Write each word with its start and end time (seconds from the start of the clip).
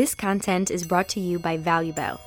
This 0.00 0.14
content 0.14 0.66
is 0.76 0.82
brought 0.90 1.08
to 1.14 1.20
you 1.20 1.38
by 1.38 1.56
ValueBell. 1.66 2.18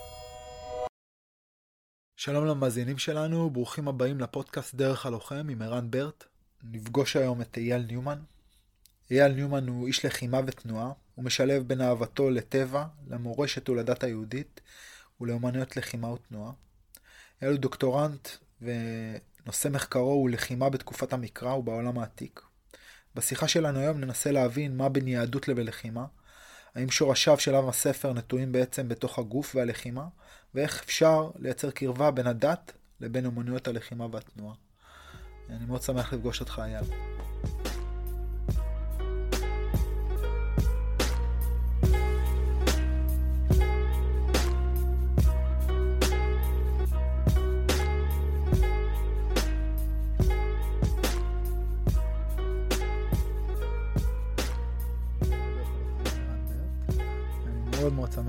שלום 2.15 2.45
למאזינים 2.45 2.97
שלנו, 2.97 3.49
ברוכים 3.49 3.87
הבאים 3.87 4.19
לפודקאסט 4.19 4.75
דרך 4.75 5.05
הלוחם 5.05 5.47
עם 5.49 5.61
ערן 5.61 5.91
ברט. 5.91 6.23
נפגוש 6.63 7.15
היום 7.15 7.41
את 7.41 7.57
אייל 7.57 7.81
ניומן. 7.81 8.19
אייל 9.11 9.31
ניומן 9.31 9.67
הוא 9.67 9.87
איש 9.87 10.05
לחימה 10.05 10.39
ותנועה, 10.47 10.91
הוא 11.15 11.25
משלב 11.25 11.63
בין 11.67 11.81
אהבתו 11.81 12.29
לטבע, 12.29 12.85
למורשת 13.07 13.69
ולדת 13.69 14.03
היהודית 14.03 14.61
ולאמנויות 15.21 15.77
לחימה 15.77 16.07
ותנועה. 16.07 16.51
אייל 17.41 17.51
הוא 17.51 17.59
דוקטורנט 17.59 18.29
ונושא 18.61 19.67
מחקרו 19.67 20.11
הוא 20.11 20.29
לחימה 20.29 20.69
בתקופת 20.69 21.13
המקרא 21.13 21.53
ובעולם 21.53 21.99
העתיק. 21.99 22.41
בשיחה 23.15 23.47
שלנו 23.47 23.79
היום 23.79 23.97
ננסה 23.97 24.31
להבין 24.31 24.77
מה 24.77 24.89
בין 24.89 25.07
יהדות 25.07 25.47
לבין 25.47 25.65
לחימה, 25.67 26.05
האם 26.75 26.89
שורשיו 26.91 27.39
של 27.39 27.55
עם 27.55 27.69
הספר 27.69 28.13
נטועים 28.13 28.51
בעצם 28.51 28.87
בתוך 28.89 29.19
הגוף 29.19 29.55
והלחימה, 29.55 30.05
ואיך 30.55 30.83
אפשר 30.83 31.31
לייצר 31.39 31.71
קרבה 31.71 32.11
בין 32.11 32.27
הדת 32.27 32.73
לבין 32.99 33.25
אמנויות 33.25 33.67
הלחימה 33.67 34.07
והתנועה. 34.11 34.55
אני 35.49 35.65
מאוד 35.65 35.81
שמח 35.81 36.13
לפגוש 36.13 36.39
אותך, 36.39 36.61
אייל. 36.63 36.83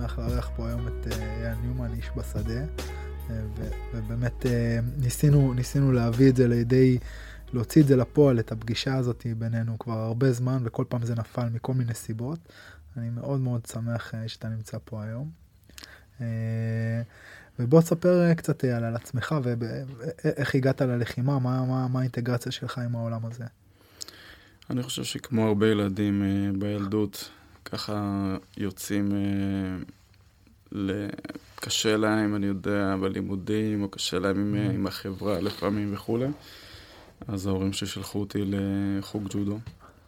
שמח 0.04 0.18
לארח 0.18 0.50
פה 0.56 0.68
היום 0.68 0.88
את 0.88 1.12
אה, 1.12 1.42
אייל 1.42 1.58
ניומן, 1.58 1.94
איש 1.94 2.10
בשדה, 2.16 2.60
אה, 3.30 3.41
ובאמת 3.94 4.47
אה, 4.47 4.78
ניסינו, 4.98 5.55
ניסינו 5.55 5.92
להביא 5.92 6.30
את 6.30 6.36
זה 6.36 6.48
לידי, 6.48 6.98
להוציא 7.52 7.83
את 7.83 7.86
זה 7.86 7.97
לפועל, 7.97 8.38
את 8.38 8.52
הפגישה 8.52 8.94
הזאת 8.94 9.27
בינינו 9.38 9.78
כבר 9.78 9.98
הרבה 9.98 10.32
זמן, 10.32 10.58
וכל 10.64 10.84
פעם 10.88 11.05
זה 11.06 11.14
נפל 11.14 11.48
מכל 11.48 11.75
מיני 11.75 11.94
סיבות. 11.94 12.38
אני 12.97 13.10
מאוד 13.10 13.41
מאוד 13.41 13.66
שמח 13.66 14.12
שאתה 14.27 14.48
נמצא 14.48 14.78
פה 14.84 15.02
היום. 15.02 15.30
ובוא 17.58 17.80
תספר 17.80 18.34
קצת 18.34 18.64
על, 18.64 18.84
על 18.84 18.97
עצמך 18.97 19.34
ואיך 19.42 20.55
הגעת 20.55 20.82
ללחימה, 20.82 21.38
מה, 21.38 21.64
מה, 21.64 21.88
מה 21.88 21.98
האינטגרציה 21.98 22.52
שלך 22.52 22.78
עם 22.78 22.97
העולם 22.97 23.27
הזה. 23.27 23.44
אני 24.70 24.82
חושב 24.82 25.05
שכמו 25.05 25.47
הרבה 25.47 25.69
ילדים 25.70 26.22
בילדות, 26.58 27.30
ככה 27.64 28.36
יוצאים, 28.56 29.08
אה, 30.72 31.08
קשה 31.56 31.96
להם, 31.96 32.34
אני 32.34 32.46
יודע, 32.46 32.96
בלימודים, 33.00 33.82
או 33.82 33.88
קשה 33.88 34.18
להם 34.18 34.40
עם, 34.40 34.54
mm-hmm. 34.54 34.74
עם 34.74 34.86
החברה 34.86 35.40
לפעמים 35.40 35.94
וכולי. 35.94 36.26
אז 37.28 37.46
ההורים 37.46 37.72
שלי 37.72 37.88
שלחו 37.88 38.20
אותי 38.20 38.38
לחוג 38.44 39.24
ג'ודו, 39.30 39.58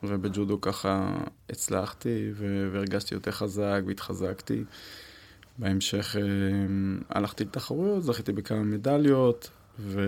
ובג'ודו 0.03 0.61
ככה 0.61 1.17
הצלחתי, 1.51 2.31
והרגשתי 2.37 3.15
יותר 3.15 3.31
חזק 3.31 3.81
והתחזקתי. 3.87 4.65
בהמשך 5.59 6.17
אה, 6.17 6.23
הלכתי 7.09 7.45
לתחרויות, 7.45 8.03
זכיתי 8.03 8.33
בכמה 8.33 8.63
מדליות, 8.63 9.51
ו... 9.79 10.01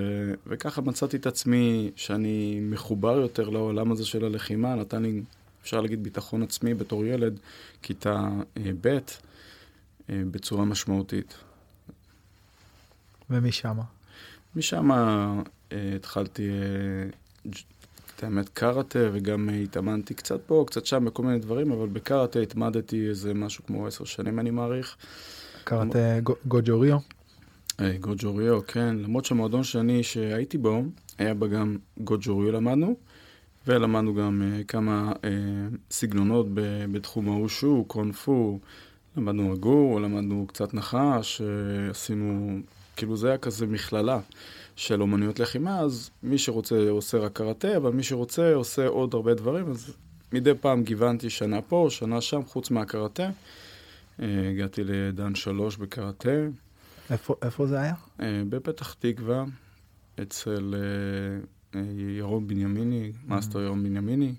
וככה 0.47 0.81
מצאתי 0.81 1.17
את 1.17 1.27
עצמי 1.27 1.91
שאני 1.97 2.61
מחובר 2.63 3.19
יותר 3.19 3.49
לעולם 3.49 3.93
הזה 3.93 4.07
של 4.07 4.25
הלחימה, 4.25 4.75
נתן 4.75 5.03
לי 5.03 5.23
אפשר 5.63 5.81
להגיד 5.81 6.03
ביטחון 6.03 6.43
עצמי 6.43 6.75
בתור 6.75 7.05
ילד, 7.05 7.41
כיתה 7.83 8.29
אה, 8.57 8.71
ב', 8.81 8.99
אה, 10.11 10.23
בצורה 10.31 10.65
משמעותית. 10.65 11.35
ומשם? 13.31 13.77
משם 14.57 14.93
אה, 14.93 15.35
התחלתי, 15.97 16.51
את 18.17 18.25
האמת, 18.25 18.49
קראטה, 18.49 18.99
וגם 19.13 19.49
התאמנתי 19.49 20.15
קצת 20.15 20.41
פה, 20.47 20.65
קצת 20.67 20.87
שם, 20.87 21.05
בכל 21.05 21.23
מיני 21.23 21.39
דברים, 21.39 21.73
אבל 21.73 21.89
בקראטה 21.89 22.41
התמדתי 22.41 23.09
איזה 23.09 23.35
משהו 23.35 23.67
כמו 23.67 23.87
עשר 23.87 24.05
שנים, 24.05 24.39
אני 24.39 24.51
מעריך. 24.51 24.97
קראטה 25.65 26.19
גוג'ו 26.49 26.81
ריו? 26.81 26.99
גוג'ו 28.01 28.37
ריו, 28.37 28.67
כן. 28.67 28.97
למרות 28.97 29.25
שהמועדון 29.25 29.65
שאני, 29.65 30.03
שהייתי 30.03 30.59
בו, 30.59 30.83
היה 31.19 31.35
בה 31.35 31.47
גם 31.47 31.77
גוג'ו 31.99 32.39
ריו 32.39 32.53
למדנו. 32.53 32.97
ולמדנו 33.69 34.15
גם 34.15 34.43
uh, 34.43 34.65
כמה 34.65 35.13
uh, 35.13 35.25
סגנונות 35.91 36.47
בתחום 36.93 37.29
האושו, 37.29 37.85
קונפו, 37.87 38.59
למדנו 39.17 39.55
אגור, 39.55 40.01
למדנו 40.01 40.47
קצת 40.47 40.75
נחש, 40.75 41.41
uh, 41.41 41.91
עשינו, 41.91 42.59
כאילו 42.97 43.17
זה 43.17 43.29
היה 43.29 43.39
כזה 43.39 43.67
מכללה 43.67 44.21
של 44.77 45.03
אומנויות 45.03 45.41
לחימה, 45.41 45.81
אז 45.81 46.11
מי 46.23 46.39
שרוצה 46.39 46.91
עושה 46.91 47.19
רק 47.19 47.33
קראטה, 47.33 47.77
אבל 47.77 47.93
מי 47.93 48.03
שרוצה 48.03 48.55
עושה 48.55 48.87
עוד 48.87 49.15
הרבה 49.15 49.35
דברים, 49.35 49.71
אז 49.71 49.97
מדי 50.33 50.55
פעם 50.61 50.83
גיוונתי 50.83 51.31
שנה 51.31 51.63
פה, 51.63 51.87
שנה 51.91 52.21
שם, 52.21 52.45
חוץ 52.45 52.71
מהקראטה. 52.71 53.31
הגעתי 54.19 54.85
לדן 54.85 55.35
שלוש 55.35 55.77
בקראטה. 55.77 56.31
איפה, 57.11 57.35
איפה 57.43 57.67
זה 57.67 57.81
היה? 57.81 57.95
בפתח 58.49 58.93
תקווה, 58.93 59.45
אצל... 60.23 60.75
אה, 61.75 61.81
ירון 62.19 62.47
בנימיני, 62.47 63.13
מאסטר 63.27 63.61
ירון 63.61 63.83
בנימיני. 63.83 64.35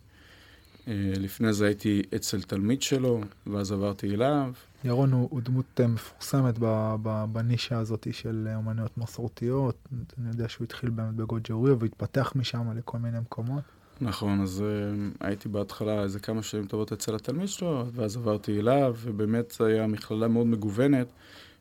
אה, 0.87 1.13
לפני 1.17 1.53
זה 1.53 1.65
הייתי 1.65 2.01
אצל 2.15 2.41
תלמיד 2.41 2.81
שלו, 2.81 3.21
ואז 3.47 3.71
עברתי 3.71 4.13
אליו. 4.13 4.53
ירון 4.83 5.11
הוא, 5.11 5.27
הוא 5.31 5.41
דמות 5.41 5.79
אה, 5.79 5.87
מפורסמת 5.87 6.55
ב, 6.59 6.95
ב, 7.01 7.25
בנישה 7.31 7.79
הזאת 7.79 8.07
של 8.11 8.47
אומנויות 8.55 8.97
מסורתיות. 8.97 9.87
אני 10.19 10.29
יודע 10.29 10.49
שהוא 10.49 10.65
התחיל 10.65 10.89
באמת 10.89 11.15
בגוג'ו 11.15 11.55
ריו 11.55 11.75
והתפתח 11.79 12.33
משם 12.35 12.77
לכל 12.77 12.97
מיני 12.97 13.19
מקומות. 13.19 13.63
נכון, 14.01 14.41
אז 14.41 14.63
אה, 14.63 15.25
הייתי 15.25 15.49
בהתחלה 15.49 16.03
איזה 16.03 16.19
כמה 16.19 16.43
שנים 16.43 16.65
טובות 16.65 16.91
אצל 16.91 17.15
התלמיד 17.15 17.47
שלו, 17.47 17.85
ואז 17.93 18.17
עברתי 18.17 18.59
אליו, 18.59 18.95
ובאמת 19.01 19.53
זו 19.57 19.65
הייתה 19.65 19.87
מכללה 19.87 20.27
מאוד 20.27 20.47
מגוונת, 20.47 21.07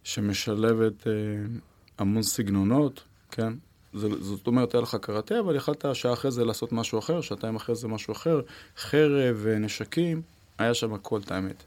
שמשלבת 0.05 1.03
uh, 1.03 1.09
המון 1.99 2.23
סגנונות, 2.23 3.05
כן? 3.31 3.53
זאת 3.95 4.47
אומרת, 4.47 4.75
היה 4.75 4.83
לך 4.83 4.97
קראטה, 5.01 5.41
אבל 5.41 5.57
יכלת 5.57 5.85
שעה 5.93 6.13
אחרי 6.13 6.31
זה 6.31 6.45
לעשות 6.45 6.73
משהו 6.73 6.99
אחר, 6.99 7.21
שעתיים 7.21 7.57
אחרי 7.57 7.75
זה 7.75 7.89
משהו 7.89 8.13
אחר, 8.13 8.41
חרב, 8.77 9.47
נשקים, 9.47 10.23
היה 10.59 10.75
שם 10.75 10.95
הכל, 10.95 11.21
את 11.25 11.31
האמת. 11.31 11.63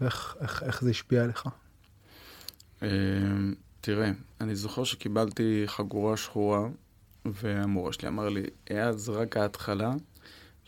ואיך 0.00 0.36
איך, 0.40 0.62
איך 0.62 0.82
זה 0.82 0.90
השפיע 0.90 1.24
עליך? 1.24 1.48
Uh, 2.80 2.84
תראה, 3.80 4.10
אני 4.40 4.54
זוכר 4.54 4.84
שקיבלתי 4.84 5.62
חגורה 5.66 6.16
שחורה, 6.16 6.68
והמורה 7.24 7.92
שלי 7.92 8.08
אמר 8.08 8.28
לי, 8.28 8.42
אז 8.70 9.08
רק 9.08 9.36
ההתחלה, 9.36 9.92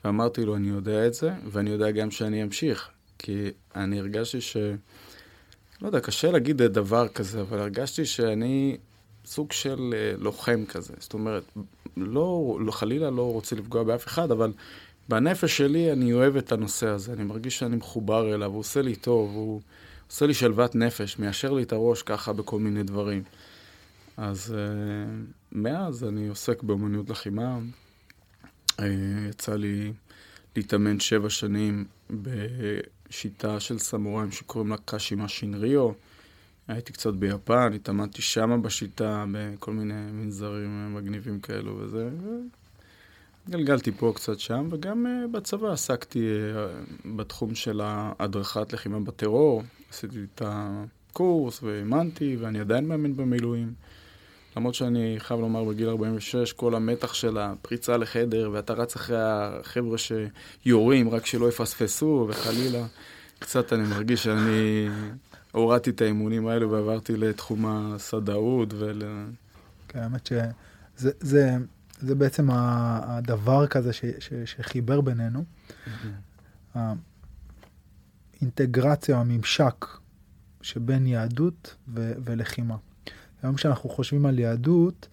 ואמרתי 0.05 0.45
לו, 0.45 0.57
אני 0.57 0.69
יודע 0.69 1.07
את 1.07 1.15
זה, 1.15 1.33
ואני 1.51 1.71
יודע 1.71 1.91
גם 1.91 2.11
שאני 2.11 2.43
אמשיך, 2.43 2.89
כי 3.19 3.51
אני 3.77 3.99
הרגשתי 3.99 4.41
ש... 4.41 4.57
לא 5.83 5.87
יודע, 5.87 6.01
קשה 6.01 6.31
להגיד 6.31 6.63
דבר 6.63 7.09
כזה, 7.09 7.41
אבל 7.41 7.59
הרגשתי 7.59 8.05
שאני 8.05 8.77
סוג 9.25 9.53
של 9.53 9.95
אה, 9.97 10.13
לוחם 10.19 10.65
כזה. 10.69 10.95
זאת 10.99 11.15
אומרת, 11.15 11.43
לא, 11.97 12.59
לא, 12.61 12.73
חלילה 12.73 13.11
לא 13.11 13.33
רוצה 13.33 13.57
לפגוע 13.57 13.83
באף 13.83 14.07
אחד, 14.07 14.31
אבל 14.31 14.53
בנפש 15.09 15.57
שלי 15.57 15.93
אני 15.93 16.13
אוהב 16.13 16.37
את 16.37 16.53
הנושא 16.53 16.87
הזה. 16.87 17.13
אני 17.13 17.25
מרגיש 17.25 17.59
שאני 17.59 17.77
מחובר 17.77 18.35
אליו, 18.35 18.51
הוא 18.51 18.59
עושה 18.59 18.83
לי 18.83 18.97
טוב, 18.97 19.35
הוא 19.35 19.61
עושה 20.11 20.27
לי 20.27 20.35
שלוות 20.35 20.75
נפש, 20.75 21.19
מיישר 21.19 21.53
לי 21.53 21.63
את 21.63 21.73
הראש 21.73 22.03
ככה 22.03 22.33
בכל 22.33 22.59
מיני 22.59 22.83
דברים. 22.83 23.23
אז 24.17 24.55
uh, 24.55 25.33
מאז 25.53 26.05
אני 26.05 26.29
עוסק 26.29 26.63
באמנויות 26.63 27.11
לחימה. 27.11 27.59
Uh, 28.71 28.83
יצא 29.31 29.55
לי 29.55 29.93
להתאמן 30.57 31.01
שבע 31.01 31.31
שנים 31.31 31.85
בשיטה 32.11 33.61
של 33.61 33.79
סמוראים 33.79 34.33
שקוראים 34.33 34.71
לה 34.71 34.77
קאשימה 34.77 35.29
שינריו. 35.29 35.91
הייתי 36.69 36.93
קצת 36.93 37.15
ביפן, 37.15 37.73
התאמנתי 37.75 38.23
שמה 38.23 38.59
בשיטה, 38.59 39.25
בכל 39.33 39.73
מיני 39.73 39.95
מנזרים 40.13 40.95
מגניבים 40.95 41.41
כאלו 41.41 41.79
וזה. 41.79 42.11
גלגלתי 43.51 43.93
פה 43.93 44.13
קצת 44.15 44.41
שם, 44.41 44.69
וגם 44.71 45.07
uh, 45.07 45.29
בצבא 45.37 45.73
עסקתי 45.73 46.29
uh, 46.29 47.09
בתחום 47.17 47.55
של 47.55 47.81
הדרכת 48.19 48.73
לחימה 48.73 49.01
בטרור. 49.01 49.63
עשיתי 49.91 50.19
את 50.35 50.43
הקורס 50.45 51.63
והאמנתי, 51.63 52.37
ואני 52.41 52.61
עדיין 52.61 52.89
מאמין 52.89 53.17
במילואים. 53.17 53.73
למרות 54.57 54.75
שאני 54.75 55.15
חייב 55.19 55.41
לומר, 55.41 55.65
בגיל 55.65 55.89
46, 55.89 56.53
כל 56.53 56.75
המתח 56.75 57.15
של 57.15 57.39
הפריצה 57.39 57.97
לחדר, 57.97 58.51
ואתה 58.53 58.73
רץ 58.73 58.97
אחרי 58.97 59.17
החבר'ה 59.21 59.97
שיורים, 59.99 61.11
רק 61.11 61.27
שלא 61.27 61.49
יפספסו, 61.49 62.27
וחלילה, 62.29 62.87
קצת 63.39 63.73
אני 63.73 63.83
מרגיש 63.83 64.25
שאני 64.25 64.89
הורדתי 65.53 65.91
את 65.91 66.01
האימונים 66.01 66.47
האלו 66.47 66.71
ועברתי 66.71 67.17
לתחום 67.17 67.67
הסדאות 67.67 68.75
ול... 68.79 69.03
כן, 69.89 69.99
האמת 69.99 70.27
שזה 70.27 71.11
זה, 71.21 71.57
זה 72.01 72.15
בעצם 72.15 72.49
הדבר 72.51 73.67
כזה 73.67 73.93
ש, 73.93 74.05
ש, 74.19 74.33
שחיבר 74.45 75.01
בינינו. 75.01 75.45
האינטגרציה, 78.41 79.19
הממשק 79.19 79.87
שבין 80.63 81.07
יהדות 81.07 81.75
ו, 81.95 82.13
ולחימה. 82.25 82.77
היום 83.43 83.55
כשאנחנו 83.55 83.89
חושבים 83.91 84.27
על 84.27 84.39
יהדות, 84.39 85.09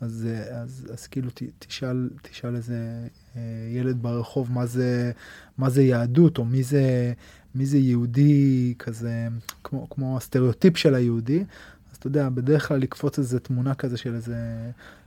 אז, 0.00 0.28
אז, 0.50 0.86
אז 0.92 1.06
כאילו 1.06 1.30
ת, 1.30 1.42
תשאל, 1.58 2.10
תשאל 2.22 2.56
איזה 2.56 3.08
אה, 3.36 3.40
ילד 3.70 4.02
ברחוב 4.02 4.52
מה 4.52 4.66
זה, 4.66 5.12
מה 5.58 5.70
זה 5.70 5.82
יהדות, 5.82 6.38
או 6.38 6.44
מי 6.44 6.62
זה, 6.62 7.12
מי 7.54 7.66
זה 7.66 7.78
יהודי 7.78 8.74
כזה, 8.78 9.28
כמו, 9.64 9.90
כמו 9.90 10.16
הסטריאוטיפ 10.16 10.76
של 10.76 10.94
היהודי. 10.94 11.44
אז 11.90 11.96
אתה 11.96 12.06
יודע, 12.06 12.28
בדרך 12.28 12.68
כלל 12.68 12.78
לקפוץ 12.78 13.18
איזה 13.18 13.40
תמונה 13.40 13.74
כזה 13.74 13.96
של 13.96 14.14
איזה 14.14 14.36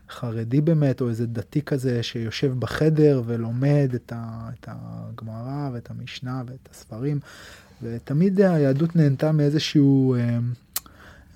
חרדי 0.10 0.62
באמת, 0.62 1.02
או 1.02 1.10
איזה 1.10 1.26
דתי 1.26 1.62
כזה 1.62 2.04
שיושב 2.04 2.60
בחדר 2.60 3.22
ולומד 3.26 3.92
את, 3.96 4.14
ה, 4.16 4.50
את 4.60 4.68
הגמרא 4.72 5.70
ואת 5.74 5.90
המשנה 5.92 6.44
ואת 6.48 6.70
הספרים. 6.72 7.20
ותמיד 7.84 8.42
היהדות 8.42 8.96
נהנתה 8.96 9.32
מאיזשהו 9.32 10.16
אה, 10.16 10.40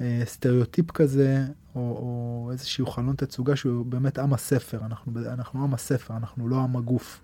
אה, 0.02 0.22
סטריאוטיפ 0.26 0.92
כזה, 0.92 1.46
או, 1.76 1.82
או 1.82 2.50
איזשהו 2.52 2.88
חלון 2.88 3.16
תצוגה 3.16 3.56
שהוא 3.56 3.86
באמת 3.86 4.20
עם 4.20 4.34
הספר. 4.34 4.80
אנחנו, 4.86 5.12
אנחנו 5.26 5.64
עם 5.64 5.74
הספר, 5.74 6.18
אנחנו 6.18 6.50
לא 6.50 6.60
עם 6.60 6.76
הגוף. 6.76 7.22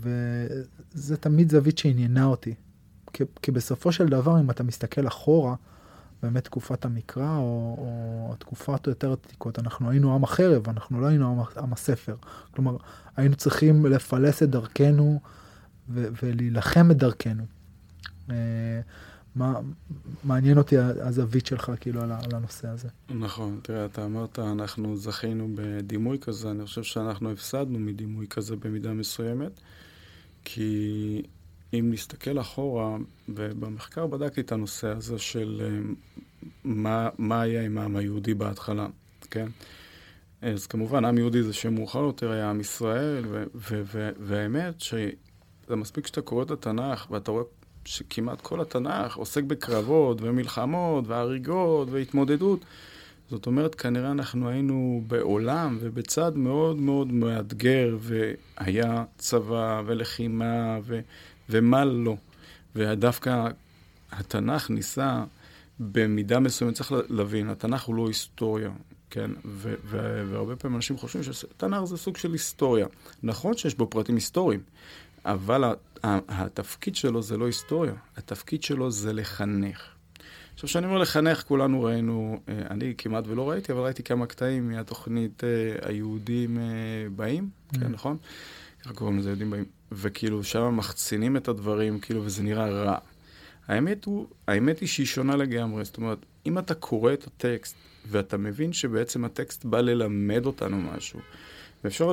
וזה 0.00 1.16
תמיד 1.16 1.50
זווית 1.50 1.78
שעניינה 1.78 2.24
אותי. 2.24 2.54
כי, 3.12 3.24
כי 3.42 3.50
בסופו 3.50 3.92
של 3.92 4.06
דבר, 4.06 4.40
אם 4.40 4.50
אתה 4.50 4.62
מסתכל 4.62 5.06
אחורה, 5.06 5.54
באמת 6.22 6.44
תקופת 6.44 6.84
המקרא, 6.84 7.36
או, 7.36 7.76
או 7.78 8.30
התקופות 8.32 8.86
היותר 8.86 9.12
עתיקות, 9.12 9.58
אנחנו 9.58 9.90
היינו 9.90 10.14
עם 10.14 10.24
החרב, 10.24 10.68
אנחנו 10.68 11.00
לא 11.00 11.06
היינו 11.06 11.32
עם, 11.32 11.62
עם 11.62 11.72
הספר. 11.72 12.16
כלומר, 12.50 12.76
היינו 13.16 13.36
צריכים 13.36 13.86
לפלס 13.86 14.42
את 14.42 14.50
דרכנו 14.50 15.20
ו- 15.88 16.08
ולהילחם 16.22 16.90
את 16.90 16.96
דרכנו. 16.96 17.44
מה, 19.34 19.60
מעניין 20.24 20.58
אותי 20.58 20.78
הזווית 20.78 21.46
שלך 21.46 21.72
כאילו 21.80 22.00
על, 22.00 22.12
על 22.12 22.34
הנושא 22.34 22.68
הזה. 22.68 22.88
נכון, 23.10 23.60
תראה, 23.62 23.84
אתה 23.84 24.04
אמרת, 24.04 24.38
אנחנו 24.38 24.96
זכינו 24.96 25.48
בדימוי 25.54 26.18
כזה, 26.18 26.50
אני 26.50 26.66
חושב 26.66 26.82
שאנחנו 26.82 27.32
הפסדנו 27.32 27.78
מדימוי 27.78 28.26
כזה 28.26 28.56
במידה 28.56 28.92
מסוימת, 28.92 29.60
כי 30.44 31.22
אם 31.74 31.90
נסתכל 31.92 32.40
אחורה, 32.40 32.96
ובמחקר 33.28 34.06
בדקתי 34.06 34.40
את 34.40 34.52
הנושא 34.52 34.88
הזה 34.88 35.18
של 35.18 35.62
אה, 35.64 35.92
מה, 36.64 37.08
מה 37.18 37.40
היה 37.40 37.64
עם 37.64 37.78
העם 37.78 37.96
היהודי 37.96 38.34
בהתחלה, 38.34 38.86
כן? 39.30 39.46
אז 40.42 40.66
כמובן, 40.66 41.04
עם 41.04 41.18
יהודי 41.18 41.42
זה 41.42 41.52
שם 41.52 41.74
מאוחר 41.74 41.98
יותר 41.98 42.30
היה 42.30 42.50
עם 42.50 42.60
ישראל, 42.60 43.24
והאמת 44.20 44.80
שזה 44.80 45.76
מספיק 45.76 46.06
שאתה 46.06 46.22
קורא 46.22 46.42
את 46.42 46.50
התנ"ך 46.50 47.10
ואתה 47.10 47.30
רואה 47.30 47.44
שכמעט 47.84 48.40
כל 48.40 48.60
התנ"ך 48.60 49.16
עוסק 49.16 49.42
בקרבות 49.42 50.18
ומלחמות 50.20 51.08
והריגות 51.08 51.88
והתמודדות. 51.90 52.64
זאת 53.30 53.46
אומרת, 53.46 53.74
כנראה 53.74 54.10
אנחנו 54.10 54.48
היינו 54.48 55.02
בעולם 55.06 55.78
ובצד 55.80 56.36
מאוד 56.36 56.76
מאוד 56.76 57.12
מאתגר, 57.12 57.96
והיה 58.00 59.04
צבא 59.18 59.82
ולחימה 59.86 60.78
ו, 60.82 61.00
ומה 61.50 61.84
לא. 61.84 62.16
ודווקא 62.76 63.48
התנ"ך 64.12 64.70
ניסה 64.70 65.24
במידה 65.80 66.40
מסוימת, 66.40 66.74
צריך 66.74 66.92
להבין, 67.08 67.48
התנ"ך 67.48 67.82
הוא 67.82 67.94
לא 67.94 68.08
היסטוריה, 68.08 68.70
כן? 69.10 69.30
ו- 69.44 69.74
ו- 69.84 70.24
והרבה 70.30 70.56
פעמים 70.56 70.76
אנשים 70.76 70.96
חושבים 70.96 71.22
שתנ"ך 71.22 71.84
זה 71.84 71.96
סוג 71.96 72.16
של 72.16 72.32
היסטוריה. 72.32 72.86
נכון 73.22 73.56
שיש 73.56 73.74
בו 73.74 73.86
פרטים 73.90 74.14
היסטוריים, 74.14 74.60
אבל 75.24 75.64
התפקיד 76.28 76.94
שלו 76.96 77.22
זה 77.22 77.36
לא 77.36 77.46
היסטוריה, 77.46 77.94
התפקיד 78.16 78.62
שלו 78.62 78.90
זה 78.90 79.12
לחנך. 79.12 79.94
עכשיו, 80.54 80.68
כשאני 80.68 80.86
אומר 80.86 80.98
לחנך, 80.98 81.42
כולנו 81.42 81.82
ראינו, 81.82 82.40
אה, 82.48 82.54
אני 82.70 82.94
כמעט 82.98 83.24
ולא 83.26 83.50
ראיתי, 83.50 83.72
אבל 83.72 83.80
ראיתי 83.80 84.02
כמה 84.02 84.26
קטעים 84.26 84.68
מהתוכנית 84.68 85.44
אה, 85.44 85.88
היהודים 85.88 86.58
אה, 86.58 86.62
באים, 87.16 87.48
mm. 87.72 87.80
כן, 87.80 87.88
נכון? 87.92 88.16
ככה 88.82 88.94
קוראים 88.94 89.18
לזה, 89.18 89.28
יהודים 89.28 89.50
באים. 89.50 89.64
וכאילו, 89.92 90.44
שם 90.44 90.76
מחצינים 90.76 91.36
את 91.36 91.48
הדברים, 91.48 92.00
כאילו, 92.00 92.24
וזה 92.24 92.42
נראה 92.42 92.68
רע. 92.68 92.98
האמת, 93.68 94.04
הוא, 94.04 94.26
האמת 94.48 94.78
היא 94.78 94.88
שהיא 94.88 95.06
שונה 95.06 95.36
לגמרי. 95.36 95.84
זאת 95.84 95.96
אומרת, 95.96 96.18
אם 96.46 96.58
אתה 96.58 96.74
קורא 96.74 97.12
את 97.12 97.26
הטקסט, 97.26 97.76
ואתה 98.06 98.36
מבין 98.36 98.72
שבעצם 98.72 99.24
הטקסט 99.24 99.64
בא 99.64 99.80
ללמד 99.80 100.46
אותנו 100.46 100.76
משהו, 100.76 101.20
ואפשר 101.84 102.12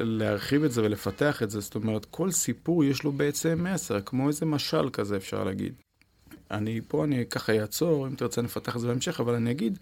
להרחיב 0.00 0.64
את 0.64 0.72
זה 0.72 0.82
ולפתח 0.82 1.42
את 1.42 1.50
זה, 1.50 1.60
זאת 1.60 1.74
אומרת, 1.74 2.04
כל 2.04 2.30
סיפור 2.30 2.84
יש 2.84 3.02
לו 3.02 3.12
בעצם 3.12 3.66
מסר, 3.72 4.00
כמו 4.00 4.28
איזה 4.28 4.46
משל 4.46 4.90
כזה, 4.92 5.16
אפשר 5.16 5.44
להגיד. 5.44 5.74
אני 6.50 6.80
פה, 6.88 7.04
אני 7.04 7.26
ככה 7.26 7.52
אעצור, 7.52 8.06
אם 8.06 8.14
תרצה 8.14 8.42
נפתח 8.42 8.76
את 8.76 8.80
זה 8.80 8.88
בהמשך, 8.88 9.20
אבל 9.20 9.34
אני 9.34 9.50
אגיד 9.50 9.78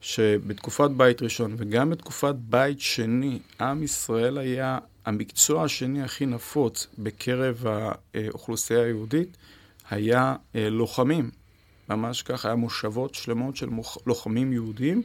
שבתקופת 0.00 0.90
בית 0.90 1.22
ראשון 1.22 1.54
וגם 1.56 1.90
בתקופת 1.90 2.34
בית 2.34 2.80
שני, 2.80 3.38
עם 3.60 3.82
ישראל 3.82 4.38
היה 4.38 4.78
המקצוע 5.04 5.64
השני 5.64 6.02
הכי 6.02 6.26
נפוץ 6.26 6.86
בקרב 6.98 7.64
האוכלוסייה 8.14 8.82
היהודית, 8.82 9.36
היה 9.90 10.36
אה, 10.54 10.70
לוחמים. 10.70 11.30
ממש 11.88 12.22
ככה, 12.22 12.48
היה 12.48 12.54
מושבות 12.54 13.14
שלמות 13.14 13.56
של 13.56 13.68
לוחמים 14.06 14.52
יהודים, 14.52 15.02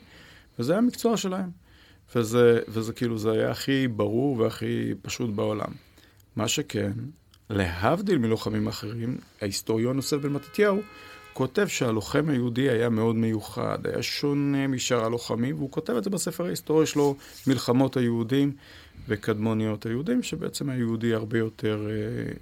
וזה 0.60 0.72
היה 0.72 0.80
המקצוע 0.80 1.18
שלהם. 1.18 1.65
וזה, 2.16 2.60
וזה 2.68 2.94
כאילו, 2.94 3.18
זה 3.18 3.32
היה 3.32 3.52
הכי 3.52 3.88
ברור 3.88 4.40
והכי 4.40 4.94
פשוט 5.02 5.30
בעולם. 5.30 5.72
מה 6.36 6.48
שכן, 6.48 6.92
להבדיל 7.50 8.18
מלוחמים 8.18 8.68
אחרים, 8.68 9.18
ההיסטוריון 9.42 9.96
יוסף 9.96 10.18
בן 10.18 10.34
מתתיהו 10.34 10.82
כותב 11.36 11.68
שהלוחם 11.68 12.30
היהודי 12.30 12.70
היה 12.70 12.90
מאוד 12.90 13.16
מיוחד, 13.16 13.88
היה 13.88 14.04
שונה 14.04 14.68
משאר 14.68 15.06
הלוחמים, 15.06 15.56
והוא 15.56 15.72
כותב 15.72 15.94
את 15.94 16.04
זה 16.04 16.10
בספר 16.10 16.46
ההיסטורי 16.46 16.86
שלו, 16.86 17.16
מלחמות 17.48 17.98
היהודים 17.98 18.52
וקדמוניות 19.08 19.86
היהודים, 19.86 20.24
שבעצם 20.24 20.70
היהודי 20.70 21.14
הרבה 21.14 21.38
יותר 21.38 21.88
אה, 21.90 22.34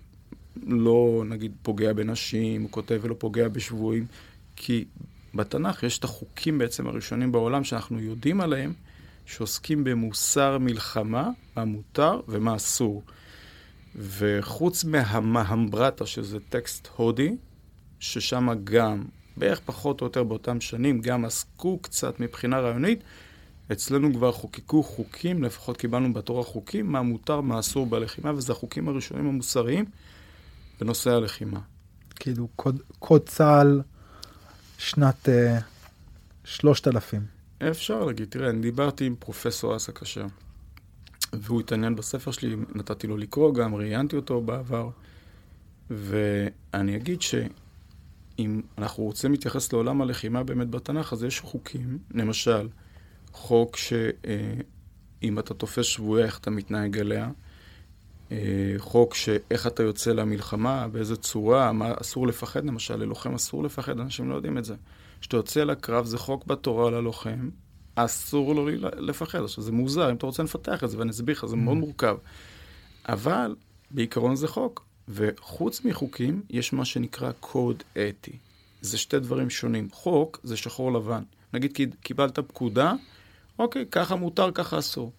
לא, 0.68 1.24
נגיד, 1.28 1.52
פוגע 1.62 1.94
בנשים, 1.94 2.62
הוא 2.62 2.72
כותב 2.72 3.00
ולא 3.02 3.16
פוגע 3.18 3.48
בשבויים, 3.48 4.06
כי 4.56 4.86
בתנ"ך 5.36 5.84
יש 5.84 6.00
את 6.00 6.04
החוקים 6.04 6.58
בעצם 6.58 6.88
הראשונים 6.88 7.32
בעולם 7.32 7.64
שאנחנו 7.64 8.00
יודעים 8.00 8.42
עליהם, 8.42 8.74
שעוסקים 9.26 9.84
במוסר 9.84 10.58
מלחמה, 10.58 11.30
מה 11.56 11.66
מותר 11.66 12.20
ומה 12.28 12.56
אסור. 12.56 13.04
וחוץ 13.96 14.84
מהמהמברטה, 14.84 16.06
שזה 16.06 16.38
טקסט 16.50 16.88
הודי, 16.96 17.36
ששם 18.00 18.50
גם, 18.64 19.06
בערך 19.38 19.60
פחות 19.66 20.02
או 20.02 20.06
יותר 20.06 20.24
באותם 20.24 20.62
שנים, 20.62 21.02
גם 21.02 21.26
עסקו 21.26 21.80
קצת 21.82 22.20
מבחינה 22.20 22.60
רעיונית, 22.60 23.00
אצלנו 23.72 24.14
כבר 24.14 24.32
חוקקו 24.32 24.84
חוקים, 24.84 25.44
לפחות 25.44 25.78
קיבלנו 25.78 26.14
בתור 26.14 26.40
החוקים, 26.40 26.92
מה 26.92 27.02
מותר, 27.02 27.42
מה 27.42 27.60
אסור 27.60 27.86
בלחימה, 27.86 28.34
וזה 28.34 28.52
החוקים 28.52 28.88
הראשונים 28.88 29.28
המוסריים 29.28 29.86
בנושא 30.82 31.12
הלחימה. 31.12 31.60
כאילו, 32.16 32.48
קוד, 32.56 32.82
קוד 33.00 33.30
צה"ל 33.30 33.82
שנת 34.78 35.26
uh, 35.26 35.30
אה, 35.30 35.60
3000. 36.46 37.43
אפשר 37.60 38.04
להגיד, 38.04 38.28
תראה, 38.30 38.50
אני 38.50 38.62
דיברתי 38.62 39.06
עם 39.06 39.16
פרופסור 39.20 39.76
אסא 39.76 39.92
כשר, 39.92 40.26
והוא 41.34 41.60
התעניין 41.60 41.96
בספר 41.96 42.32
שלי, 42.32 42.56
נתתי 42.76 43.08
לו 43.08 43.18
לקרוא 43.18 43.54
גם, 43.54 43.76
ראיינתי 43.76 44.16
אותו 44.16 44.42
בעבר, 44.42 44.90
ואני 45.90 46.96
אגיד 46.96 47.22
שאם 47.22 48.62
אנחנו 48.78 49.04
רוצים 49.04 49.32
להתייחס 49.32 49.74
לעולם 49.74 50.02
הלחימה 50.02 50.44
באמת 50.44 50.70
בתנ"ך, 50.70 51.14
אז 51.14 51.24
יש 51.24 51.40
חוקים, 51.40 51.98
למשל, 52.12 52.70
חוק 53.32 53.78
שאם 53.78 55.40
אתה 55.40 55.54
תופס 55.54 55.86
שבויה, 55.86 56.26
איך 56.26 56.40
אתה 56.40 56.50
מתנהג 56.50 56.98
עליה, 56.98 57.30
אה, 58.32 58.74
חוק 58.78 59.16
שאיך 59.16 59.68
אתה 59.68 59.84
יוצא 59.84 60.12
למלחמה, 60.12 60.88
באיזה 60.88 61.16
צורה, 61.16 61.72
מה 61.72 61.94
אסור 62.02 62.28
לפחד, 62.28 62.66
למשל, 62.66 62.96
ללוחם 62.96 63.34
אסור 63.34 63.64
לפחד, 63.64 64.00
אנשים 64.00 64.30
לא 64.30 64.36
יודעים 64.36 64.58
את 64.58 64.66
זה. 64.66 64.76
כשאתה 65.24 65.38
יוצא 65.38 65.64
לקרב 65.64 66.06
זה 66.06 66.18
חוק 66.18 66.46
בתורה 66.46 66.92
ללוחם, 66.92 67.50
אסור 67.96 68.56
לו 68.56 68.68
לפחד. 68.98 69.44
עכשיו, 69.44 69.64
זה 69.64 69.72
מוזר, 69.72 70.10
אם 70.10 70.16
אתה 70.16 70.26
רוצה 70.26 70.44
לפתח 70.44 70.84
את 70.84 70.90
זה, 70.90 71.00
ואני 71.00 71.12
אסביר 71.12 71.36
לך, 71.36 71.46
זה 71.46 71.56
מאוד 71.56 71.78
mm. 71.78 71.80
מורכב. 71.80 72.18
אבל 73.10 73.56
בעיקרון 73.92 74.36
זה 74.36 74.48
חוק, 74.48 74.86
וחוץ 75.08 75.86
מחוקים, 75.86 76.42
יש 76.50 76.74
מה 76.74 76.86
שנקרא 76.86 77.32
קוד 77.40 77.84
אתי. 77.94 78.38
זה 78.82 78.98
שתי 78.98 79.20
דברים 79.20 79.50
שונים. 79.50 79.88
חוק 79.92 80.40
זה 80.44 80.58
שחור 80.58 80.94
לבן. 80.94 81.24
נגיד 81.54 81.96
קיבלת 82.02 82.40
פקודה, 82.40 82.94
אוקיי, 83.60 83.86
ככה 83.92 84.16
מותר, 84.16 84.52
ככה 84.52 84.80
אסור. 84.80 85.12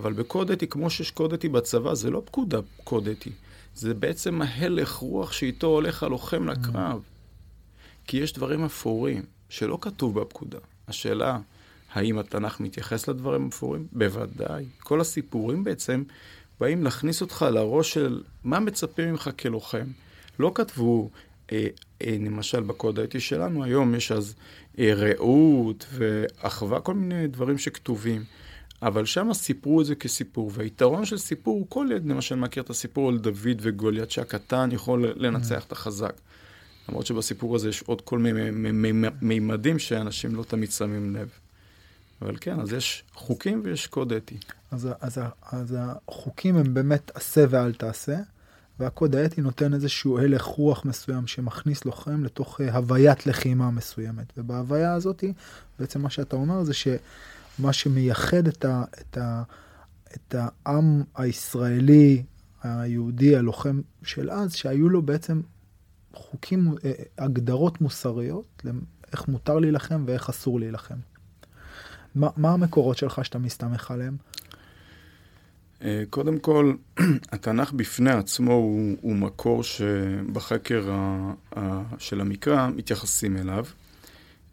אבל 0.00 0.12
בקוד 0.12 0.50
אתי, 0.50 0.66
כמו 0.66 0.90
שיש 0.90 1.10
קוד 1.10 1.32
אתי 1.32 1.48
בצבא, 1.48 1.94
זה 1.94 2.10
לא 2.10 2.22
פקודה 2.24 2.58
קוד 2.84 3.08
אתי. 3.08 3.30
זה 3.74 3.94
בעצם 3.94 4.42
ההלך 4.42 4.92
רוח 4.92 5.32
שאיתו 5.32 5.66
הולך 5.66 6.02
הלוחם 6.02 6.48
לקרב. 6.48 7.02
כי 8.06 8.16
יש 8.16 8.32
דברים 8.32 8.64
אפורים. 8.64 9.37
שלא 9.48 9.78
כתוב 9.80 10.20
בפקודה. 10.20 10.58
השאלה, 10.88 11.38
האם 11.92 12.18
התנ"ך 12.18 12.60
מתייחס 12.60 13.08
לדברים 13.08 13.42
המפורים? 13.42 13.86
בוודאי. 13.92 14.64
כל 14.80 15.00
הסיפורים 15.00 15.64
בעצם 15.64 16.02
באים 16.60 16.84
להכניס 16.84 17.20
אותך 17.22 17.46
לראש 17.50 17.92
של 17.92 18.22
מה 18.44 18.60
מצפים 18.60 19.10
ממך 19.10 19.30
כלוחם. 19.38 19.86
לא 20.38 20.52
כתבו 20.54 21.10
אה, 21.52 21.66
אה, 22.02 22.16
למשל 22.20 22.60
בקוד 22.60 22.98
האתי 22.98 23.20
שלנו 23.20 23.64
היום 23.64 23.94
יש 23.94 24.12
אז 24.12 24.34
אה, 24.78 24.94
רעות 24.94 25.86
ואחווה, 25.92 26.80
כל 26.80 26.94
מיני 26.94 27.26
דברים 27.26 27.58
שכתובים. 27.58 28.24
אבל 28.82 29.04
שם 29.04 29.32
סיפרו 29.32 29.80
את 29.80 29.86
זה 29.86 29.94
כסיפור, 29.94 30.50
והיתרון 30.54 31.04
של 31.04 31.18
סיפור, 31.18 31.66
כל 31.68 31.86
ילד 31.90 32.06
למשל 32.06 32.34
מכיר 32.34 32.62
את 32.62 32.70
הסיפור 32.70 33.08
על 33.08 33.18
דוד 33.18 33.58
וגוליית, 33.60 34.10
שהקטן 34.10 34.68
יכול 34.72 35.12
לנצח 35.16 35.64
את 35.64 35.72
החזק. 35.72 36.12
למרות 36.88 37.06
שבסיפור 37.06 37.56
הזה 37.56 37.68
יש 37.68 37.82
עוד 37.82 38.00
כל 38.00 38.18
מיני 38.18 38.70
מימדים 39.20 39.78
שאנשים 39.78 40.34
לא 40.34 40.42
תמיד 40.42 40.70
שמים 40.70 41.16
לב. 41.16 41.28
אבל 42.22 42.36
כן, 42.40 42.60
אז 42.60 42.72
יש 42.72 43.04
חוקים 43.14 43.62
ויש 43.64 43.86
קוד 43.86 44.12
אתי. 44.12 44.36
אז, 44.70 44.88
אז, 45.00 45.20
אז 45.52 45.76
החוקים 45.78 46.56
הם 46.56 46.74
באמת 46.74 47.10
עשה 47.14 47.44
ואל 47.50 47.74
תעשה, 47.74 48.16
והקוד 48.78 49.16
האתי 49.16 49.40
נותן 49.40 49.74
איזשהו 49.74 50.18
הלך 50.18 50.42
רוח 50.42 50.84
מסוים 50.84 51.26
שמכניס 51.26 51.84
לוחם 51.84 52.24
לתוך 52.24 52.60
אה, 52.60 52.76
הוויית 52.76 53.26
לחימה 53.26 53.70
מסוימת. 53.70 54.32
ובהוויה 54.36 54.94
הזאת, 54.94 55.24
בעצם 55.78 56.02
מה 56.02 56.10
שאתה 56.10 56.36
אומר 56.36 56.64
זה 56.64 56.74
שמה 56.74 57.72
שמייחד 57.72 58.48
את, 58.48 58.64
ה, 58.64 58.84
את, 59.00 59.18
ה, 59.18 59.42
את 60.14 60.34
העם 60.38 61.02
הישראלי, 61.16 62.22
היהודי, 62.62 63.36
הלוחם 63.36 63.80
של 64.02 64.30
אז, 64.30 64.54
שהיו 64.54 64.88
לו 64.88 65.02
בעצם 65.02 65.40
חוקים, 66.18 66.74
אה, 66.84 66.92
הגדרות 67.18 67.80
מוסריות, 67.80 68.62
איך 69.12 69.28
מותר 69.28 69.58
להילחם 69.58 70.04
ואיך 70.06 70.28
אסור 70.28 70.60
להילחם. 70.60 70.98
מה, 72.14 72.28
מה 72.36 72.52
המקורות 72.52 72.96
שלך 72.96 73.24
שאתה 73.24 73.38
מסתמך 73.38 73.90
עליהם? 73.90 74.16
אה, 75.82 76.02
קודם 76.10 76.38
כל, 76.38 76.74
התנ"ך 77.32 77.72
בפני 77.72 78.10
עצמו 78.10 78.52
הוא, 78.52 78.96
הוא 79.00 79.16
מקור 79.16 79.62
שבחקר 79.62 80.90
ה, 80.90 81.32
ה, 81.56 81.82
של 81.98 82.20
המקרא 82.20 82.68
מתייחסים 82.76 83.36
אליו, 83.36 83.64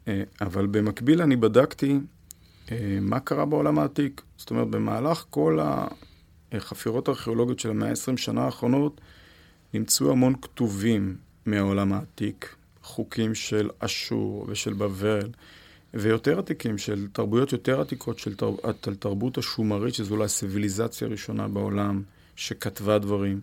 אה, 0.08 0.22
אבל 0.40 0.66
במקביל 0.66 1.22
אני 1.22 1.36
בדקתי 1.36 1.98
אה, 2.72 2.98
מה 3.00 3.20
קרה 3.20 3.44
בעולם 3.44 3.78
העתיק. 3.78 4.22
זאת 4.36 4.50
אומרת, 4.50 4.68
במהלך 4.68 5.24
כל 5.30 5.58
החפירות 6.52 7.08
הארכיאולוגיות 7.08 7.58
של 7.58 7.70
המאה 7.70 7.88
ה-20 7.88 8.16
שנה 8.16 8.44
האחרונות, 8.44 9.00
נמצאו 9.74 10.10
המון 10.10 10.34
כתובים 10.42 11.16
מהעולם 11.46 11.92
העתיק, 11.92 12.54
חוקים 12.82 13.34
של 13.34 13.70
אשור 13.78 14.46
ושל 14.48 14.72
בבל. 14.72 15.28
ויותר 15.94 16.38
עתיקים, 16.38 16.78
של 16.78 17.06
תרבויות 17.12 17.52
יותר 17.52 17.80
עתיקות 17.80 18.18
של 18.18 18.34
תר... 18.34 18.50
תרבות 18.98 19.38
השומרית, 19.38 19.94
שזו 19.94 20.14
אולי 20.14 20.24
הסיביליזציה 20.24 21.08
הראשונה 21.08 21.48
בעולם 21.48 22.02
שכתבה 22.36 22.98
דברים. 22.98 23.40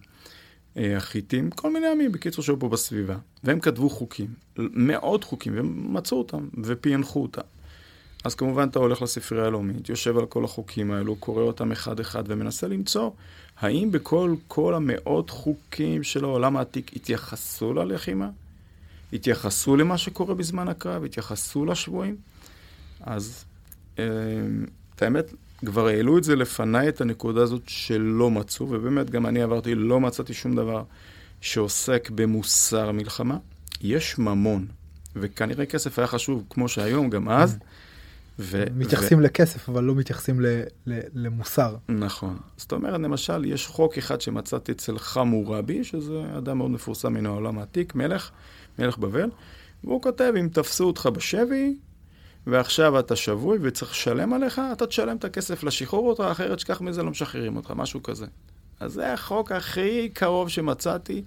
אה, 0.77 0.97
החיטים, 0.97 1.49
כל 1.49 1.73
מיני 1.73 1.87
עמים, 1.87 2.11
בקיצור, 2.11 2.43
שהיו 2.43 2.59
פה 2.59 2.69
בסביבה. 2.69 3.17
והם 3.43 3.59
כתבו 3.59 3.89
חוקים, 3.89 4.27
מאות 4.57 5.23
חוקים, 5.23 5.55
והם 5.55 5.93
מצאו 5.93 6.17
אותם 6.17 6.47
ופענחו 6.63 7.21
אותם. 7.21 7.41
אז 8.23 8.35
כמובן 8.35 8.67
אתה 8.67 8.79
הולך 8.79 9.01
לספרייה 9.01 9.45
הלאומית, 9.45 9.89
יושב 9.89 10.17
על 10.17 10.25
כל 10.25 10.43
החוקים 10.43 10.91
האלו, 10.91 11.15
קורא 11.15 11.43
אותם 11.43 11.71
אחד-אחד 11.71 12.23
ומנסה 12.27 12.67
למצוא 12.67 13.11
האם 13.59 13.91
בכל 13.91 14.35
כל 14.47 14.75
המאות 14.75 15.29
חוקים 15.29 16.03
של 16.03 16.23
העולם 16.23 16.57
העתיק 16.57 16.95
התייחסו 16.95 17.73
ללחימה? 17.73 18.29
התייחסו 19.13 19.75
למה 19.75 19.97
שקורה 19.97 20.35
בזמן 20.35 20.67
הקרב? 20.67 21.03
התייחסו 21.03 21.65
לשבויים? 21.65 22.15
אז 23.01 23.45
אה, 23.99 24.05
את 24.95 25.01
האמת, 25.01 25.33
כבר 25.65 25.87
העלו 25.87 26.17
את 26.17 26.23
זה 26.23 26.35
לפניי, 26.35 26.89
את 26.89 27.01
הנקודה 27.01 27.41
הזאת 27.41 27.61
שלא 27.67 28.31
מצאו, 28.31 28.67
ובאמת 28.69 29.09
גם 29.09 29.25
אני 29.25 29.41
עברתי, 29.41 29.75
לא 29.75 29.99
מצאתי 29.99 30.33
שום 30.33 30.55
דבר 30.55 30.83
שעוסק 31.41 32.09
במוסר 32.15 32.91
מלחמה. 32.91 33.37
יש 33.81 34.17
ממון, 34.19 34.65
וכנראה 35.15 35.65
כסף 35.65 35.99
היה 35.99 36.07
חשוב 36.07 36.43
כמו 36.49 36.69
שהיום, 36.69 37.09
גם 37.09 37.29
אז. 37.29 37.57
ו- 38.39 38.63
מתייחסים 38.75 39.19
ו- 39.19 39.21
לכסף, 39.21 39.69
אבל 39.69 39.83
לא 39.83 39.95
מתייחסים 39.95 40.41
ל- 40.41 40.63
ל- 40.87 40.99
למוסר. 41.13 41.75
נכון. 41.89 42.37
זאת 42.57 42.71
אומרת, 42.71 42.93
למשל, 42.93 43.45
יש 43.45 43.67
חוק 43.67 43.97
אחד 43.97 44.21
שמצאתי 44.21 44.71
אצל 44.71 44.97
חמורבי, 44.97 45.83
שזה 45.83 46.23
אדם 46.37 46.57
מאוד 46.57 46.71
מפורסם 46.71 47.13
מן 47.13 47.25
העולם 47.25 47.59
העתיק, 47.59 47.95
מלך, 47.95 48.31
מלך 48.79 48.97
בבל, 48.97 49.29
והוא 49.83 50.01
כותב, 50.01 50.33
אם 50.39 50.49
תפסו 50.53 50.83
אותך 50.83 51.09
בשבי, 51.13 51.75
ועכשיו 52.47 52.99
אתה 52.99 53.15
שבוי 53.15 53.57
וצריך 53.61 53.91
לשלם 53.91 54.33
עליך, 54.33 54.61
אתה 54.71 54.87
תשלם 54.87 55.17
את 55.17 55.25
הכסף 55.25 55.63
לשחרור 55.63 56.09
אותך, 56.09 56.23
אחרת 56.31 56.59
שכח 56.59 56.81
מזה 56.81 57.03
לא 57.03 57.11
משחררים 57.11 57.55
אותך, 57.55 57.73
משהו 57.75 58.03
כזה. 58.03 58.25
אז 58.79 58.93
זה 58.93 59.13
החוק 59.13 59.51
הכי 59.51 60.09
קרוב 60.13 60.49
שמצאתי 60.49 61.23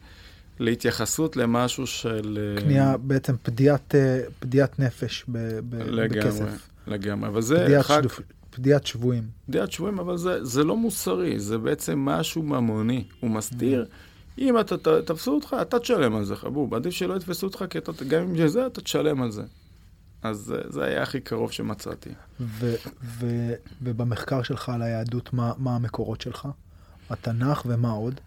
להתייחסות 0.58 1.36
למשהו 1.36 1.86
של... 1.86 2.38
אה, 2.56 2.62
קנייה, 2.62 2.96
בעצם 2.96 3.34
פדיעת, 3.42 3.94
אה, 3.94 4.20
פדיעת 4.38 4.78
נפש 4.78 5.24
ב, 5.28 5.38
ב, 5.70 5.74
לגמרי, 5.74 6.20
בכסף. 6.20 6.68
לגמרי, 6.86 7.28
אבל 7.28 7.42
זה 7.42 7.64
פדיעת 7.64 7.84
חג... 7.84 8.00
שדופ... 8.00 8.20
פדיעת 8.50 8.86
שבויים. 8.86 9.28
פדיעת 9.46 9.72
שבויים, 9.72 9.98
אבל 9.98 10.16
זה, 10.16 10.44
זה 10.44 10.64
לא 10.64 10.76
מוסרי, 10.76 11.38
זה 11.38 11.58
בעצם 11.58 11.98
משהו 11.98 12.42
ממוני. 12.42 13.04
הוא 13.20 13.30
מסתיר, 13.30 13.86
mm. 13.88 14.40
אם 14.40 14.60
אתה, 14.60 14.76
תפסו 15.04 15.34
אותך, 15.34 15.56
אתה 15.62 15.78
תשלם 15.78 16.16
על 16.16 16.24
זה, 16.24 16.36
חבוב. 16.36 16.74
עדיף 16.74 16.94
שלא 16.94 17.14
יתפסו 17.14 17.46
אותך, 17.46 17.64
כי 17.70 17.78
אתה, 17.78 17.92
גם 18.08 18.22
אם 18.22 18.48
זה, 18.48 18.66
אתה 18.66 18.80
תשלם 18.80 19.22
על 19.22 19.30
זה. 19.30 19.42
אז 20.22 20.54
אה, 20.56 20.70
זה 20.70 20.84
היה 20.84 21.02
הכי 21.02 21.20
קרוב 21.20 21.52
שמצאתי. 21.52 22.10
ו- 22.40 22.74
ו- 23.02 23.54
ובמחקר 23.82 24.42
שלך 24.42 24.68
על 24.68 24.82
היהדות, 24.82 25.32
מה, 25.32 25.52
מה 25.58 25.76
המקורות 25.76 26.20
שלך? 26.20 26.48
התנ"ך 27.10 27.62
ומה 27.66 27.90
עוד? 27.90 28.20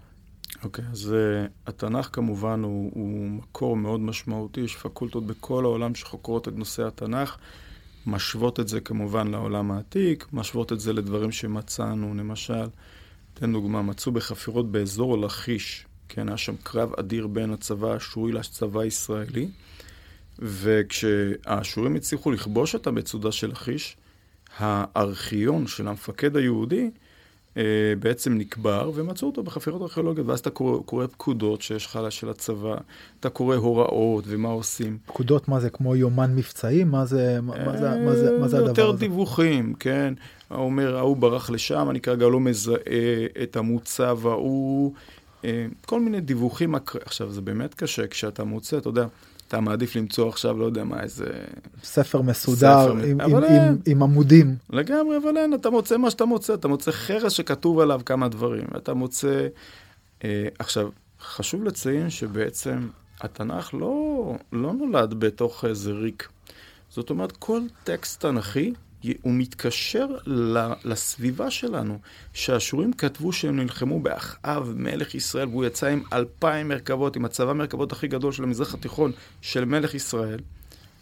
אוקיי, 0.64 0.86
okay, 0.86 0.92
אז 0.92 1.14
uh, 1.14 1.50
התנ"ך 1.68 2.10
כמובן 2.14 2.64
הוא, 2.64 2.92
הוא 2.94 3.30
מקור 3.30 3.78
מאוד 3.78 4.00
משמעותי, 4.00 4.62
יש 4.62 4.76
פקולטות 4.76 5.26
בכל 5.26 5.66
העולם 5.66 5.96
שחוקרות 5.96 6.48
את 6.48 6.54
נושא 6.56 6.88
התנ"ך, 6.88 7.38
משוות 8.08 8.60
את 8.60 8.68
זה 8.68 8.80
כמובן 8.80 9.28
לעולם 9.28 9.72
העתיק, 9.72 10.28
משוות 10.34 10.72
את 10.72 10.80
זה 10.80 10.94
לדברים 10.94 11.32
שמצאנו, 11.32 12.14
למשל, 12.18 12.68
אתן 13.34 13.54
דוגמה, 13.54 13.82
מצאו 13.82 14.12
בחפירות 14.12 14.72
באזור 14.72 15.18
לכיש, 15.18 15.86
כן, 16.10 16.28
היה 16.28 16.38
שם 16.38 16.56
קרב 16.64 16.94
אדיר 17.00 17.28
בין 17.28 17.54
הצבא 17.54 17.94
האשורי 17.94 18.32
לצבא 18.32 18.80
הישראלי. 18.80 19.50
וכשהאשורים 20.40 21.96
הצליחו 21.96 22.32
לכבוש 22.32 22.76
את 22.76 22.88
המצודה 22.88 23.32
של 23.32 23.48
לכיש, 23.52 23.98
הארכיון 24.58 25.68
של 25.68 25.88
המפקד 25.88 26.38
היהודי 26.38 26.90
בעצם 28.00 28.38
נקבר, 28.38 28.92
ומצאו 28.96 29.28
אותו 29.28 29.44
בחפירות 29.44 29.82
ארכיאולוגיות, 29.82 30.28
ואז 30.28 30.40
אתה 30.40 30.50
קורא, 30.50 30.80
קורא 30.86 31.08
פקודות 31.08 31.62
שיש 31.62 31.86
לך 31.86 32.00
של 32.10 32.30
הצבא, 32.30 32.76
אתה 33.20 33.30
קורא 33.30 33.56
הוראות 33.56 34.24
ומה 34.28 34.50
עושים. 34.50 34.98
פקודות, 35.06 35.48
מה 35.48 35.60
זה, 35.60 35.70
כמו 35.70 35.96
יומן 35.96 36.36
מבצעי? 36.36 36.84
מה 36.84 37.06
זה, 37.06 37.42
מה, 37.42 37.66
מה 37.66 37.78
זה, 37.78 38.00
מה 38.06 38.16
זה, 38.16 38.40
מה 38.40 38.48
זה 38.48 38.58
הדבר 38.58 38.72
הזה? 38.72 38.82
יותר 38.82 38.92
דיווחים, 38.92 39.74
כן. 39.80 40.14
הוא 40.48 40.58
אומר, 40.58 40.98
ההוא 40.98 41.18
ברח 41.18 41.50
לשם, 41.50 41.88
אני 41.90 42.00
כרגע 42.00 42.28
לא 42.28 42.40
מזהה 42.40 43.26
את 43.44 43.56
המוצב 43.56 44.20
ההוא. 44.28 44.94
אה, 45.46 45.66
כל 45.86 46.00
מיני 46.00 46.22
דיווחים. 46.22 46.76
עכשיו, 47.06 47.32
זה 47.32 47.42
באמת 47.42 47.74
קשה 47.74 48.08
כשאתה 48.08 48.44
מוצא, 48.44 48.78
אתה 48.78 48.90
יודע, 48.90 49.06
אתה 49.50 49.60
מעדיף 49.60 49.96
למצוא 49.96 50.30
עכשיו, 50.30 50.58
לא 50.58 50.66
יודע 50.66 50.84
מה, 50.84 51.04
איזה... 51.04 51.26
ספר 51.84 52.22
מסודר 52.22 52.58
ספר, 52.58 52.92
עם, 52.92 53.22
עם, 53.22 53.36
עם, 53.36 53.78
עם 53.86 54.04
עמודים. 54.04 54.56
לגמרי, 54.70 55.18
אבל 55.18 55.38
אין, 55.38 55.54
אתה 55.54 55.70
מוצא 55.70 55.98
מה 55.98 56.12
שאתה 56.12 56.26
מוצא, 56.26 56.54
אתה 56.54 56.68
מוצא 56.68 56.92
חרס 56.92 57.32
שכתוב 57.32 57.80
עליו 57.80 58.02
כמה 58.06 58.28
דברים, 58.28 58.68
אתה 58.78 58.94
מוצא... 58.94 59.48
אה, 60.24 60.48
עכשיו, 60.60 60.90
חשוב 61.22 61.64
לציין 61.64 62.10
שבעצם 62.10 62.88
התנ"ך 63.22 63.74
לא, 63.74 64.36
לא 64.54 64.74
נולד 64.74 65.14
בתוך 65.14 65.66
איזה 65.66 65.92
ריק. 65.92 66.30
זאת 66.90 67.10
אומרת, 67.10 67.32
כל 67.32 67.62
טקסט 67.84 68.22
תנ"כי 68.22 68.74
הוא 69.22 69.34
מתקשר 69.34 70.08
לסביבה 70.84 71.52
שלנו, 71.52 72.00
שהאשורים 72.34 72.94
כתבו 72.94 73.34
שהם 73.34 73.60
נלחמו 73.60 74.00
באחאב, 74.00 74.74
מלך 74.76 75.16
ישראל, 75.16 75.48
והוא 75.48 75.66
יצא 75.66 75.88
עם 75.88 76.04
אלפיים 76.14 76.68
מרכבות, 76.68 77.16
עם 77.16 77.26
הצבא 77.26 77.50
המרכבות 77.50 77.92
הכי 77.92 78.08
גדול 78.08 78.32
של 78.32 78.44
המזרח 78.44 78.74
התיכון, 78.74 79.12
של 79.42 79.66
מלך 79.66 79.94
ישראל. 79.94 80.40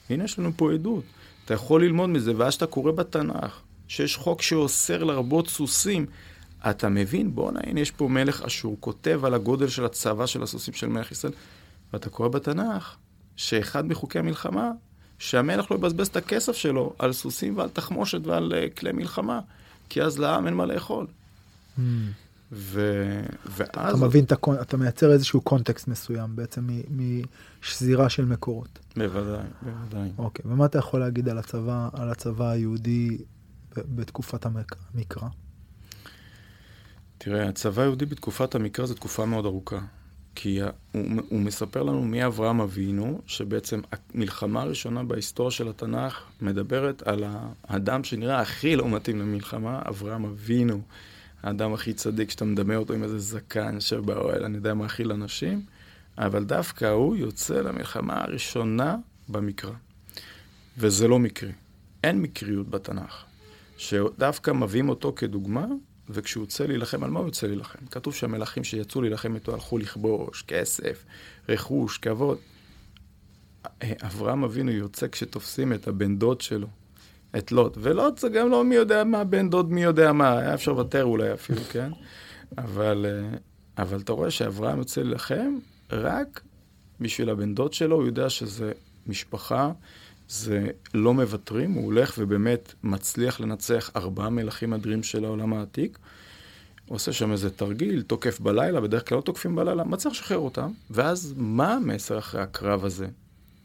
הנה 0.09 0.23
יש 0.23 0.39
לנו 0.39 0.51
פה 0.55 0.73
עדות. 0.73 1.03
אתה 1.45 1.53
יכול 1.53 1.83
ללמוד 1.83 2.09
מזה, 2.09 2.33
ואז 2.37 2.53
שאתה 2.53 2.65
קורא 2.65 2.91
בתנ"ך, 2.91 3.61
שיש 3.87 4.17
חוק 4.17 4.41
שאוסר 4.41 5.03
לרבות 5.03 5.47
סוסים, 5.47 6.05
אתה 6.69 6.89
מבין, 6.89 7.35
בואנה, 7.35 7.59
הנה 7.63 7.79
יש 7.79 7.91
פה 7.91 8.07
מלך 8.07 8.41
אשור, 8.41 8.77
כותב 8.79 9.25
על 9.25 9.33
הגודל 9.33 9.67
של 9.67 9.85
הצבא 9.85 10.25
של 10.25 10.43
הסוסים 10.43 10.73
של 10.73 10.87
מלך 10.87 11.11
ישראל, 11.11 11.33
ואתה 11.93 12.09
קורא 12.09 12.29
בתנ"ך, 12.29 12.95
שאחד 13.35 13.87
מחוקי 13.87 14.19
המלחמה 14.19 14.71
שהמלך 15.19 15.71
לא 15.71 15.75
יבזבז 15.75 16.07
את 16.07 16.15
הכסף 16.15 16.55
שלו 16.55 16.93
על 16.99 17.13
סוסים 17.13 17.57
ועל 17.57 17.69
תחמושת 17.69 18.27
ועל 18.27 18.53
uh, 18.53 18.79
כלי 18.79 18.91
מלחמה, 18.91 19.39
כי 19.89 20.01
אז 20.01 20.19
לעם 20.19 20.47
אין 20.47 20.53
מה 20.53 20.65
לאכול. 20.65 21.07
Mm. 21.77 21.81
ו... 22.51 22.93
ואז... 23.45 23.95
אתה 23.95 24.05
מבין, 24.05 24.23
אתה, 24.23 24.35
אתה 24.61 24.77
מייצר 24.77 25.11
איזשהו 25.11 25.41
קונטקסט 25.41 25.87
מסוים 25.87 26.35
בעצם 26.35 26.67
משזירה 26.89 28.09
של 28.09 28.25
מקורות. 28.25 28.79
בוודאי, 28.95 29.45
בוודאי. 29.61 30.09
אוקיי, 30.17 30.51
ומה 30.51 30.65
אתה 30.65 30.77
יכול 30.77 30.99
להגיד 30.99 31.29
על 31.29 31.37
הצבא, 31.37 31.89
על 31.93 32.09
הצבא 32.09 32.49
היהודי 32.49 33.17
בתקופת 33.77 34.45
המקרא? 34.45 35.27
תראה, 37.17 37.49
הצבא 37.49 37.81
היהודי 37.81 38.05
בתקופת 38.05 38.55
המקרא 38.55 38.85
זו 38.85 38.93
תקופה 38.93 39.25
מאוד 39.25 39.45
ארוכה. 39.45 39.79
כי 40.39 40.59
הוא, 40.61 41.03
הוא 41.29 41.39
מספר 41.39 41.83
לנו 41.83 42.01
מי 42.01 42.25
אברהם 42.25 42.61
אבינו, 42.61 43.21
שבעצם 43.25 43.81
המלחמה 43.91 44.61
הראשונה 44.61 45.03
בהיסטוריה 45.03 45.51
של 45.51 45.67
התנ"ך 45.67 46.23
מדברת 46.41 47.07
על 47.07 47.23
האדם 47.63 48.03
שנראה 48.03 48.41
הכי 48.41 48.75
לא 48.75 48.89
מתאים 48.89 49.19
למלחמה, 49.19 49.81
אברהם 49.89 50.25
אבינו. 50.25 50.81
האדם 51.43 51.73
הכי 51.73 51.93
צדיק, 51.93 52.31
שאתה 52.31 52.45
מדמה 52.45 52.75
אותו 52.75 52.93
עם 52.93 53.03
איזה 53.03 53.19
זקן 53.19 53.75
יושב 53.75 54.05
באוהל, 54.05 54.43
אני 54.43 54.57
יודע, 54.57 54.73
מאכיל 54.73 55.11
אנשים, 55.11 55.61
אבל 56.17 56.43
דווקא 56.43 56.85
הוא 56.85 57.15
יוצא 57.15 57.61
למלחמה 57.61 58.23
הראשונה 58.23 58.95
במקרא. 59.29 59.73
וזה 60.77 61.07
לא 61.07 61.19
מקרי. 61.19 61.51
אין 62.03 62.21
מקריות 62.21 62.69
בתנ"ך. 62.69 63.23
שדווקא 63.77 64.51
מביאים 64.51 64.89
אותו 64.89 65.13
כדוגמה, 65.15 65.65
וכשהוא 66.09 66.43
יוצא 66.43 66.65
להילחם, 66.65 67.03
על 67.03 67.09
מה 67.09 67.19
הוא 67.19 67.27
יוצא 67.27 67.47
להילחם? 67.47 67.85
כתוב 67.91 68.15
שהמלכים 68.15 68.63
שיצאו 68.63 69.01
להילחם 69.01 69.35
איתו 69.35 69.53
הלכו 69.53 69.77
לכבוש, 69.77 70.41
כסף, 70.47 71.05
רכוש, 71.49 71.97
כבוד. 71.97 72.37
אברהם 73.83 74.43
אבינו 74.43 74.71
יוצא 74.71 75.07
כשתופסים 75.07 75.73
את 75.73 75.87
הבן 75.87 76.17
דוד 76.17 76.41
שלו, 76.41 76.67
את 77.37 77.51
לוט. 77.51 77.77
ולוט 77.81 78.17
זה 78.17 78.29
גם 78.29 78.49
לא 78.49 78.63
מי 78.63 78.75
יודע 78.75 79.03
מה, 79.03 79.23
בן 79.23 79.49
דוד 79.49 79.71
מי 79.71 79.83
יודע 79.83 80.11
מה, 80.11 80.39
היה 80.39 80.53
אפשר 80.53 80.71
לוותר 80.71 81.03
אולי 81.03 81.33
אפילו, 81.33 81.61
כן? 81.71 81.91
אבל, 82.57 83.05
אה, 83.09 83.37
אבל 83.77 83.99
אתה 83.99 84.13
רואה 84.13 84.31
שאברהם 84.31 84.77
יוצא 84.77 85.01
להילחם 85.01 85.57
רק 85.91 86.41
בשביל 86.99 87.29
הבן 87.29 87.55
דוד 87.55 87.73
שלו, 87.73 87.95
הוא 87.95 88.05
יודע 88.05 88.29
שזה 88.29 88.71
משפחה, 89.07 89.71
זה 90.29 90.67
לא 90.93 91.13
מוותרים, 91.13 91.71
הוא 91.71 91.85
הולך 91.85 92.15
ובאמת 92.17 92.73
מצליח 92.83 93.39
לנצח 93.39 93.91
ארבעה 93.95 94.29
מלכים 94.29 94.73
אדירים 94.73 95.03
של 95.03 95.25
העולם 95.25 95.53
העתיק. 95.53 95.97
הוא 96.85 96.95
עושה 96.95 97.13
שם 97.13 97.31
איזה 97.31 97.49
תרגיל, 97.49 98.01
תוקף 98.01 98.39
בלילה, 98.39 98.81
בדרך 98.81 99.09
כלל 99.09 99.17
לא 99.17 99.21
תוקפים 99.21 99.55
בלילה, 99.55 99.83
מצליח 99.83 100.13
לשחרר 100.13 100.37
אותם, 100.37 100.71
ואז 100.89 101.33
מה 101.37 101.73
המסר 101.73 102.17
אחרי 102.17 102.41
הקרב 102.41 102.85
הזה? 102.85 103.07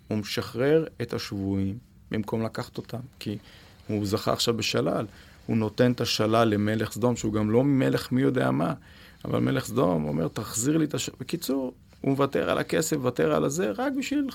הוא 0.09 0.19
משחרר 0.19 0.85
את 1.03 1.15
השבויים 1.15 1.79
במקום 2.11 2.43
לקחת 2.43 2.79
אותם, 2.79 2.99
כי 3.19 3.39
הוא 3.89 4.07
זכה 4.07 4.33
עכשיו 4.33 4.57
בשלל. 4.57 5.07
הוא 5.47 5.57
נותן 5.57 5.93
את 5.93 6.01
השלל 6.01 6.49
למלך 6.49 6.93
סדום, 6.93 7.17
שהוא 7.17 7.33
גם 7.33 7.51
לא 7.51 7.65
מלך 7.65 8.13
מי 8.13 8.23
יודע 8.23 8.51
מה, 8.51 8.75
אבל 9.25 9.39
מלך 9.39 9.65
סדום 9.65 10.05
אומר, 10.05 10.29
תחזיר 10.29 10.77
לי 10.77 10.85
את 10.85 10.95
השלל. 10.95 11.15
בקיצור, 11.21 11.75
הוא 12.01 12.11
מוותר 12.11 12.51
על 12.51 12.59
הכסף, 12.59 12.97
מוותר 12.97 13.35
על 13.35 13.45
הזה, 13.45 13.71
רק 13.71 13.93
בשביל 13.99 14.29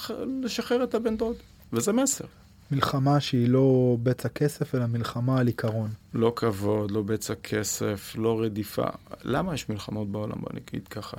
לשחרר 0.44 0.84
את 0.84 0.96
הבן 0.96 1.18
דוד. 1.18 1.36
וזה 1.74 1.92
מסר. 1.92 2.26
מלחמה 2.72 3.20
שהיא 3.20 3.50
לא 3.50 3.98
בצע 4.04 4.30
כסף, 4.30 4.76
אלא 4.76 4.86
מלחמה 4.86 5.40
על 5.40 5.48
עיקרון. 5.48 5.90
לא 6.14 6.34
כבוד, 6.36 6.92
לא 6.92 7.02
בצע 7.02 7.36
כסף, 7.36 8.16
לא 8.18 8.42
רדיפה. 8.42 8.86
למה 9.24 9.54
יש 9.54 9.70
מלחמות 9.70 10.12
בעולם? 10.12 10.42
בוא 10.42 10.50
נגיד 10.54 10.88
ככה, 10.88 11.18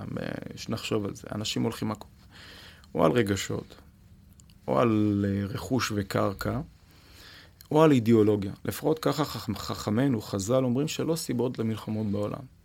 שנחשוב 0.57 1.05
על 1.05 1.15
זה. 1.15 1.23
אנשים 1.35 1.63
הולכים 1.63 1.89
מקום. 1.89 2.11
או 2.95 3.05
על 3.05 3.13
רגשות, 3.13 3.75
או 4.69 4.79
על 4.81 5.25
אה, 5.29 5.47
רכוש 5.47 5.93
וקרקע, 5.95 6.61
או 7.71 7.83
על 7.83 7.93
אידיאולוגיה. 7.93 8.53
לפחות 8.65 8.99
ככה 8.99 9.25
חכמינו, 9.55 10.21
חז"ל, 10.21 10.65
אומרים 10.65 10.89
שלא 10.89 11.17
סיבות 11.17 11.59
למלחמות 11.59 12.07
בעולם. 12.07 12.58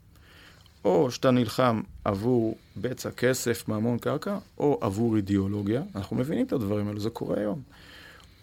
או 0.86 1.12
שאתה 1.12 1.32
נלחם 1.32 1.82
עבור 2.06 2.58
בצע 2.78 3.12
כסף, 3.12 3.68
ממון 3.68 3.98
קרקע, 3.98 4.38
או 4.58 4.78
עבור 4.82 5.16
אידיאולוגיה. 5.16 5.82
אנחנו 5.96 6.16
מבינים 6.16 6.46
את 6.46 6.54
הדברים 6.54 6.88
האלו, 6.88 7.00
זה 7.00 7.10
קורה 7.10 7.40
היום. 7.40 7.62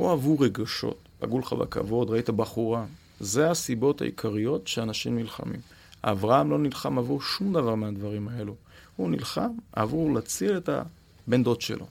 או 0.01 0.11
עבור 0.11 0.45
רגשות. 0.45 1.09
פגעו 1.19 1.39
לך 1.39 1.53
בכבוד, 1.53 2.11
ראית 2.11 2.31
בחורה. 2.31 2.85
זה 3.21 3.51
הסיבות 3.51 4.01
העיקריות 4.01 4.69
שאנשים 4.69 5.17
נלחמים. 5.19 5.61
אברהם 6.05 6.51
לא 6.51 6.59
נלחם 6.59 6.99
עבור 6.99 7.23
שום 7.23 7.53
דבר 7.53 7.75
מהדברים 7.75 8.29
האלו. 8.29 8.55
הוא 8.97 9.11
נלחם 9.11 9.51
עבור 9.73 10.15
להציל 10.15 10.57
את 10.57 10.69
הבן 10.69 11.43
דוד 11.43 11.61
שלו. 11.61 11.87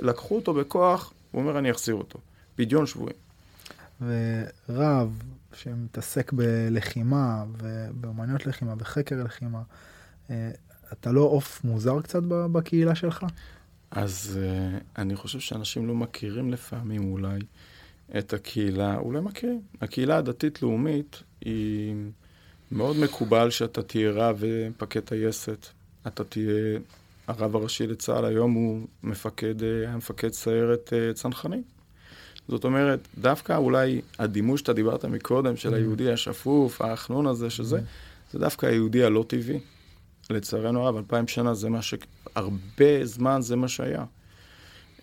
לקחו 0.00 0.36
אותו 0.36 0.54
בכוח, 0.54 1.12
הוא 1.30 1.42
אומר, 1.42 1.58
אני 1.58 1.70
אחזיר 1.70 1.94
אותו. 1.94 2.18
פדיון 2.56 2.86
שבויים. 2.86 3.16
ורב 4.00 5.22
שמתעסק 5.52 6.32
בלחימה 6.32 7.44
ובאמניות 7.58 8.46
לחימה, 8.46 8.76
בחקר 8.76 9.22
לחימה, 9.22 9.62
אה, 10.30 10.50
אתה 10.92 11.12
לא 11.12 11.20
עוף 11.20 11.64
מוזר 11.64 12.00
קצת 12.00 12.22
בקהילה 12.22 12.94
שלך? 12.94 13.26
אז 13.90 14.38
uh, 14.42 15.00
אני 15.00 15.16
חושב 15.16 15.40
שאנשים 15.40 15.88
לא 15.88 15.94
מכירים 15.94 16.50
לפעמים 16.50 17.12
אולי 17.12 17.38
את 18.18 18.32
הקהילה, 18.32 18.96
אולי 18.96 19.20
מכירים. 19.20 19.60
הקהילה 19.80 20.16
הדתית-לאומית 20.16 21.22
היא 21.40 21.94
מאוד 22.70 22.96
מקובל 22.96 23.50
שאתה 23.50 23.82
תהיה 23.82 24.10
רב 24.10 24.36
ומפקד 24.40 25.00
טייסת. 25.00 25.66
אתה 26.06 26.24
תהיה 26.24 26.78
הרב 27.26 27.56
הראשי 27.56 27.86
לצה"ל, 27.86 28.24
היום 28.24 28.52
הוא 28.52 28.86
מפקד, 29.02 29.62
אה, 29.62 29.78
היה 29.78 29.96
מפקד 29.96 30.32
סיירת 30.32 30.92
צנחנים. 31.14 31.62
זאת 32.50 32.64
אומרת, 32.64 33.08
דווקא 33.18 33.56
אולי 33.56 34.00
הדימוי 34.18 34.58
שאתה 34.58 34.72
דיברת 34.72 35.04
מקודם, 35.04 35.56
של 35.56 35.72
mm-hmm. 35.72 35.76
היהודי 35.76 36.12
השפוף, 36.12 36.82
החנון 36.82 37.26
הזה, 37.26 37.50
שזה, 37.50 37.78
mm-hmm. 37.78 38.32
זה 38.32 38.38
דווקא 38.38 38.66
היהודי 38.66 39.04
הלא 39.04 39.24
טבעי. 39.28 39.60
לצערנו 40.30 40.86
הרב, 40.86 40.96
אלפיים 40.96 41.28
שנה 41.28 41.54
זה 41.54 41.70
מה 41.70 41.82
ש... 41.82 41.94
הרבה 42.34 43.04
זמן 43.04 43.42
זה 43.42 43.56
מה 43.56 43.68
שהיה. 43.68 44.04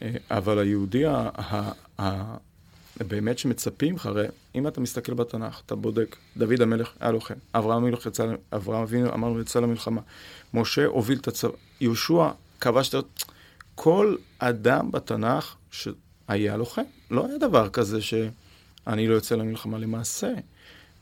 אה, 0.02 0.12
אבל 0.32 0.60
היהודי 0.60 1.06
ה... 1.06 1.30
ה... 1.38 1.72
ה... 2.02 2.38
באמת 3.08 3.38
שמצפים 3.40 3.96
לך, 3.96 4.06
הרי 4.06 4.26
אם 4.56 4.68
אתה 4.68 4.82
מסתכל 4.82 5.14
בתנ"ך, 5.14 5.62
אתה 5.66 5.76
בודק, 5.76 6.16
דוד 6.38 6.62
המלך 6.62 6.94
היה 7.00 7.12
לוחם, 7.12 7.34
אברהם 7.54 7.84
אבינו 7.84 7.98
יצא, 8.08 8.26
אברהם 8.54 8.82
אבינו 8.82 9.14
אמרנו 9.14 9.42
יצא 9.42 9.60
למלחמה, 9.60 10.02
משה 10.54 10.86
הוביל 10.86 11.18
את 11.18 11.28
הצבא, 11.28 11.54
יהושע 11.82 12.30
כבש 12.62 12.96
את... 12.96 13.24
כל 13.76 14.16
אדם 14.40 14.92
בתנ"ך 14.92 15.56
שהיה 15.72 16.58
לוחם. 16.58 16.82
לא 17.12 17.28
היה 17.28 17.38
דבר 17.38 17.70
כזה 17.70 18.02
שאני 18.02 19.08
לא 19.08 19.14
יוצא 19.14 19.36
למלחמה. 19.36 19.78
למעשה, 19.78 20.34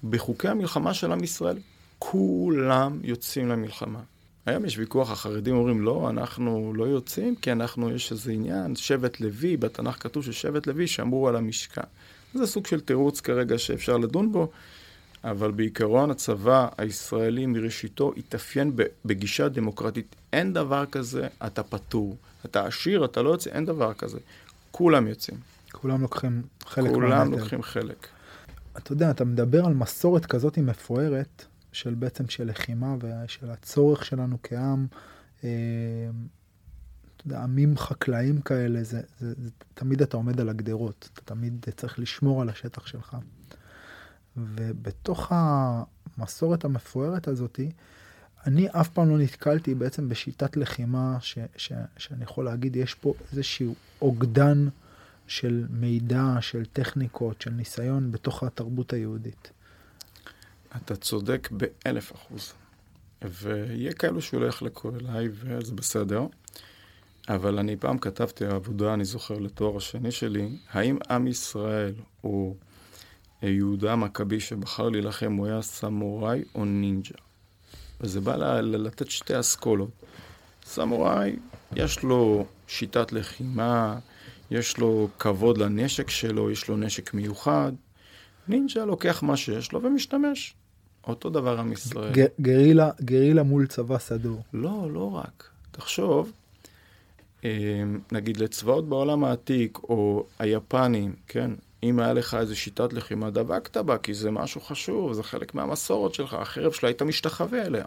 בחוקי 0.09 0.47
המלחמה 0.47 0.93
של 0.93 1.11
עם 1.11 1.23
ישראל, 1.23 1.57
כולם 1.99 2.99
יוצאים 3.03 3.47
למלחמה. 3.47 3.99
היום 4.45 4.65
יש 4.65 4.77
ויכוח, 4.77 5.11
החרדים 5.11 5.55
אומרים, 5.55 5.81
לא, 5.81 6.09
אנחנו 6.09 6.73
לא 6.73 6.83
יוצאים 6.83 7.35
כי 7.35 7.51
אנחנו, 7.51 7.91
יש 7.91 8.11
איזה 8.11 8.31
עניין, 8.31 8.75
שבט 8.75 9.19
לוי, 9.19 9.57
בתנ"ך 9.57 10.03
כתוב 10.03 10.23
ששבט 10.23 10.67
לוי 10.67 10.87
שמרו 10.87 11.27
על 11.27 11.35
המשכן. 11.35 11.81
זה 12.33 12.47
סוג 12.47 12.67
של 12.67 12.79
תירוץ 12.79 13.21
כרגע 13.21 13.57
שאפשר 13.57 13.97
לדון 13.97 14.31
בו, 14.31 14.51
אבל 15.23 15.51
בעיקרון 15.51 16.11
הצבא 16.11 16.67
הישראלי 16.77 17.45
מראשיתו 17.45 18.13
התאפיין 18.17 18.71
בגישה 19.05 19.49
דמוקרטית. 19.49 20.15
אין 20.33 20.53
דבר 20.53 20.85
כזה, 20.85 21.27
אתה 21.45 21.63
פטור. 21.63 22.17
אתה 22.45 22.65
עשיר, 22.65 23.05
אתה 23.05 23.21
לא 23.21 23.29
יוצא, 23.29 23.49
אין 23.49 23.65
דבר 23.65 23.93
כזה. 23.93 24.19
כולם 24.71 25.07
יוצאים. 25.07 25.54
כולם 25.75 26.01
לוקחים 26.01 26.43
חלק 26.65 26.91
כולם 26.91 27.31
לוקחים 27.31 27.61
חלק. 27.61 28.07
אתה 28.77 28.93
יודע, 28.93 29.11
אתה 29.11 29.25
מדבר 29.25 29.65
על 29.65 29.73
מסורת 29.73 30.25
כזאת 30.25 30.57
מפוארת, 30.57 31.45
של 31.75 31.93
בעצם 31.93 32.29
של 32.29 32.49
לחימה 32.49 32.95
ושל 32.99 33.51
הצורך 33.51 34.05
שלנו 34.05 34.37
כעם. 34.43 34.87
אה, 35.43 35.49
אתה 37.15 37.27
יודע, 37.27 37.43
עמים 37.43 37.77
חקלאים 37.77 38.41
כאלה, 38.41 38.83
זה, 38.83 39.01
זה, 39.19 39.33
זה, 39.37 39.49
תמיד 39.73 40.01
אתה 40.01 40.17
עומד 40.17 40.39
על 40.39 40.49
הגדרות, 40.49 41.09
אתה 41.13 41.21
תמיד 41.21 41.65
צריך 41.77 41.99
לשמור 41.99 42.41
על 42.41 42.49
השטח 42.49 42.87
שלך. 42.87 43.17
ובתוך 44.37 45.31
המסורת 45.31 46.65
המפוארת 46.65 47.27
הזאתי, 47.27 47.71
אני 48.47 48.67
אף 48.69 48.89
פעם 48.89 49.09
לא 49.09 49.17
נתקלתי 49.17 49.75
בעצם 49.75 50.09
בשיטת 50.09 50.57
לחימה 50.57 51.17
ש, 51.19 51.37
ש, 51.57 51.71
שאני 51.97 52.23
יכול 52.23 52.45
להגיד, 52.45 52.75
יש 52.75 52.93
פה 52.93 53.13
איזשהו 53.31 53.75
אוגדן 54.01 54.67
של 55.27 55.65
מידע, 55.69 56.37
של 56.41 56.65
טכניקות, 56.65 57.41
של 57.41 57.51
ניסיון 57.51 58.11
בתוך 58.11 58.43
התרבות 58.43 58.93
היהודית. 58.93 59.51
אתה 60.75 60.95
צודק 60.95 61.49
באלף 61.51 62.15
אחוז. 62.15 62.53
ויהיה 63.21 63.93
כאלו 63.93 64.21
שהוא 64.21 64.41
לא 64.41 64.45
יחלקו 64.45 64.91
אליי, 64.95 65.29
וזה 65.31 65.73
בסדר. 65.73 66.25
אבל 67.29 67.59
אני 67.59 67.77
פעם 67.77 67.97
כתבתי 67.97 68.45
עבודה, 68.45 68.93
אני 68.93 69.05
זוכר, 69.05 69.39
לתואר 69.39 69.77
השני 69.77 70.11
שלי, 70.11 70.57
האם 70.71 70.97
עם 71.09 71.27
ישראל 71.27 71.93
הוא 72.21 72.55
יהודה 73.41 73.93
המכבי 73.93 74.39
שבחר 74.39 74.89
להילחם, 74.89 75.33
הוא 75.33 75.47
היה 75.47 75.61
סמוראי 75.61 76.43
או 76.55 76.65
נינג'ה? 76.65 77.15
וזה 78.01 78.21
בא 78.21 78.61
לתת 78.61 79.11
שתי 79.11 79.39
אסכולות. 79.39 79.89
סמוראי, 80.65 81.35
יש 81.75 82.03
לו 82.03 82.45
שיטת 82.67 83.11
לחימה, 83.11 83.99
יש 84.51 84.77
לו 84.77 85.09
כבוד 85.19 85.57
לנשק 85.57 86.09
שלו, 86.09 86.51
יש 86.51 86.67
לו 86.67 86.77
נשק 86.77 87.13
מיוחד. 87.13 87.71
נינג'ה 88.47 88.85
לוקח 88.85 89.23
מה 89.23 89.37
שיש 89.37 89.71
לו 89.71 89.81
ומשתמש. 89.81 90.53
אותו 91.07 91.29
דבר 91.29 91.59
עם 91.59 91.71
ישראל. 91.71 92.13
גרילה, 92.41 92.91
גרילה 93.01 93.43
מול 93.43 93.67
צבא 93.67 93.97
סדור. 93.97 94.41
לא, 94.53 94.89
לא 94.93 95.11
רק. 95.11 95.49
תחשוב, 95.71 96.31
אה, 97.45 97.83
נגיד 98.11 98.37
לצבאות 98.37 98.89
בעולם 98.89 99.23
העתיק, 99.23 99.77
או 99.83 100.25
היפנים, 100.39 101.13
כן? 101.27 101.51
אם 101.83 101.99
היה 101.99 102.13
לך 102.13 102.33
איזו 102.33 102.55
שיטת 102.55 102.93
לחימה, 102.93 103.29
דבקת 103.29 103.77
בה, 103.77 103.97
כי 103.97 104.13
זה 104.13 104.31
משהו 104.31 104.61
חשוב, 104.61 105.13
זה 105.13 105.23
חלק 105.23 105.55
מהמסורת 105.55 106.13
שלך, 106.13 106.33
החרב 106.33 106.71
שלה 106.71 106.89
היית 106.89 107.01
משתחווה 107.01 107.65
אליה. 107.65 107.85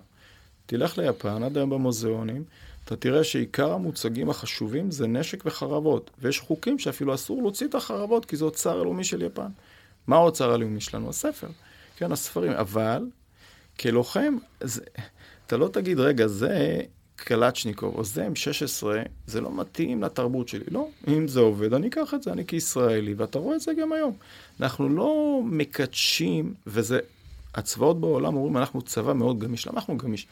תלך 0.67 0.99
ליפן, 0.99 1.43
עד 1.43 1.57
היום 1.57 1.71
במוזיאונים, 1.71 2.45
אתה 2.89 2.97
תראה 2.97 3.25
שעיקר 3.25 3.73
המוצגים 3.73 4.31
החשובים 4.31 4.91
זה 4.91 5.07
נשק 5.07 5.43
וחרבות, 5.47 6.11
ויש 6.19 6.41
חוקים 6.41 6.79
שאפילו 6.79 7.15
אסור 7.15 7.43
להוציא 7.43 7.67
את 7.67 7.75
החרבות, 7.75 8.25
כי 8.25 8.37
זה 8.37 8.45
אוצר 8.45 8.81
הלאומי 8.81 9.05
של 9.05 9.23
יפן. 9.23 9.49
מה 10.07 10.17
האוצר 10.17 10.53
הלאומי 10.53 10.81
שלנו? 10.81 11.09
הספר. 11.09 11.47
כן, 11.97 12.13
הספרים. 12.13 12.53
אבל, 12.53 13.07
כלוחם, 13.81 14.37
זה, 14.61 14.83
אתה 15.47 15.57
לא 15.57 15.69
תגיד, 15.69 15.99
רגע, 16.01 16.27
זה 16.27 16.81
קלצ'ניקוב, 17.17 17.95
או 17.95 18.05
זה 18.05 18.27
M16, 18.27 18.87
זה 19.27 19.41
לא 19.41 19.57
מתאים 19.57 20.03
לתרבות 20.03 20.49
שלי. 20.49 20.65
לא, 20.71 20.89
אם 21.09 21.29
זה 21.29 21.41
עובד, 21.41 21.75
אני 21.75 21.89
אקח 21.89 22.15
את 22.15 22.23
זה, 22.23 22.33
אני 22.33 22.47
כישראלי, 22.47 23.15
ואתה 23.15 23.39
רואה 23.39 23.57
את 23.57 23.61
זה 23.61 23.73
גם 23.81 23.93
היום. 23.93 24.17
אנחנו 24.61 24.89
לא 24.89 25.41
מקדשים, 25.45 26.55
וזה, 26.67 26.99
הצבאות 27.55 28.01
בעולם 28.01 28.37
אומרים, 28.37 28.57
אנחנו 28.57 28.83
צבא 28.83 29.13
מאוד 29.13 29.39
גמיש. 29.39 29.67
למה 29.67 29.77
אנחנו 29.77 29.99
גמיש? 29.99 30.27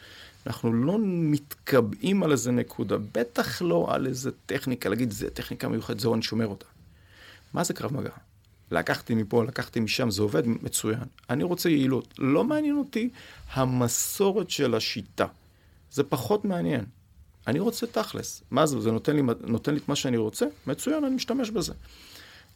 אנחנו 0.47 0.73
לא 0.73 0.97
מתקבעים 1.03 2.23
על 2.23 2.31
איזה 2.31 2.51
נקודה, 2.51 2.97
בטח 3.11 3.61
לא 3.61 3.87
על 3.89 4.07
איזה 4.07 4.31
טכניקה, 4.45 4.89
להגיד, 4.89 5.11
זה 5.11 5.29
טכניקה 5.29 5.67
מיוחדת, 5.67 5.99
זהו, 5.99 6.13
אני 6.13 6.21
שומר 6.21 6.47
אותה. 6.47 6.65
מה 7.53 7.63
זה 7.63 7.73
קרב 7.73 7.93
מגע? 7.93 8.09
לקחתי 8.71 9.15
מפה, 9.15 9.43
לקחתי 9.43 9.79
משם, 9.79 10.11
זה 10.11 10.21
עובד 10.21 10.47
מצוין. 10.47 11.03
אני 11.29 11.43
רוצה 11.43 11.69
יעילות. 11.69 12.13
לא 12.17 12.43
מעניין 12.43 12.77
אותי 12.77 13.09
המסורת 13.53 14.49
של 14.49 14.75
השיטה. 14.75 15.25
זה 15.91 16.03
פחות 16.03 16.45
מעניין. 16.45 16.85
אני 17.47 17.59
רוצה 17.59 17.87
תכלס. 17.87 18.43
מה 18.51 18.65
זה? 18.65 18.81
זה 18.81 18.91
נותן 18.91 19.15
לי, 19.15 19.21
נותן 19.41 19.73
לי 19.73 19.79
את 19.79 19.89
מה 19.89 19.95
שאני 19.95 20.17
רוצה? 20.17 20.45
מצוין, 20.67 21.03
אני 21.03 21.15
משתמש 21.15 21.49
בזה. 21.49 21.73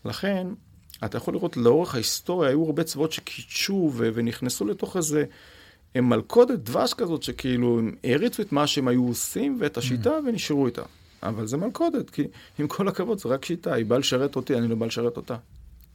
לכן, 0.05 0.47
אתה 1.05 1.17
יכול 1.17 1.33
לראות 1.33 1.57
לאורך 1.57 1.95
ההיסטוריה, 1.95 2.49
היו 2.49 2.65
הרבה 2.65 2.83
צבאות 2.83 3.11
שקידשו 3.11 3.91
ונכנסו 3.95 4.65
לתוך 4.65 4.97
איזה 4.97 5.25
מלכודת 5.95 6.59
דבש 6.59 6.93
כזאת, 6.93 7.23
שכאילו 7.23 7.79
הם 7.79 7.95
הריצו 8.03 8.41
את 8.41 8.51
מה 8.51 8.67
שהם 8.67 8.87
היו 8.87 9.07
עושים 9.07 9.57
ואת 9.59 9.77
השיטה 9.77 10.09
mm. 10.09 10.27
ונשארו 10.27 10.65
איתה. 10.65 10.81
אבל 11.23 11.47
זה 11.47 11.57
מלכודת, 11.57 12.09
כי 12.09 12.23
עם 12.59 12.67
כל 12.67 12.87
הכבוד, 12.87 13.19
זה 13.19 13.29
רק 13.29 13.45
שיטה, 13.45 13.73
היא 13.73 13.85
באה 13.85 13.99
לשרת 13.99 14.35
אותי, 14.35 14.55
אני 14.55 14.67
לא 14.67 14.75
בא 14.75 14.85
לשרת 14.85 15.17
אותה. 15.17 15.35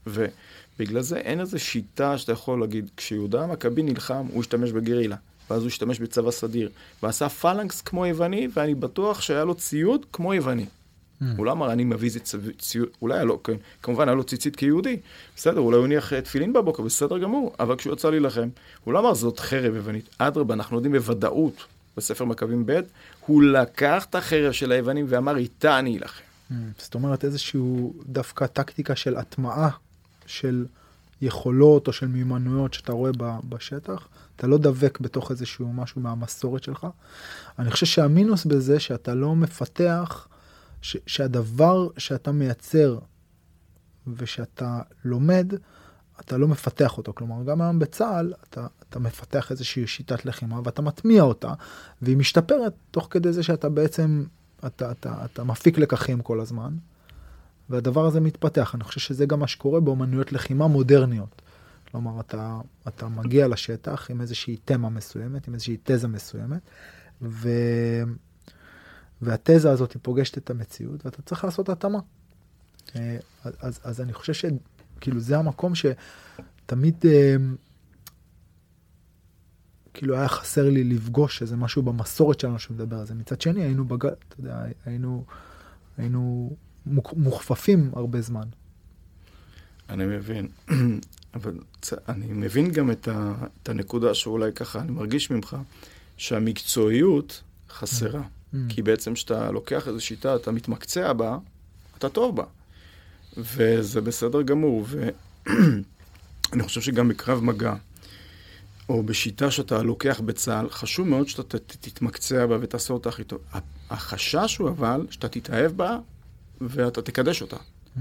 ובגלל 0.07 1.01
זה 1.01 1.17
אין 1.17 1.41
איזו 1.41 1.59
שיטה 1.59 2.19
שאתה 2.19 2.33
יכול 2.33 2.61
להגיד, 2.61 2.91
כשיהודה 2.97 3.45
המכבי 3.45 3.83
נלחם, 3.83 4.27
הוא 4.33 4.41
השתמש 4.41 4.73
בגרילה. 4.73 5.17
ואז 5.51 5.61
הוא 5.61 5.69
השתמש 5.69 6.01
בצבא 6.01 6.31
סדיר, 6.31 6.71
ועשה 7.03 7.29
פלנקס 7.29 7.81
כמו 7.81 8.07
יווני, 8.07 8.49
ואני 8.55 8.75
בטוח 8.75 9.21
שהיה 9.21 9.45
לו 9.45 9.55
ציוד 9.55 10.07
כמו 10.13 10.35
יווני. 10.35 10.67
Mm. 11.23 11.25
הוא 11.37 11.47
לא 11.47 11.53
אמר, 11.53 11.73
אני 11.73 11.85
מביא 11.85 12.11
ציוד, 12.59 12.89
אולי 13.03 13.15
היה 13.15 13.25
לו, 13.25 13.43
כן, 13.43 13.57
כמובן 13.83 14.09
היה 14.09 14.15
לו 14.15 14.25
ציצית 14.25 14.57
כיהודי, 14.57 14.97
בסדר, 15.37 15.61
אולי 15.61 15.77
הוא 15.77 15.85
הניח 15.85 16.13
אה, 16.13 16.21
תפילין 16.21 16.53
בבוקר, 16.53 16.83
בסדר 16.83 17.19
גמור, 17.19 17.55
אבל 17.61 17.77
כשהוא 17.77 17.93
יצא 17.93 18.11
להילחם, 18.11 18.49
הוא 18.85 18.95
לא 18.95 18.99
אמר, 18.99 19.15
זאת 19.15 19.41
חרב 19.41 19.75
יוונית. 19.75 20.09
אדרבה, 20.19 20.55
אנחנו 20.55 20.77
יודעים 20.77 20.93
בוודאות, 20.93 21.65
בספר 21.97 22.25
מכבים 22.25 22.67
ב', 22.67 22.81
הוא 23.27 23.43
לקח 23.43 24.05
את 24.11 24.15
החרב 24.15 24.53
של 24.53 24.73
היוונים 24.73 25.07
ואמר, 25.09 25.37
איתה 25.37 25.79
אני 25.79 25.99
אלחם. 25.99 26.23
Mm. 26.51 26.55
זאת 26.79 26.95
אומרת, 26.95 27.25
איזשהו 27.25 27.95
דווקא 28.07 28.47
טקטיקה 28.47 28.97
של 28.97 29.17
הטמעה 29.17 29.71
של 30.27 30.67
יכולות 31.23 31.89
או 31.89 31.93
של 31.93 32.07
מיומנויות 32.07 32.75
שאתה 32.75 32.93
רואה 32.93 33.11
בשטח. 33.49 34.09
אתה 34.37 34.47
לא 34.47 34.59
דבק 34.59 35.01
בתוך 35.01 35.31
איזשהו 35.31 35.73
משהו 35.73 36.01
מהמסורת 36.01 36.63
שלך. 36.63 36.87
אני 37.59 37.71
חושב 37.71 37.87
שהמינוס 37.87 38.45
בזה 38.45 38.81
שאתה 38.81 39.15
לא 39.15 39.35
מפתח, 39.35 40.29
ש, 40.83 40.97
שהדבר 41.07 41.89
שאתה 41.99 42.33
מייצר 42.33 42.99
ושאתה 44.07 44.81
לומד, 45.05 45.53
אתה 46.21 46.37
לא 46.37 46.49
מפתח 46.49 46.99
אותו. 46.99 47.13
כלומר, 47.15 47.45
גם 47.45 47.61
היום 47.61 47.79
בצה"ל 47.79 48.33
אתה, 48.51 48.67
אתה 48.89 48.99
מפתח 48.99 49.51
איזושהי 49.51 49.87
שיטת 49.87 50.25
לחימה 50.25 50.61
ואתה 50.65 50.83
מטמיע 50.83 51.23
אותה, 51.23 51.53
והיא 52.03 52.17
משתפרת 52.17 52.75
תוך 52.91 53.09
כדי 53.11 53.33
זה 53.33 53.43
שאתה 53.43 53.69
בעצם, 53.69 54.25
אתה, 54.67 54.91
אתה, 54.91 55.25
אתה 55.25 55.45
מפיק 55.45 55.79
לקחים 55.79 56.21
כל 56.21 56.41
הזמן, 56.41 56.77
והדבר 57.71 58.07
הזה 58.07 58.21
מתפתח. 58.21 58.75
אני 58.75 58.85
חושב 58.85 59.01
שזה 59.01 59.27
גם 59.27 59.41
מה 59.41 59.47
שקורה 59.47 59.81
באומנויות 59.81 60.33
לחימה 60.33 60.67
מודרניות. 60.67 61.43
כלומר, 61.91 62.21
אתה, 62.21 62.61
אתה 62.89 63.09
מגיע 63.09 63.49
לשטח 63.49 64.11
עם 64.11 64.21
איזושהי 64.21 64.57
תמה 64.65 64.89
מסוימת, 64.89 65.49
עם 65.49 65.55
איזושהי 65.55 65.77
תזה 65.85 66.09
מסוימת, 66.09 66.61
ו... 67.23 67.49
והתזה 69.23 69.71
הזאת 69.71 69.93
היא 69.93 70.01
פוגשת 70.03 70.39
את 70.39 70.51
המציאות, 70.51 71.07
ואתה 71.07 71.23
צריך 71.23 71.45
לעשות 71.45 71.69
התאמה. 71.69 71.99
אה, 72.97 73.19
אז, 73.61 73.81
אז 73.85 74.01
אני 74.01 74.13
חושב 74.13 74.33
שכאילו 74.33 75.21
זה 75.21 75.39
המקום 75.39 75.73
שתמיד 75.75 76.97
אה, 77.05 77.37
כאילו 79.95 80.17
היה 80.17 80.29
חסר 80.29 80.71
לי 80.71 80.85
לפגוש 80.85 81.43
איזה 81.43 81.57
משהו 81.57 81.83
במסורת 81.83 82.41
שלנו 82.41 82.59
שמדבר 82.59 82.99
על 82.99 83.07
זה. 83.07 83.15
מצד 83.15 83.41
שני 83.41 83.63
היינו 83.63 83.85
בגל, 83.85 84.09
אתה 84.09 84.41
יודע, 84.41 84.63
היינו, 84.85 85.25
היינו 85.99 86.57
מוכפפים 87.17 87.91
הרבה 87.97 88.21
זמן. 88.21 88.49
אני 89.89 90.07
מבין. 90.07 90.49
אבל 91.35 91.59
אני 92.09 92.27
מבין 92.33 92.71
גם 92.71 92.91
את, 92.91 93.09
ה, 93.09 93.35
את 93.63 93.69
הנקודה 93.69 94.15
שאולי 94.15 94.53
ככה, 94.53 94.81
אני 94.81 94.93
מרגיש 94.93 95.31
ממך, 95.31 95.57
שהמקצועיות 96.17 97.43
חסרה. 97.71 98.23
Mm. 98.55 98.57
כי 98.69 98.83
בעצם 98.83 99.15
כשאתה 99.15 99.51
לוקח 99.51 99.89
איזו 99.89 100.01
שיטה, 100.01 100.37
אתה 100.37 100.53
מתמקצע 100.53 101.13
בה, 101.13 101.39
אתה 101.99 102.09
טוב 102.09 102.37
בה. 102.37 102.45
וזה 103.37 104.01
בסדר 104.01 104.43
גמור. 104.43 104.87
ואני 104.87 106.63
חושב 106.67 106.81
שגם 106.81 107.09
בקרב 107.09 107.45
מגע, 107.45 107.75
או 108.89 109.03
בשיטה 109.03 109.51
שאתה 109.51 109.83
לוקח 109.83 110.21
בצה"ל, 110.21 110.71
חשוב 110.71 111.09
מאוד 111.09 111.29
שאתה 111.29 111.59
תתמקצע 111.59 112.47
בה 112.47 112.59
ותעשה 112.61 112.95
אותה 112.95 113.09
הכי 113.09 113.25
טוב. 113.25 113.39
החשש 113.91 114.57
הוא 114.57 114.69
אבל 114.69 115.07
שאתה 115.11 115.29
תתאהב 115.29 115.73
בה 115.73 115.99
ואתה 116.61 117.03
תקדש 117.03 117.43
אותה. 117.43 117.57
Mm. 117.57 118.01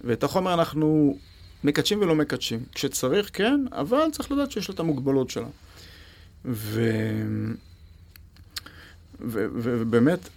ואת 0.00 0.24
החומר 0.24 0.54
אנחנו 0.54 1.18
מקדשים 1.64 2.00
ולא 2.00 2.14
מקדשים. 2.14 2.64
כשצריך, 2.74 3.30
כן, 3.32 3.64
אבל 3.72 4.10
צריך 4.12 4.32
לדעת 4.32 4.50
שיש 4.50 4.68
לה 4.68 4.74
את 4.74 4.80
המוגבלות 4.80 5.30
שלה. 5.30 5.48
ו... 6.44 6.90
ובאמת, 9.20 10.28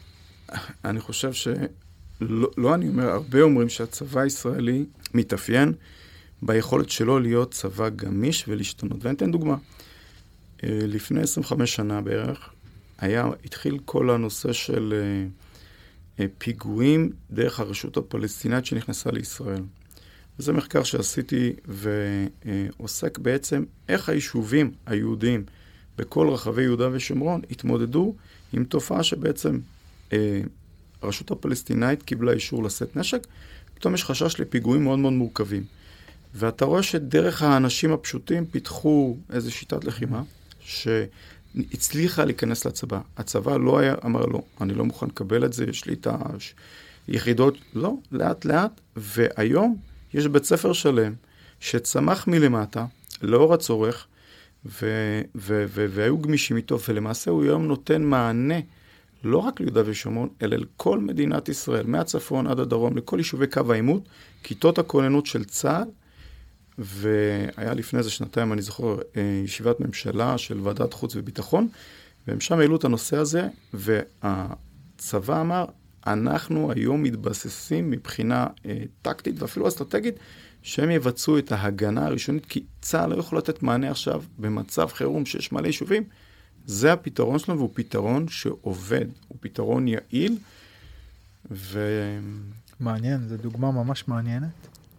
אני 0.85 0.99
חושב 0.99 1.33
שלא 1.33 2.49
לא 2.57 2.75
אני 2.75 2.89
אומר, 2.89 3.09
הרבה 3.09 3.41
אומרים 3.41 3.69
שהצבא 3.69 4.21
הישראלי 4.21 4.85
מתאפיין 5.13 5.73
ביכולת 6.41 6.89
שלו 6.89 7.19
להיות 7.19 7.51
צבא 7.51 7.89
גמיש 7.89 8.45
ולהשתנות. 8.47 9.05
ואני 9.05 9.15
אתן 9.15 9.31
דוגמה. 9.31 9.55
אה, 10.63 10.79
לפני 10.81 11.21
25 11.21 11.75
שנה 11.75 12.01
בערך, 12.01 12.49
היה, 12.97 13.25
התחיל 13.45 13.79
כל 13.85 14.09
הנושא 14.09 14.53
של 14.53 14.93
אה, 14.93 15.27
אה, 16.19 16.25
פיגועים 16.37 17.11
דרך 17.31 17.59
הרשות 17.59 17.97
הפלסטינאית 17.97 18.65
שנכנסה 18.65 19.11
לישראל. 19.11 19.61
זה 20.37 20.53
מחקר 20.53 20.83
שעשיתי 20.83 21.53
ועוסק 21.65 23.17
בעצם 23.17 23.63
איך 23.89 24.09
היישובים 24.09 24.71
היהודיים 24.85 25.43
בכל 25.97 26.29
רחבי 26.29 26.63
יהודה 26.63 26.89
ושומרון 26.91 27.41
התמודדו 27.51 28.15
עם 28.53 28.63
תופעה 28.63 29.03
שבעצם 29.03 29.59
אה, 30.13 30.41
הרשות 31.01 31.31
הפלסטינאית 31.31 32.03
קיבלה 32.03 32.31
אישור 32.31 32.63
לשאת 32.63 32.95
נשק, 32.95 33.27
פתאום 33.73 33.93
יש 33.93 34.03
חשש 34.03 34.39
לפיגועים 34.39 34.83
מאוד 34.83 34.99
מאוד 34.99 35.13
מורכבים. 35.13 35.63
ואתה 36.35 36.65
רואה 36.65 36.83
שדרך 36.83 37.41
האנשים 37.41 37.93
הפשוטים 37.93 38.45
פיתחו 38.45 39.17
איזו 39.33 39.51
שיטת 39.51 39.83
לחימה 39.83 40.23
שהצליחה 40.59 42.25
להיכנס 42.25 42.65
לצבא. 42.65 42.99
הצבא 43.17 43.57
לא 43.57 43.79
היה, 43.79 43.95
אמר 44.05 44.25
לא, 44.25 44.41
אני 44.61 44.73
לא 44.73 44.85
מוכן 44.85 45.05
לקבל 45.05 45.45
את 45.45 45.53
זה, 45.53 45.65
יש 45.65 45.85
לי 45.85 45.93
את 45.93 46.07
היחידות, 47.07 47.57
לא, 47.73 47.93
לאט 48.11 48.45
לאט, 48.45 48.81
והיום 48.95 49.77
יש 50.13 50.27
בית 50.27 50.43
ספר 50.43 50.73
שלם 50.73 51.13
שצמח 51.59 52.27
מלמטה, 52.27 52.85
לאור 53.21 53.53
הצורך, 53.53 54.07
ו- 54.81 55.21
ו- 55.35 55.65
ו- 55.67 55.85
והיו 55.89 56.17
גמישים 56.17 56.57
איתו, 56.57 56.77
ולמעשה 56.87 57.31
הוא 57.31 57.43
היום 57.43 57.65
נותן 57.65 58.03
מענה 58.03 58.59
לא 59.23 59.37
רק 59.37 59.59
ליהודה 59.59 59.81
ושומרון, 59.85 60.29
אלא 60.41 60.57
לכל 60.57 60.99
מדינת 60.99 61.49
ישראל, 61.49 61.85
מהצפון 61.87 62.47
עד 62.47 62.59
הדרום, 62.59 62.97
לכל 62.97 63.17
יישובי 63.17 63.47
קו 63.47 63.61
העימות, 63.71 64.03
כיתות 64.43 64.79
הכוננות 64.79 65.25
של 65.25 65.43
צה"ל, 65.43 65.87
והיה 66.77 67.73
לפני 67.73 67.99
איזה 67.99 68.09
שנתיים, 68.09 68.53
אני 68.53 68.61
זוכר, 68.61 68.97
אה, 69.17 69.41
ישיבת 69.45 69.79
ממשלה 69.79 70.37
של 70.37 70.59
ועדת 70.59 70.93
חוץ 70.93 71.15
וביטחון, 71.15 71.67
והם 72.27 72.39
שם 72.39 72.59
העלו 72.59 72.75
את 72.75 72.83
הנושא 72.83 73.17
הזה, 73.17 73.47
והצבא 73.73 75.41
אמר, 75.41 75.65
אנחנו 76.07 76.71
היום 76.71 77.03
מתבססים 77.03 77.91
מבחינה 77.91 78.47
אה, 78.65 78.83
טקטית 79.01 79.41
ואפילו 79.41 79.67
אסטרטגית, 79.67 80.15
שהם 80.61 80.91
יבצעו 80.91 81.37
את 81.37 81.51
ההגנה 81.51 82.05
הראשונית, 82.05 82.45
כי 82.45 82.63
צה"ל 82.81 83.09
לא 83.09 83.19
יכול 83.19 83.37
לתת 83.37 83.63
מענה 83.63 83.91
עכשיו 83.91 84.23
במצב 84.39 84.87
חירום 84.87 85.25
שיש 85.25 85.51
מלא 85.51 85.67
יישובים. 85.67 86.03
זה 86.65 86.93
הפתרון 86.93 87.39
שלנו, 87.39 87.57
והוא 87.57 87.69
פתרון 87.73 88.27
שעובד, 88.27 89.05
הוא 89.27 89.37
פתרון 89.39 89.87
יעיל, 89.87 90.37
ו... 91.51 91.79
מעניין, 92.79 93.27
זו 93.27 93.37
דוגמה 93.37 93.71
ממש 93.71 94.07
מעניינת, 94.07 94.49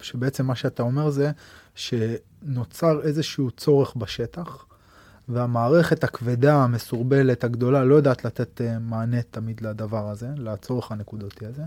שבעצם 0.01 0.47
מה 0.47 0.55
שאתה 0.55 0.83
אומר 0.83 1.11
זה 1.11 1.31
שנוצר 1.75 3.01
איזשהו 3.03 3.51
צורך 3.51 3.97
בשטח, 3.97 4.68
והמערכת 5.29 6.05
הכבדה, 6.05 6.55
המסורבלת, 6.55 7.45
הגדולה, 7.45 7.85
לא 7.85 7.95
יודעת 7.95 8.25
לתת 8.25 8.61
אה, 8.61 8.79
מענה 8.79 9.23
תמיד 9.23 9.61
לדבר 9.61 10.09
הזה, 10.09 10.29
לצורך 10.37 10.93
הנקודתי 10.93 11.47
הזה. 11.47 11.63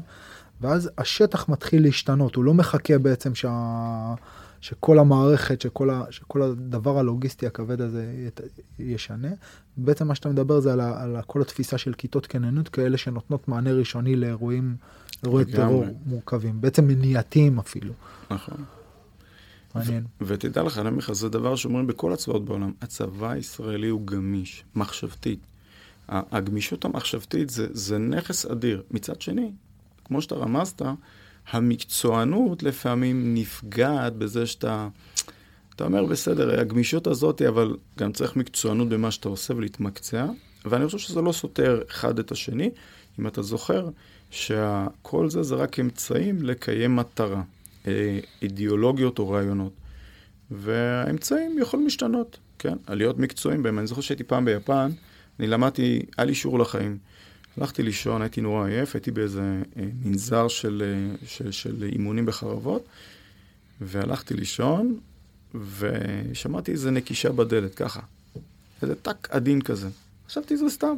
ואז 0.62 0.90
השטח 0.98 1.50
מתחיל 1.50 1.84
להשתנות, 1.84 2.36
הוא 2.36 2.44
לא 2.44 2.54
מחכה 2.54 2.98
בעצם 2.98 3.36
שה... 3.36 4.14
שכל 4.62 5.00
המערכת, 5.00 5.62
שכל, 5.62 5.90
ה... 5.90 6.04
שכל 6.10 6.42
הדבר 6.42 7.00
הלוגיסטי 7.00 7.48
הכבד 7.48 7.82
הזה 7.82 8.14
ית... 8.28 8.42
ישנה. 8.80 9.30
בעצם 9.78 10.08
מה 10.08 10.16
שאתה 10.16 10.30
מדבר 10.30 10.60
זה 10.60 10.74
על, 10.74 10.80
ה... 10.80 11.04
על 11.04 11.18
כל 11.28 11.42
התפיסה 11.42 11.78
של 11.78 11.94
כיתות 11.94 12.28
כוננות 12.28 12.70
כאלה 12.70 12.98
שנותנות 12.98 13.48
מענה 13.48 13.72
ראשוני 13.72 14.16
לאירועים, 14.16 14.76
אירועי 15.24 15.46
טרור 15.46 15.86
מורכבים, 16.06 16.62
בעצם 16.62 16.88
מניעתיים 16.88 17.60
אפילו. 17.60 17.94
נכון. 18.32 18.58
מעניין. 19.76 20.04
ותדע 20.22 20.64
לך, 20.64 20.78
אני 20.78 20.88
אומר 20.88 20.98
לך, 20.98 21.12
זה 21.12 21.30
דבר 21.30 21.56
שאומרים 21.56 21.88
בכל 21.88 22.14
הצבאות 22.14 22.46
בעולם. 22.46 22.72
הצבא 22.82 23.30
הישראלי 23.30 23.88
הוא 23.88 24.02
גמיש, 24.06 24.64
מחשבתית. 24.76 25.40
הגמישות 26.10 26.86
המחשבתית 26.86 27.50
זה, 27.50 27.68
זה 27.72 27.98
נכס 27.98 28.46
אדיר. 28.46 28.84
מצד 28.92 29.22
שני, 29.22 29.52
כמו 30.06 30.22
שאתה 30.22 30.36
רמזת, 30.36 30.82
המקצוענות 31.52 32.64
לפעמים 32.64 33.34
נפגעת 33.34 34.16
בזה 34.16 34.46
שאתה... 34.46 34.88
אתה 35.76 35.84
אומר, 35.84 36.06
בסדר, 36.06 36.60
הגמישות 36.60 37.08
הזאת, 37.08 37.42
אבל 37.42 37.78
גם 37.98 38.12
צריך 38.12 38.36
מקצוענות 38.36 38.90
במה 38.90 39.12
שאתה 39.12 39.30
עושה 39.30 39.56
ולהתמקצע, 39.56 40.26
ואני 40.66 40.86
חושב 40.86 40.98
שזה 40.98 41.22
לא 41.22 41.32
סותר 41.32 41.82
אחד 41.90 42.20
את 42.20 42.32
השני. 42.32 42.70
אם 43.20 43.28
אתה 43.28 43.42
זוכר 43.42 43.90
שכל 44.32 45.30
זה 45.30 45.44
זה 45.44 45.56
רק 45.56 45.80
אמצעים 45.80 46.42
לקיים 46.44 46.96
מטרה. 46.96 47.42
אה, 47.88 48.20
אידיאולוגיות 48.42 49.20
או 49.20 49.30
רעיונות. 49.30 49.74
והאמצעים 50.52 51.60
יכולים 51.60 51.86
להשתנות, 51.86 52.38
כן? 52.60 52.78
על 52.88 52.98
להיות 52.98 53.20
מקצועיים 53.20 53.64
בהם. 53.64 53.80
אני 53.80 53.88
זוכר 53.88 54.02
שהייתי 54.02 54.24
פעם 54.24 54.46
ביפן, 54.46 54.92
אני 55.40 55.48
למדתי, 55.48 56.02
היה 56.18 56.26
לי 56.26 56.36
שיעור 56.36 56.60
לחיים. 56.60 56.98
הלכתי 57.58 57.84
לישון, 57.84 58.22
הייתי 58.22 58.42
נורא 58.42 58.68
עייף, 58.68 58.96
הייתי 58.96 59.12
באיזה 59.12 59.42
אה, 59.78 59.84
מנזר 60.04 60.48
של, 60.48 60.84
אה, 60.86 61.16
של, 61.28 61.52
של 61.52 61.84
אימונים 61.84 62.26
בחרבות, 62.26 62.86
והלכתי 63.82 64.34
לישון, 64.34 65.00
ושמעתי 65.78 66.72
איזה 66.72 66.92
נקישה 66.92 67.32
בדלת, 67.32 67.76
ככה. 67.76 68.00
איזה 68.82 68.96
טאק 68.96 69.28
עדין 69.32 69.62
כזה. 69.62 69.90
חשבתי, 70.28 70.58
זה 70.58 70.70
סתם. 70.70 70.96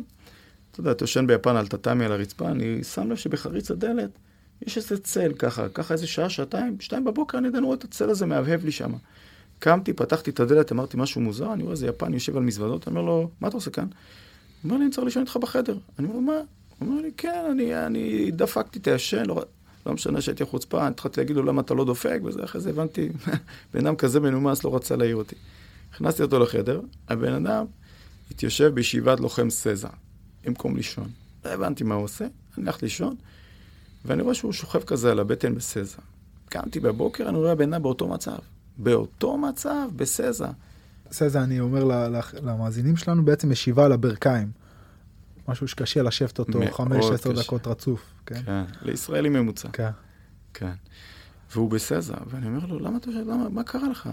אתה 0.71 0.79
יודע, 0.79 0.91
אתה 0.91 1.03
יושן 1.03 1.27
ביפן 1.27 1.55
על 1.55 1.67
טאטאמי 1.67 2.05
על 2.05 2.11
הרצפה, 2.11 2.49
אני 2.49 2.83
שם 2.83 3.11
לב 3.11 3.15
שבחריץ 3.15 3.71
הדלת 3.71 4.09
יש 4.67 4.77
איזה 4.77 4.97
צל 4.97 5.33
ככה, 5.33 5.69
ככה 5.69 5.93
איזה 5.93 6.07
שעה, 6.07 6.29
שעתיים, 6.29 6.77
שתיים 6.79 7.03
בבוקר 7.03 7.37
אני 7.37 7.47
עדיין 7.47 7.63
רואה 7.63 7.75
את 7.75 7.83
הצל 7.83 8.09
הזה 8.09 8.25
מהבהב 8.25 8.65
לי 8.65 8.71
שם. 8.71 8.91
קמתי, 9.59 9.93
פתחתי 9.93 10.31
את 10.31 10.39
הדלת, 10.39 10.71
אמרתי 10.71 10.97
משהו 10.97 11.21
מוזר, 11.21 11.53
אני 11.53 11.63
רואה 11.63 11.71
איזה 11.71 11.87
יפן 11.87 12.13
יושב 12.13 12.37
על 12.37 12.43
מזוודות, 12.43 12.87
אני 12.87 12.95
אומר 12.95 13.05
לו, 13.05 13.29
מה 13.41 13.47
אתה 13.47 13.57
עושה 13.57 13.71
כאן? 13.71 13.83
הוא 13.83 13.89
אומר 14.63 14.77
לי, 14.77 14.83
אני 14.83 14.91
צריך 14.91 15.05
לישון 15.05 15.21
איתך 15.21 15.37
בחדר. 15.37 15.77
אני 15.99 16.07
אומר 16.07 16.19
מה? 16.19 16.33
הוא 16.79 16.89
אומר 16.89 17.01
לי, 17.01 17.11
כן, 17.17 17.45
אני, 17.51 17.85
אני 17.85 18.31
דפקתי 18.31 18.79
את 18.79 18.87
הישן, 18.87 19.25
לא, 19.25 19.43
לא 19.85 19.93
משנה 19.93 20.21
שהייתי 20.21 20.45
חוצפה, 20.45 20.87
התחלתי 20.87 21.21
להגיד 21.21 21.35
לו 21.35 21.43
למה 21.43 21.61
אתה 21.61 21.73
לא 21.73 21.85
דופק, 21.85 22.19
וזה, 22.23 22.43
אחרי 22.43 22.61
זה 22.61 22.69
הבנתי, 22.69 23.09
בן 23.73 23.87
אדם 23.87 23.95
כזה 23.95 24.19
מנומס 24.19 24.63
לא 24.63 24.75
רצה 24.75 24.95
להעיר 24.95 25.15
אותי. 25.15 25.35
הכנסתי 25.93 26.23
אותו 26.23 26.39
לחדר, 26.39 26.81
הבן 27.09 27.33
אדם 27.33 27.65
התיישב 28.31 28.67
בישיבת 28.73 29.19
לוחם 29.19 29.49
סזה, 29.49 29.87
במקום 30.45 30.75
לישון. 30.75 31.09
לא 31.45 31.49
הבנתי 31.49 31.83
מה 31.83 31.95
הוא 31.95 32.03
עושה, 32.03 32.25
אני 32.57 32.65
הלכתי 32.65 32.85
לישון. 32.85 33.15
ואני 34.05 34.21
רואה 34.21 34.33
שהוא 34.33 34.53
שוכב 34.53 34.83
כזה 34.83 35.11
על 35.11 35.19
הבטן 35.19 35.55
בסזה. 35.55 35.97
קמתי 36.49 36.79
בבוקר, 36.79 37.29
אני 37.29 37.37
רואה 37.37 37.55
בן 37.55 37.73
אדם 37.73 37.83
באותו 37.83 38.07
מצב. 38.07 38.37
באותו 38.77 39.37
מצב, 39.37 39.87
בסזה. 39.95 40.47
סזה, 41.11 41.43
אני 41.43 41.59
אומר 41.59 41.83
למאזינים 42.41 42.97
שלנו, 42.97 43.25
בעצם 43.25 43.51
ישיבה 43.51 43.85
על 43.85 43.91
הברכיים. 43.91 44.51
משהו 45.47 45.67
שקשה 45.67 46.03
לשבת 46.03 46.39
אותו 46.39 46.59
חמש, 46.71 47.05
עשר 47.13 47.31
דקות 47.31 47.67
רצוף. 47.67 48.01
כן? 48.25 48.41
כן, 48.45 48.63
לישראלי 48.81 49.29
ממוצע. 49.29 49.69
כן. 49.73 49.89
כן. 50.53 50.71
והוא 51.51 51.69
בסזה, 51.69 52.13
ואני 52.27 52.47
אומר 52.47 52.65
לו, 52.65 52.79
למה 52.79 52.97
אתה 52.97 53.05
חושב, 53.05 53.19
למה, 53.27 53.49
מה 53.49 53.63
קרה 53.63 53.89
לך? 53.89 54.09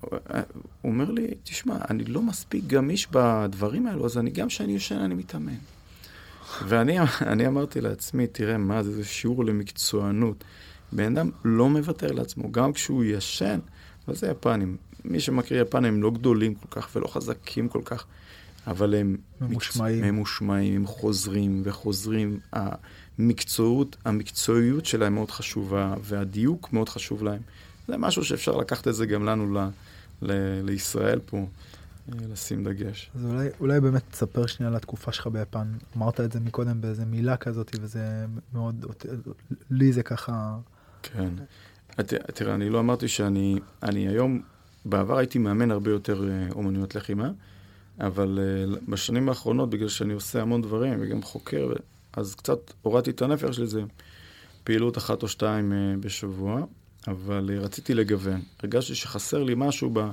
הוא 0.00 0.92
אומר 0.92 1.10
לי, 1.10 1.26
תשמע, 1.42 1.76
אני 1.90 2.04
לא 2.04 2.22
מספיק 2.22 2.64
גמיש 2.66 3.08
בדברים 3.10 3.86
האלו, 3.86 4.04
אז 4.04 4.18
אני, 4.18 4.30
גם 4.30 4.48
כשאני 4.48 4.72
יושן 4.72 4.98
אני 4.98 5.14
מתאמן. 5.14 5.54
ואני 6.68 7.46
אמרתי 7.46 7.80
לעצמי, 7.80 8.26
תראה, 8.26 8.58
מה 8.58 8.82
זה, 8.82 8.92
זה 8.92 9.04
שיעור 9.04 9.44
למקצוענות. 9.44 10.44
בן 10.92 11.16
אדם 11.16 11.30
לא 11.44 11.68
מוותר 11.68 12.12
לעצמו, 12.12 12.52
גם 12.52 12.72
כשהוא 12.72 13.04
ישן, 13.04 13.58
אבל 14.08 14.16
זה 14.16 14.26
יפנים. 14.26 14.76
מי 15.04 15.20
שמכיר 15.20 15.60
יפנים 15.60 15.94
הם 15.94 16.02
לא 16.02 16.10
גדולים 16.10 16.54
כל 16.54 16.80
כך 16.80 16.88
ולא 16.94 17.06
חזקים 17.06 17.68
כל 17.68 17.80
כך, 17.84 18.04
אבל 18.66 18.94
הם 18.94 19.16
ממושמעים, 19.40 20.04
ממושמעים 20.04 20.76
הם 20.76 20.86
חוזרים 20.86 21.62
וחוזרים. 21.64 22.38
המקצועיות, 23.18 23.96
המקצועיות 24.04 24.86
שלהם 24.86 25.14
מאוד 25.14 25.30
חשובה, 25.30 25.94
והדיוק 26.02 26.72
מאוד 26.72 26.88
חשוב 26.88 27.22
להם. 27.22 27.40
זה 27.88 27.96
משהו 27.96 28.24
שאפשר 28.24 28.56
לקחת 28.56 28.88
את 28.88 28.94
זה 28.94 29.06
גם 29.06 29.24
לנו 29.24 29.54
ל, 29.54 29.58
ל, 30.22 30.32
לישראל 30.62 31.18
פה. 31.26 31.46
לשים 32.08 32.64
דגש. 32.64 33.10
אז 33.14 33.26
אולי, 33.26 33.48
אולי 33.60 33.80
באמת 33.80 34.02
תספר 34.10 34.46
שנייה 34.46 34.70
על 34.70 34.76
התקופה 34.76 35.12
שלך 35.12 35.26
ביפן. 35.26 35.72
אמרת 35.96 36.20
את 36.20 36.32
זה 36.32 36.40
מקודם 36.40 36.80
באיזה 36.80 37.04
מילה 37.04 37.36
כזאת, 37.36 37.76
וזה 37.80 38.26
מאוד, 38.54 38.86
לי 39.70 39.92
זה 39.92 40.02
ככה... 40.02 40.58
כן. 41.02 41.34
תראה, 42.34 42.54
אני 42.54 42.70
לא 42.70 42.80
אמרתי 42.80 43.08
שאני, 43.08 43.58
אני 43.82 44.08
היום, 44.08 44.42
בעבר 44.84 45.18
הייתי 45.18 45.38
מאמן 45.38 45.70
הרבה 45.70 45.90
יותר 45.90 46.28
אה, 46.28 46.48
אומנויות 46.52 46.94
לחימה, 46.94 47.30
אבל 48.00 48.38
אה, 48.42 48.76
בשנים 48.88 49.28
האחרונות, 49.28 49.70
בגלל 49.70 49.88
שאני 49.88 50.12
עושה 50.12 50.42
המון 50.42 50.62
דברים, 50.62 50.98
וגם 51.00 51.22
חוקר, 51.22 51.72
אז 52.12 52.34
קצת 52.34 52.58
הורדתי 52.82 53.10
את 53.10 53.22
הנפח 53.22 53.52
של 53.52 53.66
זה, 53.66 53.82
פעילות 54.64 54.98
אחת 54.98 55.22
או 55.22 55.28
שתיים 55.28 55.72
אה, 55.72 55.94
בשבוע, 56.00 56.64
אבל 57.08 57.50
רציתי 57.58 57.94
לגוון. 57.94 58.40
הרגשתי 58.62 58.94
שחסר 58.94 59.42
לי 59.42 59.54
משהו 59.56 59.90
ב... 59.92 60.10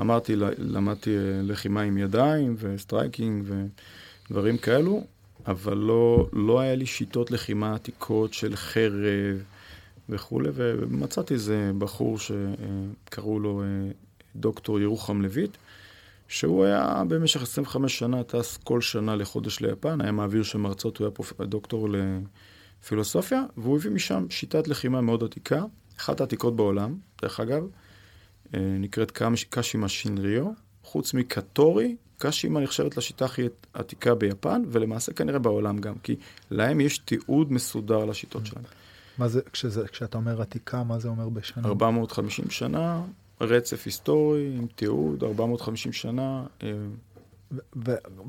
אמרתי, 0.00 0.36
למדתי 0.58 1.16
אה, 1.16 1.40
לחימה 1.42 1.82
עם 1.82 1.98
ידיים 1.98 2.54
ו 2.58 2.68
striking 2.68 3.44
ודברים 4.30 4.58
כאלו, 4.58 5.04
אבל 5.46 5.76
לא, 5.76 6.28
לא 6.32 6.60
היה 6.60 6.74
לי 6.74 6.86
שיטות 6.86 7.30
לחימה 7.30 7.74
עתיקות 7.74 8.34
של 8.34 8.56
חרב 8.56 9.42
וכולי, 10.08 10.48
ומצאתי 10.54 11.34
איזה 11.34 11.70
בחור 11.78 12.18
שקראו 12.18 13.40
לו 13.40 13.62
אה, 13.62 13.90
דוקטור 14.36 14.80
ירוחם 14.80 15.22
לויט, 15.22 15.56
שהוא 16.28 16.64
היה 16.64 17.02
במשך 17.08 17.42
25 17.42 17.98
שנה, 17.98 18.22
טס 18.22 18.56
כל 18.56 18.80
שנה 18.80 19.16
לחודש 19.16 19.60
ליפן, 19.60 20.00
היה 20.00 20.12
מעביר 20.12 20.42
שם 20.42 20.66
הרצאות, 20.66 20.98
הוא 20.98 21.04
היה 21.04 21.10
פרופ... 21.14 21.40
דוקטור 21.40 21.88
לפילוסופיה, 22.82 23.42
והוא 23.56 23.76
הביא 23.76 23.90
משם 23.90 24.26
שיטת 24.30 24.68
לחימה 24.68 25.00
מאוד 25.00 25.24
עתיקה, 25.24 25.64
אחת 25.98 26.20
העתיקות 26.20 26.56
בעולם, 26.56 26.94
דרך 27.22 27.40
אגב. 27.40 27.66
אה, 28.54 28.58
נקראת 28.60 29.10
קאשימה 29.50 29.88
שינריו. 29.88 30.46
חוץ 30.82 31.14
מקטורי, 31.14 31.96
קאשימה 32.18 32.60
נחשבת 32.60 32.96
לשיטה 32.96 33.24
הכי 33.24 33.42
עתיקה 33.72 34.14
ביפן, 34.14 34.62
ולמעשה 34.68 35.12
כנראה 35.12 35.38
בעולם 35.38 35.78
גם, 35.78 35.94
כי 36.02 36.16
להם 36.50 36.80
יש 36.80 36.98
תיעוד 36.98 37.52
מסודר 37.52 38.04
לשיטות 38.04 38.42
mm. 38.42 38.46
שלהם. 38.46 38.64
מה 39.18 39.28
זה, 39.28 39.40
כשזה, 39.52 39.88
כשאתה 39.88 40.18
אומר 40.18 40.42
עתיקה, 40.42 40.84
מה 40.84 40.98
זה 40.98 41.08
אומר 41.08 41.28
בשנה? 41.28 41.68
450 41.68 42.50
שנה, 42.50 43.02
רצף 43.40 43.86
היסטורי 43.86 44.54
עם 44.58 44.66
תיעוד, 44.74 45.24
450 45.24 45.92
שנה. 45.92 46.44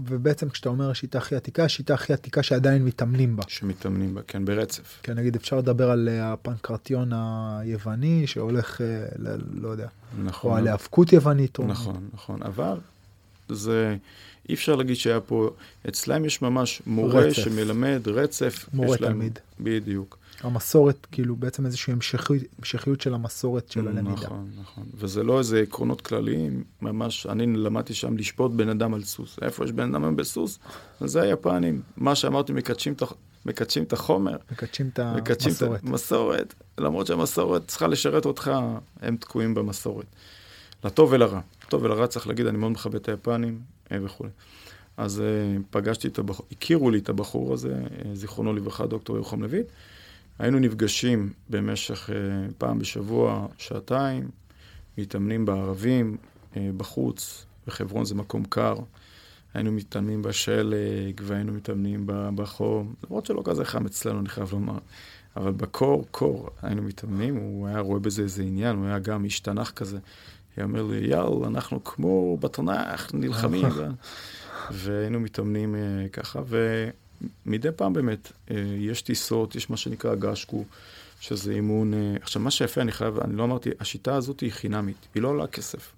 ובעצם 0.05 0.49
כשאתה 0.49 0.69
אומר 0.69 0.89
השיטה 0.89 1.17
הכי 1.17 1.35
עתיקה, 1.35 1.63
השיטה 1.63 1.93
הכי 1.93 2.13
עתיקה 2.13 2.43
שעדיין 2.43 2.85
מתאמנים 2.85 3.35
בה. 3.35 3.43
שמתאמנים 3.47 4.15
בה, 4.15 4.21
כן, 4.27 4.45
ברצף. 4.45 4.99
כן, 5.03 5.13
נגיד 5.13 5.35
אפשר 5.35 5.57
לדבר 5.57 5.91
על 5.91 6.09
אה, 6.11 6.33
הפנקרטיון 6.33 7.11
היווני 7.13 8.27
שהולך, 8.27 8.81
אה, 8.81 9.05
ל, 9.19 9.35
לא 9.53 9.67
יודע, 9.67 9.88
נכון. 10.23 10.51
או 10.51 10.57
על 10.57 10.67
האבקות 10.67 11.13
יוונית. 11.13 11.57
או... 11.57 11.65
נכון, 11.67 12.09
נכון, 12.13 12.43
אבל 12.43 12.77
זה, 13.49 13.95
אי 14.49 14.53
אפשר 14.53 14.75
להגיד 14.75 14.95
שהיה 14.95 15.19
פה, 15.19 15.49
אצלם 15.89 16.25
יש 16.25 16.41
ממש 16.41 16.81
מורה 16.86 17.21
רצף. 17.21 17.41
שמלמד 17.41 18.08
רצף. 18.08 18.69
מורה 18.73 18.97
תלמיד. 18.97 19.39
בדיוק. 19.60 20.17
המסורת, 20.41 21.08
כאילו 21.12 21.36
בעצם 21.36 21.65
איזושהי 21.65 21.93
המשכיות, 21.93 22.41
המשכיות 22.60 23.01
של 23.01 23.13
המסורת 23.13 23.71
של 23.71 23.88
הלמידה. 23.88 24.12
נכון, 24.12 24.51
נכון. 24.62 24.84
וזה 24.93 25.23
לא 25.23 25.39
איזה 25.39 25.60
עקרונות 25.60 26.01
כלליים, 26.01 26.63
ממש, 26.81 27.25
אני 27.25 27.45
למדתי 27.45 27.93
שם 27.93 28.17
לשפוט 28.17 28.51
בן 28.51 28.69
אדם 28.69 28.93
על 28.93 29.03
סוס. 29.03 29.38
איפה 29.41 29.65
יש 29.65 29.71
בן 29.71 29.95
אדם 29.95 30.15
בסוס? 30.15 30.60
אז 30.99 31.12
זה 31.12 31.21
היפנים. 31.21 31.81
מה 31.97 32.15
שאמרתי, 32.15 32.53
מקדשים 32.53 32.93
את, 32.93 33.03
מקדשים 33.45 33.84
את 33.84 33.93
החומר. 33.93 34.36
מקדשים 34.51 34.89
את 34.93 34.99
המסורת. 34.99 35.21
מקדשים 35.21 35.51
את 35.51 35.84
המסורת. 35.84 36.53
למרות 36.77 37.08
שהמסורת 37.08 37.67
צריכה 37.67 37.88
לשרת 37.88 38.25
אותך, 38.25 38.51
הם 39.01 39.17
תקועים 39.17 39.53
במסורת. 39.53 40.05
לטוב 40.84 41.12
ולרע. 41.12 41.39
לטוב 41.67 41.84
ולרע 41.84 42.08
צריך 42.08 42.28
להגיד, 42.28 42.47
אני 42.47 42.58
מאוד 42.58 42.71
מכבד 42.71 42.95
את 42.95 43.10
היפנים 43.10 43.60
אה, 43.91 43.97
וכולי. 44.04 44.30
אז 44.97 45.21
uh, 45.21 45.62
פגשתי 45.69 46.08
את 46.08 46.19
הבחור, 46.19 46.45
הכירו 46.51 46.89
לי 46.89 46.99
את 46.99 47.10
הבחור 47.10 47.54
הזה, 47.54 47.82
uh, 47.84 48.08
זיכרונו 48.13 48.54
לברכה, 48.54 48.86
דוקטור 48.86 49.15
ירוחם 49.15 49.43
לויט. 49.43 49.65
היינו 50.39 50.60
נפגשים 50.60 51.34
במשך 51.49 52.10
פעם 52.58 52.80
בשבוע, 52.80 53.47
שעתיים, 53.58 54.30
מתאמנים 54.97 55.45
בערבים, 55.45 56.17
בחוץ, 56.78 57.45
וחברון 57.67 58.06
זה 58.06 58.15
מקום 58.15 58.43
קר. 58.45 58.75
היינו 59.54 59.71
מתאמנים 59.71 60.21
בשלג, 60.21 61.21
והיינו 61.21 61.54
מתאמנים 61.54 62.04
בחום, 62.08 62.93
למרות 63.04 63.25
שלא 63.25 63.41
כזה 63.45 63.65
חם 63.65 63.86
אצלנו, 63.86 64.19
אני 64.19 64.30
חייב 64.30 64.51
לומר. 64.51 64.78
אבל 65.36 65.51
בקור, 65.51 66.06
קור, 66.12 66.49
היינו 66.62 66.82
מתאמנים, 66.82 67.36
הוא 67.36 67.67
היה 67.67 67.80
רואה 67.80 67.99
בזה 67.99 68.21
איזה 68.21 68.43
עניין, 68.43 68.75
הוא 68.75 68.86
היה 68.86 68.99
גם 68.99 69.25
איש 69.25 69.39
תנ"ך 69.39 69.71
כזה. 69.71 69.99
אומר 70.63 70.84
לי, 70.84 70.98
יאל, 70.98 71.46
אנחנו 71.46 71.84
כמו 71.84 72.38
בתנ"ך, 72.38 73.13
נלחמים. 73.13 73.65
והיינו 74.72 75.20
מתאמנים 75.20 75.76
uh, 75.76 76.10
ככה, 76.10 76.41
ומדי 77.46 77.70
פעם 77.76 77.94
באמת, 77.94 78.32
uh, 78.48 78.52
יש 78.78 79.02
טיסות, 79.02 79.56
יש 79.56 79.70
מה 79.70 79.78
שנקרא 79.78 80.15
גשקו, 80.15 80.65
שזה 81.20 81.52
אימון... 81.52 81.94
Uh, 81.94 81.98
עכשיו, 82.22 82.41
מה 82.41 82.52
שיפה, 82.52 82.82
אני 82.82 82.91
חייב, 82.91 83.20
אני 83.20 83.36
לא 83.36 83.44
אמרתי, 83.44 83.70
השיטה 83.80 84.15
הזאת 84.15 84.39
היא 84.39 84.52
חינמית, 84.52 85.08
היא 85.15 85.24
לא 85.24 85.28
עולה 85.28 85.48
כסף. 85.48 85.94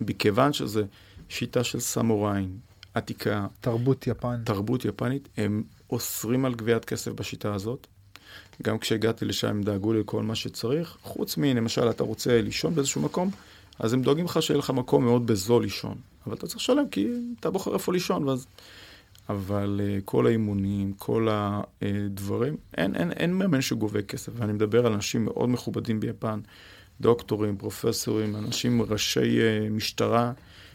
מכיוון 0.00 0.52
שזה 0.52 0.82
שיטה 1.28 1.64
של 1.64 1.80
סמוראים, 1.80 2.58
עתיקה. 2.94 3.46
תרבות 3.60 4.06
יפן. 4.06 4.44
תרבות 4.44 4.84
יפנית, 4.84 5.28
הם 5.36 5.62
אוסרים 5.90 6.44
על 6.44 6.54
גביית 6.54 6.84
כסף 6.84 7.12
בשיטה 7.12 7.54
הזאת. 7.54 7.86
גם 8.62 8.78
כשהגעתי 8.78 9.24
לשם 9.24 9.48
הם 9.48 9.62
דאגו 9.62 9.92
לכל 9.92 10.22
מה 10.22 10.34
שצריך, 10.34 10.96
חוץ 11.02 11.36
מלמשל 11.36 11.90
אתה 11.90 12.04
רוצה 12.04 12.42
לישון 12.42 12.74
באיזשהו 12.74 13.02
מקום, 13.02 13.30
אז 13.78 13.92
הם 13.92 14.02
דואגים 14.02 14.24
לך 14.24 14.42
שיהיה 14.42 14.58
לך 14.58 14.70
מקום 14.70 15.04
מאוד 15.04 15.26
בזול 15.26 15.62
לישון. 15.62 15.94
אבל 16.26 16.34
אתה 16.34 16.46
צריך 16.46 16.56
לשלם 16.58 16.88
כי 16.90 17.08
אתה 17.40 17.50
בוחר 17.50 17.74
איפה 17.74 17.92
לישון, 17.92 18.28
ואז... 18.28 18.46
אבל 19.28 19.80
uh, 19.80 20.02
כל 20.04 20.26
האימונים, 20.26 20.92
כל 20.98 21.28
הדברים, 21.30 22.56
אין, 22.76 22.96
אין, 22.96 23.12
אין 23.12 23.32
מאמן 23.32 23.60
שגובה 23.60 24.02
כסף. 24.02 24.32
ואני 24.36 24.52
מדבר 24.52 24.86
על 24.86 24.92
אנשים 24.92 25.24
מאוד 25.24 25.48
מכובדים 25.48 26.00
ביפן, 26.00 26.40
דוקטורים, 27.00 27.56
פרופסורים, 27.56 28.36
אנשים 28.36 28.82
ראשי 28.82 29.38
uh, 29.38 29.72
משטרה, 29.72 30.32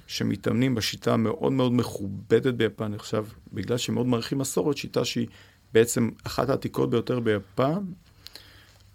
שמתאמנים 0.07 0.75
בשיטה 0.75 1.13
המאוד 1.13 1.51
מאוד 1.51 1.73
מכובדת 1.73 2.53
ביפן. 2.53 2.93
עכשיו, 2.93 3.25
בגלל 3.53 3.77
שהם 3.77 3.95
מאוד 3.95 4.07
מעריכים 4.07 4.37
מסורת, 4.37 4.77
שיטה 4.77 5.05
שהיא 5.05 5.27
בעצם 5.73 6.09
אחת 6.23 6.49
העתיקות 6.49 6.89
ביותר 6.89 7.19
ביפן, 7.19 7.83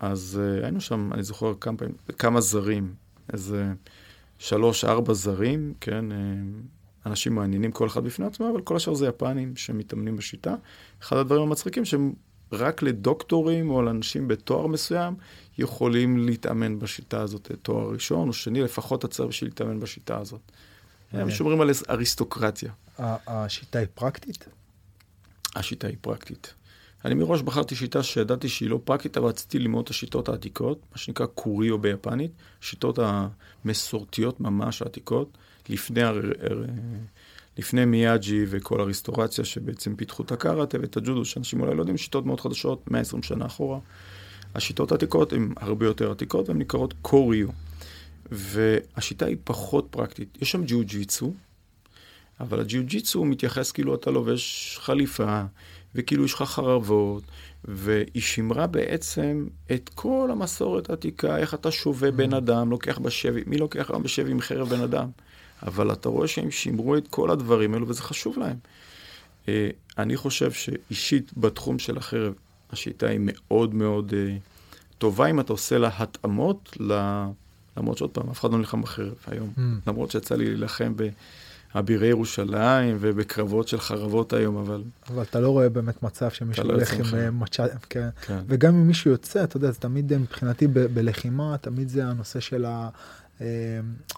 אז 0.00 0.40
uh, 0.40 0.64
היינו 0.64 0.80
שם, 0.80 1.10
אני 1.12 1.22
זוכר 1.22 1.54
כמה 1.60 1.76
פעמים, 1.76 1.94
כמה 2.18 2.40
זרים, 2.40 2.94
איזה 3.32 3.72
שלוש, 4.38 4.84
ארבע 4.84 5.14
זרים, 5.14 5.74
כן, 5.80 6.04
uh, 6.12 6.14
אנשים 7.06 7.34
מעניינים 7.34 7.72
כל 7.72 7.86
אחד 7.86 8.04
בפני 8.04 8.26
עצמו, 8.26 8.50
אבל 8.50 8.60
כל 8.62 8.76
השאר 8.76 8.94
זה 8.94 9.06
יפנים 9.06 9.56
שמתאמנים 9.56 10.16
בשיטה. 10.16 10.54
אחד 11.02 11.16
הדברים 11.16 11.42
המצחיקים 11.42 11.84
שהם 11.84 12.12
רק 12.52 12.82
לדוקטורים 12.82 13.70
או 13.70 13.82
לאנשים 13.82 14.28
בתואר 14.28 14.66
מסוים 14.66 15.14
יכולים 15.58 16.26
להתאמן 16.26 16.78
בשיטה 16.78 17.20
הזאת, 17.20 17.50
תואר 17.62 17.90
ראשון 17.90 18.28
או 18.28 18.32
שני, 18.32 18.62
לפחות 18.62 19.04
הצער 19.04 19.26
בשביל 19.26 19.50
להתאמן 19.50 19.80
בשיטה 19.80 20.18
הזאת. 20.18 20.40
הם 21.12 21.30
שומרים 21.30 21.60
על 21.60 21.70
אריסטוקרטיה. 21.90 22.72
השיטה 22.98 23.78
היא 23.78 23.88
פרקטית? 23.94 24.48
השיטה 25.56 25.86
היא 25.86 25.96
פרקטית. 26.00 26.54
אני 27.04 27.14
מראש 27.14 27.42
בחרתי 27.42 27.74
שיטה 27.74 28.02
שידעתי 28.02 28.48
שהיא 28.48 28.70
לא 28.70 28.80
פרקטית, 28.84 29.16
אבל 29.16 29.28
רציתי 29.28 29.58
ללמוד 29.58 29.84
את 29.84 29.90
השיטות 29.90 30.28
העתיקות, 30.28 30.78
מה 30.92 30.98
שנקרא 30.98 31.26
קוריו 31.26 31.78
ביפנית, 31.78 32.30
שיטות 32.60 32.98
המסורתיות 33.64 34.40
ממש 34.40 34.82
העתיקות, 34.82 35.38
לפני, 35.68 36.00
לפני 37.58 37.84
מיאג'י 37.84 38.44
וכל 38.48 38.80
הריסטורציה 38.80 39.44
שבעצם 39.44 39.96
פיתחו 39.96 40.22
את 40.22 40.32
הקארטה 40.32 40.80
ואת 40.80 40.96
הג'ודו, 40.96 41.24
שאנשים 41.24 41.60
אולי 41.60 41.74
לא 41.74 41.80
יודעים, 41.80 41.96
שיטות 41.96 42.26
מאוד 42.26 42.40
חדשות, 42.40 42.90
120 42.90 43.22
שנה 43.22 43.46
אחורה. 43.46 43.78
השיטות 44.54 44.92
העתיקות 44.92 45.32
הן 45.32 45.52
הרבה 45.56 45.86
יותר 45.86 46.10
עתיקות 46.10 46.48
והן 46.48 46.58
נקראות 46.58 46.94
קוריו. 47.02 47.48
והשיטה 48.30 49.26
היא 49.26 49.36
פחות 49.44 49.86
פרקטית. 49.90 50.38
יש 50.42 50.50
שם 50.50 50.64
ג'יוג'יצו, 50.64 51.32
אבל 52.40 52.60
הג'יוג'יצו 52.60 53.24
מתייחס 53.24 53.72
כאילו 53.72 53.94
אתה 53.94 54.10
לובש 54.10 54.78
חליפה, 54.80 55.42
וכאילו 55.94 56.24
יש 56.24 56.34
לך 56.34 56.42
חרבות, 56.42 57.22
והיא 57.64 58.22
שימרה 58.22 58.66
בעצם 58.66 59.46
את 59.72 59.90
כל 59.94 60.28
המסורת 60.32 60.90
העתיקה, 60.90 61.38
איך 61.38 61.54
אתה 61.54 61.70
שובה 61.70 62.10
בן 62.10 62.34
mm. 62.34 62.36
אדם, 62.36 62.70
לוקח 62.70 62.98
בשבי, 62.98 63.42
מי 63.46 63.58
לוקח 63.58 63.90
היום 63.90 64.02
בשבי 64.02 64.30
עם 64.30 64.40
חרב 64.40 64.68
בן 64.68 64.80
אדם? 64.80 65.08
אבל 65.62 65.92
אתה 65.92 66.08
רואה 66.08 66.28
שהם 66.28 66.50
שימרו 66.50 66.96
את 66.96 67.08
כל 67.08 67.30
הדברים 67.30 67.74
האלו, 67.74 67.88
וזה 67.88 68.02
חשוב 68.02 68.38
להם. 68.38 68.56
אה, 69.48 69.68
אני 69.98 70.16
חושב 70.16 70.52
שאישית 70.52 71.32
בתחום 71.36 71.78
של 71.78 71.96
החרב, 71.96 72.34
השיטה 72.70 73.08
היא 73.08 73.20
מאוד 73.22 73.74
מאוד 73.74 74.14
אה, 74.16 74.36
טובה 74.98 75.26
אם 75.26 75.40
אתה 75.40 75.52
עושה 75.52 75.78
לה 75.78 75.90
התאמות, 75.98 76.76
למרות 77.76 77.98
שעוד 77.98 78.10
פעם, 78.10 78.30
אף 78.30 78.40
אחד 78.40 78.52
לא 78.52 78.58
נלחם 78.58 78.82
בחרב 78.82 79.14
היום. 79.26 79.52
Mm. 79.56 79.60
למרות 79.86 80.10
שיצא 80.10 80.34
לי 80.34 80.44
להילחם 80.44 80.92
ב... 80.96 81.08
אבירי 81.74 82.06
ירושלים 82.06 82.96
ובקרבות 83.00 83.68
של 83.68 83.80
חרבות 83.80 84.32
היום, 84.32 84.56
אבל... 84.56 84.82
אבל 85.10 85.22
אתה 85.22 85.40
לא 85.40 85.48
רואה 85.48 85.68
באמת 85.68 86.02
מצב 86.02 86.30
שמישהו 86.30 86.64
לא 86.64 86.72
הולך 86.72 86.92
עם 86.92 87.04
אה, 87.14 87.30
מצ'אט, 87.30 87.86
כן. 87.90 88.08
כן. 88.22 88.38
וגם 88.46 88.74
אם 88.74 88.86
מישהו 88.86 89.10
יוצא, 89.10 89.44
אתה 89.44 89.56
יודע, 89.56 89.70
זה 89.70 89.78
תמיד 89.78 90.12
אה, 90.12 90.18
מבחינתי 90.18 90.66
ב- 90.66 90.78
בלחימה, 90.78 91.56
תמיד 91.60 91.88
זה 91.88 92.06
הנושא 92.06 92.40
של 92.40 92.64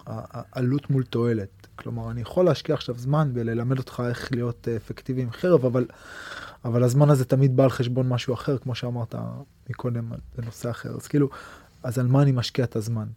העלות 0.03 0.81
אה, 0.83 0.87
מול 0.89 1.03
תועלת. 1.03 1.67
כלומר, 1.75 2.11
אני 2.11 2.21
יכול 2.21 2.45
להשקיע 2.45 2.75
עכשיו 2.75 2.95
זמן 2.97 3.31
וללמד 3.33 3.77
אותך 3.77 4.03
איך 4.07 4.31
להיות 4.31 4.67
אפקטיבי 4.67 5.21
עם 5.21 5.31
חרב, 5.31 5.65
אבל, 5.65 5.85
אבל 6.65 6.83
הזמן 6.83 7.09
הזה 7.09 7.25
תמיד 7.25 7.55
בא 7.55 7.63
על 7.63 7.69
חשבון 7.69 8.09
משהו 8.09 8.33
אחר, 8.33 8.57
כמו 8.57 8.75
שאמרת 8.75 9.15
מקודם 9.69 10.11
בנושא 10.37 10.69
אחר. 10.69 10.95
אז 10.95 11.07
כאילו, 11.07 11.29
אז 11.83 11.99
על 11.99 12.07
מה 12.07 12.21
אני 12.21 12.31
משקיע 12.31 12.65
את 12.65 12.75
הזמן? 12.75 13.07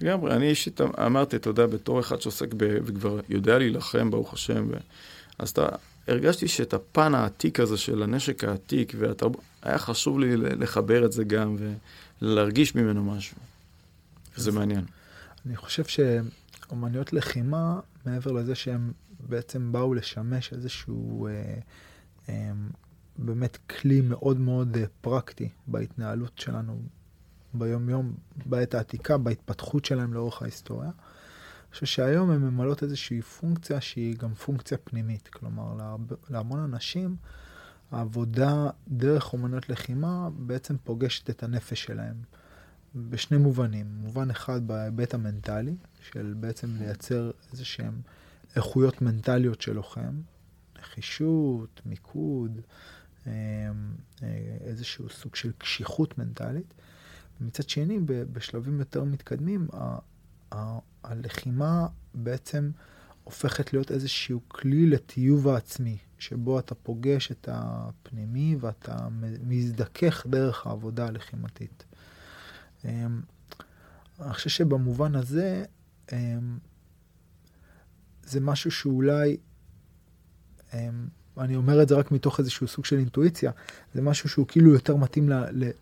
לגמרי, 0.00 0.32
אני 0.32 0.48
אישית 0.48 0.80
אמרתי, 0.80 1.36
אתה 1.36 1.50
יודע, 1.50 1.66
בתור 1.66 2.00
אחד 2.00 2.20
שעוסק 2.20 2.54
ב... 2.56 2.78
וכבר 2.84 3.20
יודע 3.28 3.58
להילחם, 3.58 4.10
ברוך 4.10 4.32
השם, 4.32 4.66
ו... 4.70 4.76
אז 5.38 5.50
אתה, 5.50 5.68
הרגשתי 6.08 6.48
שאת 6.48 6.74
הפן 6.74 7.14
העתיק 7.14 7.60
הזה 7.60 7.76
של 7.76 8.02
הנשק 8.02 8.44
העתיק, 8.44 8.92
והתרב... 8.98 9.32
היה 9.62 9.78
חשוב 9.78 10.20
לי 10.20 10.36
לחבר 10.36 11.04
את 11.04 11.12
זה 11.12 11.24
גם 11.24 11.56
ולהרגיש 12.22 12.74
ממנו 12.74 13.04
משהו. 13.04 13.36
זה 14.36 14.52
מעניין. 14.52 14.84
אני 15.46 15.56
חושב 15.56 15.84
שאומנויות 15.84 17.12
לחימה, 17.12 17.80
מעבר 18.06 18.32
לזה 18.32 18.54
שהם 18.54 18.92
בעצם 19.28 19.72
באו 19.72 19.94
לשמש 19.94 20.52
איזשהו 20.52 21.26
אה, 21.26 21.32
אה, 22.28 22.52
באמת 23.18 23.58
כלי 23.70 24.00
מאוד 24.00 24.40
מאוד 24.40 24.76
אה, 24.76 24.84
פרקטי 25.00 25.48
בהתנהלות 25.66 26.32
שלנו 26.38 26.82
ביום-יום, 27.54 28.14
בעת 28.46 28.74
העתיקה, 28.74 29.18
בהתפתחות 29.18 29.84
שלהם 29.84 30.14
לאורך 30.14 30.42
ההיסטוריה. 30.42 30.90
אני 30.90 31.72
חושב 31.72 31.86
שהיום 31.86 32.30
הן 32.30 32.40
ממלאות 32.40 32.82
איזושהי 32.82 33.22
פונקציה 33.22 33.80
שהיא 33.80 34.16
גם 34.16 34.34
פונקציה 34.34 34.78
פנימית. 34.78 35.28
כלומר, 35.28 35.96
להמון 36.30 36.60
אנשים, 36.60 37.16
העבודה 37.90 38.70
דרך 38.88 39.32
אומנות 39.32 39.68
לחימה 39.68 40.28
בעצם 40.36 40.76
פוגשת 40.84 41.30
את 41.30 41.42
הנפש 41.42 41.84
שלהם. 41.84 42.16
בשני 42.94 43.38
מובנים. 43.38 43.86
מובן 44.00 44.30
אחד 44.30 44.66
בהיבט 44.66 45.14
המנטלי, 45.14 45.76
של 46.00 46.34
בעצם 46.40 46.76
לייצר 46.78 47.30
איזה 47.52 47.64
שהם 47.64 48.00
איכויות 48.56 49.02
מנטליות 49.02 49.60
של 49.60 49.72
לוחם, 49.72 50.20
נחישות, 50.78 51.80
מיקוד, 51.86 52.60
אה, 53.26 53.32
אה, 54.22 54.56
איזשהו 54.60 55.08
סוג 55.08 55.34
של 55.34 55.52
קשיחות 55.58 56.18
מנטלית. 56.18 56.74
מצד 57.40 57.68
שני, 57.68 57.98
בשלבים 58.06 58.78
יותר 58.78 59.04
מתקדמים, 59.04 59.68
הלחימה 61.04 61.86
בעצם 62.14 62.70
הופכת 63.24 63.72
להיות 63.72 63.92
איזשהו 63.92 64.40
כלי 64.48 64.86
לטיוב 64.86 65.48
העצמי, 65.48 65.98
שבו 66.18 66.58
אתה 66.58 66.74
פוגש 66.74 67.32
את 67.32 67.48
הפנימי 67.52 68.56
ואתה 68.60 69.08
מזדכך 69.42 70.26
דרך 70.26 70.66
העבודה 70.66 71.06
הלחימתית. 71.06 71.84
אמ, 72.84 73.20
אני 74.20 74.32
חושב 74.32 74.50
שבמובן 74.50 75.14
הזה, 75.14 75.64
אמ, 76.12 76.58
זה 78.24 78.40
משהו 78.40 78.70
שאולי, 78.70 79.36
אמ, 80.74 81.08
אני 81.38 81.56
אומר 81.56 81.82
את 81.82 81.88
זה 81.88 81.94
רק 81.94 82.12
מתוך 82.12 82.40
איזשהו 82.40 82.68
סוג 82.68 82.84
של 82.84 82.98
אינטואיציה, 82.98 83.50
זה 83.94 84.02
משהו 84.02 84.28
שהוא 84.28 84.46
כאילו 84.46 84.72
יותר 84.72 84.96
מתאים 84.96 85.30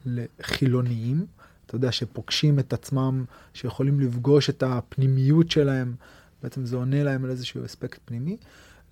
לחילוניים. 0.06 1.26
אתה 1.72 1.78
יודע, 1.78 1.92
שפוגשים 1.92 2.58
את 2.58 2.72
עצמם, 2.72 3.24
שיכולים 3.54 4.00
לפגוש 4.00 4.50
את 4.50 4.62
הפנימיות 4.62 5.50
שלהם, 5.50 5.94
בעצם 6.42 6.66
זה 6.66 6.76
עונה 6.76 7.02
להם 7.02 7.24
על 7.24 7.30
איזשהו 7.30 7.64
אספקט 7.64 8.00
פנימי, 8.04 8.36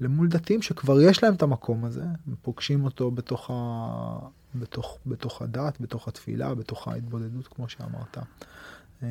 למול 0.01 0.28
דתיים 0.28 0.62
שכבר 0.62 1.01
יש 1.01 1.22
להם 1.22 1.35
את 1.35 1.43
המקום 1.43 1.85
הזה, 1.85 2.03
הם 2.03 2.35
פוגשים 2.43 2.85
אותו 2.85 3.11
בתוך, 3.11 3.51
ה... 3.55 4.18
בתוך, 4.55 4.99
בתוך 5.07 5.43
הדת, 5.43 5.81
בתוך 5.81 6.09
התפילה, 6.09 6.55
בתוך 6.55 6.89
ההתבודדות, 6.89 7.47
כמו 7.47 7.68
שאמרת. 7.68 8.18
אמ, 9.03 9.09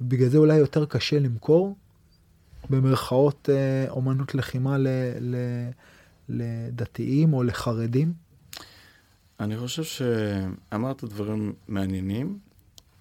בגלל 0.00 0.28
זה 0.28 0.38
אולי 0.38 0.56
יותר 0.56 0.86
קשה 0.86 1.18
למכור, 1.18 1.76
במרכאות, 2.70 3.48
אה, 3.52 3.90
אומנות 3.90 4.34
לחימה 4.34 4.78
ל... 4.78 4.88
ל... 5.20 5.36
לדתיים 6.28 7.34
או 7.34 7.42
לחרדים. 7.42 8.25
אני 9.40 9.58
חושב 9.58 9.84
שאמרת 9.84 11.04
דברים 11.04 11.52
מעניינים, 11.68 12.38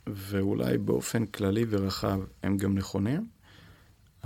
ואולי 0.07 0.77
באופן 0.77 1.25
כללי 1.25 1.65
ורחב 1.69 2.19
הם 2.43 2.57
גם 2.57 2.75
נכונים. 2.77 3.27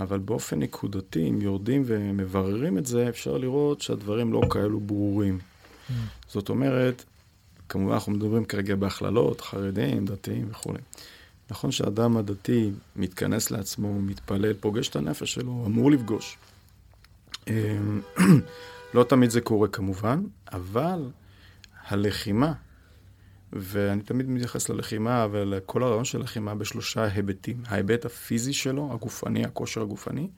אבל 0.00 0.18
באופן 0.18 0.58
נקודתי, 0.58 1.28
אם 1.30 1.42
יורדים 1.42 1.82
ומבררים 1.86 2.78
את 2.78 2.86
זה, 2.86 3.08
אפשר 3.08 3.36
לראות 3.36 3.80
שהדברים 3.80 4.32
לא 4.32 4.40
כאלו 4.50 4.80
ברורים. 4.80 5.38
Mm. 5.38 5.92
זאת 6.28 6.48
אומרת, 6.48 7.04
כמובן 7.68 7.92
אנחנו 7.92 8.12
מדברים 8.12 8.44
כרגע 8.44 8.76
בהכללות, 8.76 9.40
חרדים, 9.40 10.04
דתיים 10.04 10.48
וכולי. 10.50 10.78
נכון 11.50 11.72
שאדם 11.72 12.16
הדתי 12.16 12.70
מתכנס 12.96 13.50
לעצמו, 13.50 14.02
מתפלל, 14.02 14.52
פוגש 14.52 14.88
את 14.88 14.96
הנפש 14.96 15.34
שלו, 15.34 15.62
אמור 15.66 15.90
לפגוש. 15.90 16.38
אמ, 17.48 18.00
לא 18.94 19.04
תמיד 19.04 19.30
זה 19.30 19.40
קורה 19.40 19.68
כמובן, 19.68 20.22
אבל 20.52 21.10
הלחימה, 21.90 22.52
ואני 23.52 24.02
תמיד 24.02 24.30
מתייחס 24.30 24.68
ללחימה 24.68 25.26
ולכל 25.30 25.82
הרעיון 25.82 26.04
של 26.04 26.20
לחימה 26.20 26.54
בשלושה 26.54 27.04
היבטים. 27.04 27.62
ההיבט 27.66 28.04
הפיזי 28.04 28.52
שלו, 28.52 28.90
הגופני, 28.92 29.44
הכושר 29.44 29.82
הגופני, 29.82 30.28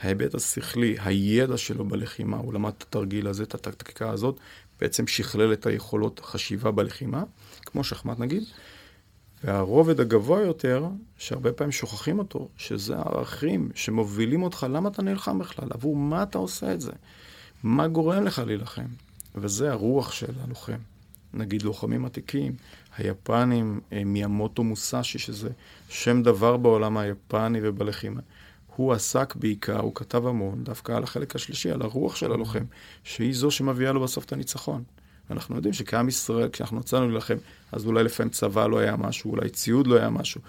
ההיבט 0.00 0.34
השכלי, 0.34 0.96
הידע 1.04 1.56
שלו 1.56 1.84
בלחימה, 1.84 2.36
הוא 2.36 2.54
למד 2.54 2.72
את 2.78 2.82
התרגיל 2.82 3.26
הזה, 3.26 3.42
את 3.42 3.54
הטקטיקה 3.54 4.10
הזאת, 4.10 4.38
בעצם 4.80 5.06
שכלל 5.06 5.52
את 5.52 5.66
היכולות 5.66 6.20
חשיבה 6.24 6.70
בלחימה, 6.70 7.22
כמו 7.66 7.84
שחמט 7.84 8.18
נגיד. 8.18 8.42
והרובד 9.44 10.00
הגבוה 10.00 10.40
יותר, 10.40 10.86
שהרבה 11.18 11.52
פעמים 11.52 11.72
שוכחים 11.72 12.18
אותו, 12.18 12.48
שזה 12.56 12.96
הערכים 12.96 13.70
שמובילים 13.74 14.42
אותך, 14.42 14.66
למה 14.70 14.88
אתה 14.88 15.02
נלחם 15.02 15.38
בכלל? 15.38 15.68
עבור 15.70 15.96
מה 15.96 16.22
אתה 16.22 16.38
עושה 16.38 16.72
את 16.72 16.80
זה? 16.80 16.92
מה 17.62 17.88
גורם 17.88 18.24
לך 18.24 18.42
להילחם? 18.46 18.86
וזה 19.34 19.72
הרוח 19.72 20.12
של 20.12 20.32
הלוחם. 20.44 20.78
נגיד 21.34 21.62
לוחמים 21.62 22.04
עתיקים, 22.04 22.52
היפנים, 22.96 23.80
אה, 23.92 24.04
מיאמוטו 24.04 24.64
מוסאשי, 24.64 25.18
שזה 25.18 25.50
שם 25.88 26.22
דבר 26.22 26.56
בעולם 26.56 26.96
היפני 26.96 27.58
ובלחימה. 27.62 28.20
הוא 28.76 28.92
עסק 28.92 29.34
בעיקר, 29.36 29.80
הוא 29.80 29.94
כתב 29.94 30.26
המון, 30.26 30.64
דווקא 30.64 30.92
על 30.92 31.02
החלק 31.02 31.36
השלישי, 31.36 31.70
על 31.70 31.82
הרוח 31.82 32.16
של 32.16 32.32
הלוחם, 32.32 32.64
שהיא 33.04 33.34
זו 33.34 33.50
שמביאה 33.50 33.92
לו 33.92 34.00
בסוף 34.00 34.24
את 34.24 34.32
הניצחון. 34.32 34.82
אנחנו 35.30 35.56
יודעים 35.56 35.74
שכעם 35.74 36.08
ישראל, 36.08 36.48
כשאנחנו 36.48 36.80
יצאנו 36.80 37.08
להילחם, 37.08 37.36
אז 37.72 37.86
אולי 37.86 38.04
לפעמים 38.04 38.30
צבא 38.30 38.66
לא 38.66 38.78
היה 38.78 38.96
משהו, 38.96 39.30
אולי 39.30 39.48
ציוד 39.48 39.86
לא 39.86 39.96
היה 39.96 40.10
משהו. 40.10 40.40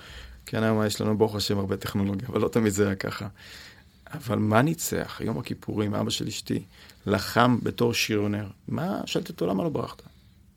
כן, 0.46 0.64
היום 0.64 0.86
יש 0.86 1.02
לנו 1.02 1.18
ברוך 1.18 1.36
השם 1.36 1.60
הרבה 1.60 1.78
טכנולוגיה, 1.78 2.28
אבל 2.28 2.42
לא 2.42 2.48
תמיד 2.48 2.74
זה 2.74 2.86
היה 2.86 2.96
ככה. 2.96 3.28
אבל 4.16 4.38
מה 4.38 4.62
ניצח? 4.62 5.22
יום 5.24 5.38
הכיפורים, 5.38 5.96
אבא 5.96 6.10
של 6.10 6.28
אשתי, 6.28 6.64
לחם 7.06 7.58
בתור 7.64 7.94
שריונר. 7.94 8.48
מה, 8.68 9.02
שאלתי 9.06 9.32
אותו, 9.32 9.48
למה 9.48 9.64
לא 9.64 9.70
ברחת? 9.70 10.02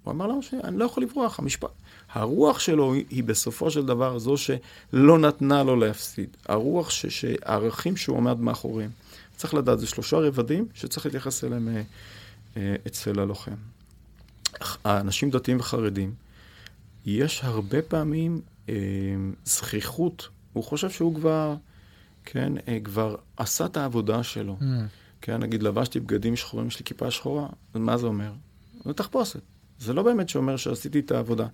הוא 0.05 0.13
אמר 0.13 0.27
לנו 0.27 0.43
שאני 0.43 0.79
לא 0.79 0.85
יכול 0.85 1.03
לברוח, 1.03 1.39
המשפט. 1.39 1.71
הרוח 2.13 2.59
שלו 2.59 2.95
היא 2.95 3.25
בסופו 3.25 3.71
של 3.71 3.87
דבר 3.87 4.19
זו 4.19 4.35
שלא 4.37 5.19
נתנה 5.19 5.63
לו 5.63 5.77
להפסיד. 5.77 6.37
הרוח 6.47 6.91
ש, 6.91 7.07
שהערכים 7.07 7.97
שהוא 7.97 8.17
עומד 8.17 8.41
מאחוריהם. 8.41 8.91
צריך 9.37 9.55
לדעת, 9.55 9.81
זה 9.81 9.87
שלושה 9.87 10.17
רבדים 10.17 10.67
שצריך 10.75 11.07
להתייחס 11.07 11.45
אליהם 11.45 11.69
אה, 11.69 11.83
אה, 12.57 12.77
אצל 12.87 13.21
הלוחם. 13.21 13.55
האנשים 14.85 15.31
דתיים 15.31 15.61
וחרדים, 15.61 16.15
יש 17.07 17.41
הרבה 17.45 17.83
פעמים 17.83 18.41
אה, 18.69 18.75
זכיחות. 19.45 20.29
הוא 20.53 20.65
חושב 20.65 20.91
שהוא 20.91 21.15
כבר, 21.15 21.55
כן, 22.31 22.53
אה, 22.69 22.79
כבר 22.85 23.17
עשה 23.37 23.67
את 23.67 23.77
העבודה 23.77 24.23
שלו. 24.23 24.57
Mm. 24.61 24.65
כן, 25.21 25.43
נגיד, 25.43 25.63
לבשתי 25.63 26.01
בגדים 26.01 26.37
שחורים, 26.37 26.67
יש 26.67 26.79
לי 26.79 26.85
כיפה 26.85 27.11
שחורה, 27.11 27.49
מה 27.75 27.99
זה 27.99 28.07
אומר? 28.07 28.33
זה 28.85 28.93
תחפושת. 28.93 29.41
זה 29.79 29.93
לא 29.93 30.03
באמת 30.03 30.29
שאומר 30.29 30.57
שעשיתי 30.57 30.99
את 30.99 31.11
העבודה. 31.11 31.47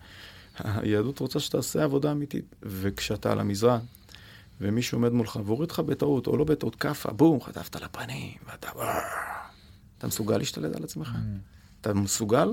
היהדות 0.58 1.18
רוצה 1.18 1.40
שתעשה 1.40 1.84
עבודה 1.84 2.12
אמיתית. 2.12 2.54
וכשאתה 2.62 3.32
על 3.32 3.40
המזרן, 3.40 3.80
ומישהו 4.60 4.98
עומד 4.98 5.12
מולך 5.12 5.38
והוריד 5.44 5.70
לך 5.70 5.80
בטעות, 5.80 6.26
או 6.26 6.36
לא 6.36 6.44
בטעות, 6.44 6.74
כאפה, 6.74 7.12
בום, 7.12 7.40
חטפת 7.40 7.76
לפנים, 7.76 8.32
ואתה... 8.46 8.68
אתה 9.98 10.06
מסוגל 10.06 10.38
להשתלט 10.38 10.76
על 10.76 10.84
עצמך? 10.84 11.08
Mm. 11.08 11.18
אתה 11.80 11.94
מסוגל? 11.94 12.48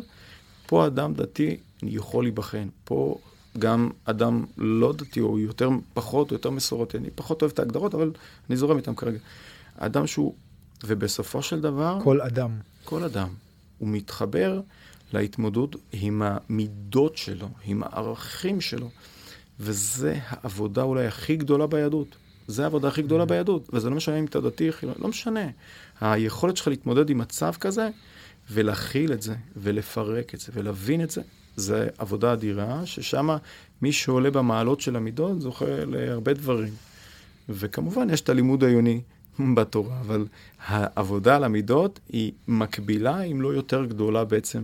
פה 0.66 0.88
אדם 0.88 1.14
דתי 1.14 1.58
יכול 1.84 2.24
להיבחן. 2.24 2.68
פה 2.84 3.18
גם 3.60 3.90
אדם 4.06 4.46
לא 4.58 4.94
דתי, 4.94 5.20
או 5.20 5.40
יותר, 5.40 5.70
פחות, 5.94 6.32
או 6.32 6.36
יותר 6.36 6.50
מסורתי. 6.50 6.98
אני 6.98 7.10
פחות 7.16 7.42
אוהב 7.42 7.52
את 7.52 7.60
ההגדרות, 7.60 7.96
אבל 7.96 8.12
אני 8.50 8.58
זורם 8.58 8.78
איתם 8.78 8.96
כרגע. 8.96 9.20
אדם 9.78 10.08
שהוא... 10.08 10.36
ובסופו 10.84 11.42
של 11.42 11.62
דבר... 11.62 12.00
כל 12.04 12.22
אדם. 12.22 12.52
כל 12.84 13.04
אדם. 13.04 13.28
הוא 13.78 13.90
מתחבר 13.90 14.62
להתמודדות 15.14 15.76
עם 15.92 16.22
המידות 16.26 17.18
שלו, 17.18 17.48
עם 17.66 17.84
הערכים 17.84 18.62
שלו. 18.62 18.90
וזה 19.60 20.20
העבודה 20.28 20.82
אולי 20.82 21.08
הכי 21.08 21.36
גדולה 21.36 21.68
ביהדות. 21.68 22.16
זה 22.48 22.64
העבודה 22.64 22.88
הכי 22.88 23.02
גדולה 23.02 23.24
mm. 23.24 23.28
ביהדות, 23.28 23.70
וזה 23.74 23.90
לא 23.90 23.96
משנה 23.96 24.20
אם 24.20 24.26
אתה 24.26 24.42
דתי, 24.42 24.70
לא 25.00 25.08
משנה. 25.08 25.48
היכולת 26.02 26.58
שלך 26.58 26.68
להתמודד 26.68 27.10
עם 27.10 27.18
מצב 27.18 27.54
כזה, 27.60 27.90
ולהכיל 28.52 29.14
את 29.14 29.22
זה, 29.22 29.36
ולפרק 29.58 30.34
את 30.34 30.40
זה, 30.40 30.52
ולהבין 30.56 31.04
את 31.04 31.12
זה, 31.12 31.22
זה 31.56 31.88
עבודה 31.98 32.34
אדירה, 32.34 32.86
ששם 32.86 33.30
מי 33.82 33.92
שעולה 33.92 34.32
במעלות 34.32 34.82
של 34.82 34.96
המידות 34.96 35.42
זוכה 35.42 35.86
להרבה 35.86 36.34
דברים. 36.34 36.74
וכמובן, 37.50 38.10
יש 38.10 38.22
את 38.22 38.30
הלימוד 38.30 38.64
העיוני 38.64 39.02
בתורה, 39.56 40.00
אבל 40.00 40.28
העבודה 40.66 41.36
על 41.36 41.44
המידות 41.44 42.00
היא 42.10 42.32
מקבילה, 42.48 43.22
אם 43.22 43.42
לא 43.42 43.54
יותר 43.54 43.86
גדולה 43.86 44.26
בעצם, 44.26 44.64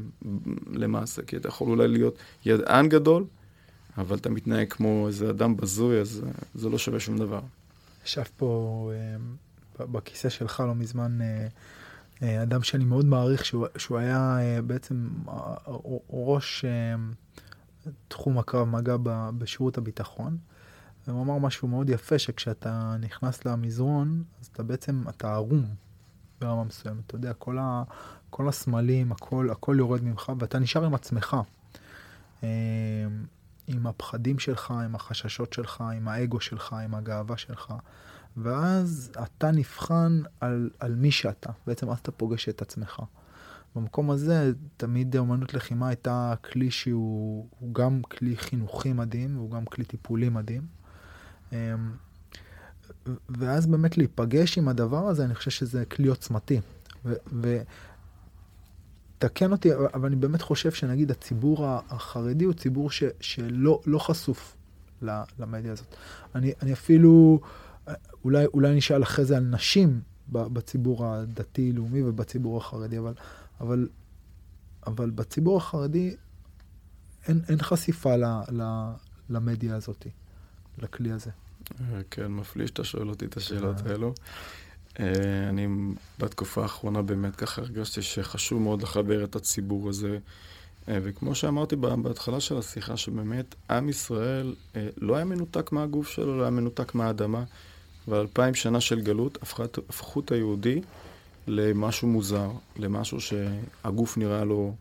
למעשה. 0.72 1.22
כי 1.22 1.38
אתה 1.38 1.48
יכול 1.48 1.70
אולי 1.70 1.88
להיות 1.88 2.18
ידען 2.46 2.90
גדול, 2.90 3.26
אבל 3.98 4.18
אתה 4.18 4.30
מתנהג 4.30 4.68
כמו 4.70 5.08
איזה 5.08 5.30
אדם 5.30 5.58
בזוי, 5.58 6.00
אז 6.00 6.22
זה 6.56 6.70
לא 6.70 6.78
שווה 6.78 7.00
שום 7.00 7.18
דבר. 7.18 7.42
ישב 8.06 8.24
פה 8.38 8.92
אה, 9.80 9.86
בכיסא 9.86 10.30
שלך 10.30 10.64
לא 10.68 10.76
מזמן 10.76 11.22
אה, 11.22 11.48
אדם 12.22 12.64
שאני 12.64 12.86
מאוד 12.86 13.06
מעריך, 13.06 13.46
שהוא, 13.46 13.68
שהוא 13.78 13.98
היה 13.98 14.38
בעצם 14.66 15.10
ראש 16.10 16.66
תחום 18.08 18.38
הקרב 18.38 18.68
מגע 18.68 18.96
בשירות 19.38 19.78
הביטחון. 19.78 20.38
והוא 21.08 21.24
אמר 21.24 21.38
משהו 21.38 21.68
מאוד 21.68 21.90
יפה, 21.90 22.20
שכשאתה 22.20 22.96
נכנס 23.00 23.46
למזרון, 23.46 24.24
אז 24.42 24.48
אתה 24.48 24.64
בעצם, 24.64 25.04
אתה 25.10 25.34
ערום 25.34 25.66
ברמה 26.42 26.64
מסוימת. 26.64 27.06
אתה 27.08 27.16
יודע, 27.16 27.34
כל, 27.34 27.58
ה, 27.58 27.84
כל 28.30 28.50
הסמלים, 28.50 29.12
הכל, 29.12 29.50
הכל 29.52 29.76
יורד 29.80 30.04
ממך, 30.04 30.32
ואתה 30.40 30.60
נשאר 30.60 30.86
עם 30.86 30.94
עצמך. 30.94 31.38
אה, 32.44 32.50
עם 33.68 33.88
הפחדים 33.88 34.40
שלך, 34.40 34.72
עם 34.72 34.96
החששות 34.96 35.54
שלך, 35.54 35.84
עם 35.96 36.08
האגו 36.08 36.40
שלך, 36.40 36.74
עם 36.74 36.96
הגאווה 36.96 37.38
שלך. 37.38 37.74
ואז 38.38 39.12
אתה 39.24 39.52
נבחן 39.52 40.22
על, 40.40 40.70
על 40.80 40.96
מי 40.96 41.12
שאתה. 41.12 41.52
בעצם 41.68 41.90
אז 41.90 41.98
אתה 42.00 42.12
פוגש 42.12 42.50
את 42.50 42.62
עצמך. 42.62 43.02
במקום 43.76 44.12
הזה, 44.12 44.52
תמיד 44.78 45.16
אמנות 45.16 45.54
לחימה 45.54 45.88
הייתה 45.88 46.34
כלי 46.52 46.72
שהוא 46.72 47.48
גם 47.74 48.02
כלי 48.02 48.38
חינוכי 48.38 48.94
מדהים, 48.94 49.38
והוא 49.38 49.52
גם 49.52 49.66
כלי 49.66 49.86
טיפולי 49.86 50.30
מדהים. 50.30 50.62
אמ, 51.52 51.58
ואז 53.30 53.68
באמת 53.68 53.98
להיפגש 53.98 54.58
עם 54.58 54.68
הדבר 54.68 55.08
הזה, 55.08 55.26
אני 55.26 55.36
חושב 55.36 55.52
שזה 55.52 55.86
כלי 55.86 56.08
עוצמתי. 56.08 56.62
ותקן 59.18 59.52
אותי, 59.52 59.76
אבל 59.76 60.08
אני 60.08 60.16
באמת 60.16 60.42
חושב 60.42 60.72
שנגיד 60.72 61.12
הציבור 61.12 61.66
החרדי 61.68 62.46
הוא 62.46 62.54
ציבור 62.54 62.92
ש, 62.92 63.04
שלא 63.20 63.82
לא 63.86 64.00
חשוף 64.00 64.56
למדיה 65.40 65.72
הזאת. 65.72 65.96
אני, 66.36 66.54
אני 66.62 66.74
אפילו, 66.74 67.40
אולי, 68.28 68.46
אולי 68.46 68.76
נשאל 68.76 69.04
אחרי 69.04 69.26
זה 69.26 69.38
על 69.38 69.44
נשים 69.44 70.02
בציבור 70.30 71.06
הדתי-לאומי 71.06 72.02
ובציבור 72.04 72.58
החרדי, 72.58 72.98
אבל, 72.98 73.14
אבל, 73.62 73.88
אבל 74.88 75.10
בציבור 75.10 75.58
החרדי 75.58 76.16
אין, 77.28 77.42
אין 77.50 77.62
חשיפה 77.62 78.16
ל, 78.16 78.24
ל, 78.52 78.92
למדיה 79.30 79.76
הזאת. 79.76 80.08
לכלי 80.78 81.12
הזה. 81.12 81.32
כן, 82.12 82.28
מפליא 82.28 82.68
שאתה 82.68 82.84
שואל 82.84 83.10
אותי 83.10 83.26
את 83.26 83.38
השאלות 83.38 83.76
אה. 83.86 83.92
האלו. 83.92 84.14
אה, 85.00 85.50
אני 85.50 85.68
בתקופה 86.20 86.62
האחרונה 86.62 87.02
באמת 87.02 87.36
ככה 87.36 87.62
הרגשתי 87.62 88.02
שחשוב 88.02 88.62
מאוד 88.62 88.82
לחבר 88.82 89.24
את 89.24 89.36
הציבור 89.36 89.90
הזה. 89.90 90.18
אה, 90.90 90.98
וכמו 91.04 91.36
שאמרתי 91.36 91.76
בהתחלה 91.76 92.40
של 92.40 92.58
השיחה, 92.58 92.98
שבאמת 92.98 93.56
עם 93.70 93.90
ישראל 93.90 94.56
לא 94.98 95.16
היה 95.16 95.26
מנותק 95.26 95.72
מהגוף 95.72 96.08
שלו, 96.08 96.38
לא 96.38 96.42
היה 96.42 96.52
מנותק 96.52 96.96
מהאדמה, 96.96 97.44
ואלפיים 98.08 98.56
שנה 98.56 98.82
של 98.82 99.02
גלות 99.02 99.38
הפכו 99.90 100.20
את 100.20 100.32
היהודי 100.32 100.82
למשהו 101.48 102.08
מוזר, 102.08 102.52
למשהו 102.78 103.18
שהגוף 103.22 104.18
נראה 104.18 104.44
לו... 104.46 104.76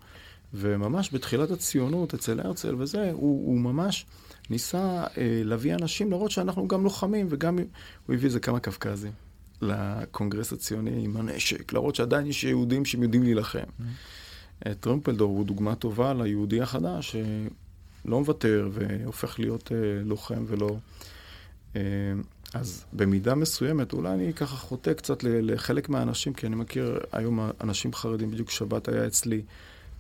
וממש 0.54 1.14
בתחילת 1.14 1.50
הציונות, 1.50 2.14
אצל 2.14 2.40
הרצל 2.40 2.74
וזה, 2.78 3.10
הוא, 3.12 3.46
הוא 3.46 3.60
ממש 3.60 4.06
ניסה 4.50 5.04
אה, 5.18 5.40
להביא 5.44 5.74
אנשים 5.74 6.10
להראות 6.10 6.30
שאנחנו 6.30 6.68
גם 6.68 6.84
לוחמים, 6.84 7.26
וגם 7.30 7.58
הוא 8.06 8.14
הביא 8.14 8.26
איזה 8.26 8.40
כמה 8.40 8.60
קווקזים 8.60 9.12
לקונגרס 9.62 10.52
הציוני 10.52 11.04
עם 11.04 11.16
הנשק, 11.16 11.72
להראות 11.72 11.94
שעדיין 11.94 12.26
יש 12.26 12.44
יהודים 12.44 12.84
שהם 12.84 13.02
יודעים 13.02 13.22
להילחם. 13.22 13.58
Mm-hmm. 13.58 14.68
טרומפלדור 14.80 15.30
הוא 15.30 15.46
דוגמה 15.46 15.74
טובה 15.74 16.14
ליהודי 16.14 16.60
החדש, 16.60 17.16
שלא 17.16 18.20
מוותר 18.20 18.68
והופך 18.72 19.38
להיות 19.38 19.72
אה, 19.72 20.02
לוחם 20.04 20.44
ולא... 20.46 20.76
אה, 21.76 21.80
אז 22.60 22.84
במידה 22.92 23.34
מסוימת, 23.34 23.92
אולי 23.92 24.14
אני 24.14 24.32
ככה 24.32 24.56
חוטא 24.56 24.92
קצת 24.92 25.22
לחלק 25.22 25.88
מהאנשים, 25.88 26.32
כי 26.32 26.46
אני 26.46 26.56
מכיר 26.56 27.00
היום 27.12 27.50
אנשים 27.60 27.92
חרדים, 27.92 28.30
בדיוק 28.30 28.50
שבת 28.50 28.88
היה 28.88 29.06
אצלי 29.06 29.42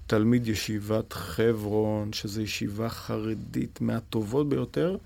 תלמיד 0.06 0.48
ישיבת 0.48 1.12
חברון, 1.12 2.12
שזו 2.12 2.42
ישיבה 2.42 2.88
חרדית 2.88 3.80
מהטובות 3.80 4.48
ביותר, 4.48 4.96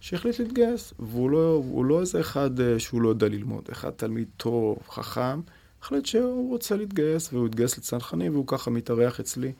שהחליט 0.00 0.38
להתגייס. 0.38 0.94
והוא 0.98 1.30
לא, 1.30 1.62
לא 1.84 2.00
איזה 2.00 2.20
אחד 2.20 2.60
אה, 2.60 2.78
שהוא 2.78 3.02
לא 3.02 3.08
יודע 3.08 3.28
ללמוד, 3.28 3.64
אחד 3.72 3.90
תלמיד 3.90 4.28
טוב, 4.36 4.78
חכם, 4.88 5.40
החליט 5.82 6.06
שהוא 6.06 6.50
רוצה 6.50 6.76
להתגייס, 6.76 7.32
והוא 7.32 7.46
התגייס 7.46 7.78
לצנחנים, 7.78 8.32
והוא 8.32 8.46
ככה 8.46 8.70
מתארח 8.70 9.20
אצלי 9.20 9.52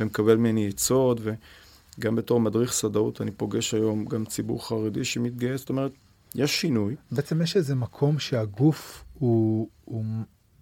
ומקבל 0.00 0.36
ממני 0.36 0.68
עצות, 0.68 1.18
וגם 1.98 2.16
בתור 2.16 2.40
מדריך 2.40 2.72
סדאות 2.72 3.20
אני 3.20 3.30
פוגש 3.30 3.74
היום 3.74 4.04
גם 4.04 4.24
ציבור 4.24 4.68
חרדי 4.68 5.04
שמתגייס, 5.04 5.60
זאת 5.60 5.68
אומרת, 5.68 5.92
יש 6.34 6.60
שינוי. 6.60 6.96
בעצם 7.12 7.42
יש 7.42 7.56
איזה 7.56 7.74
מקום 7.74 8.18
שהגוף 8.18 9.04
הוא, 9.14 9.68
הוא, 9.84 10.04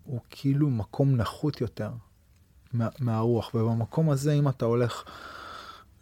הוא 0.05 0.21
כאילו 0.31 0.71
מקום 0.71 1.17
נחות 1.17 1.61
יותר 1.61 1.91
מה, 2.73 2.89
מהרוח, 2.99 3.55
ובמקום 3.55 4.11
הזה 4.11 4.33
אם 4.33 4.49
אתה 4.49 4.65
הולך 4.65 5.05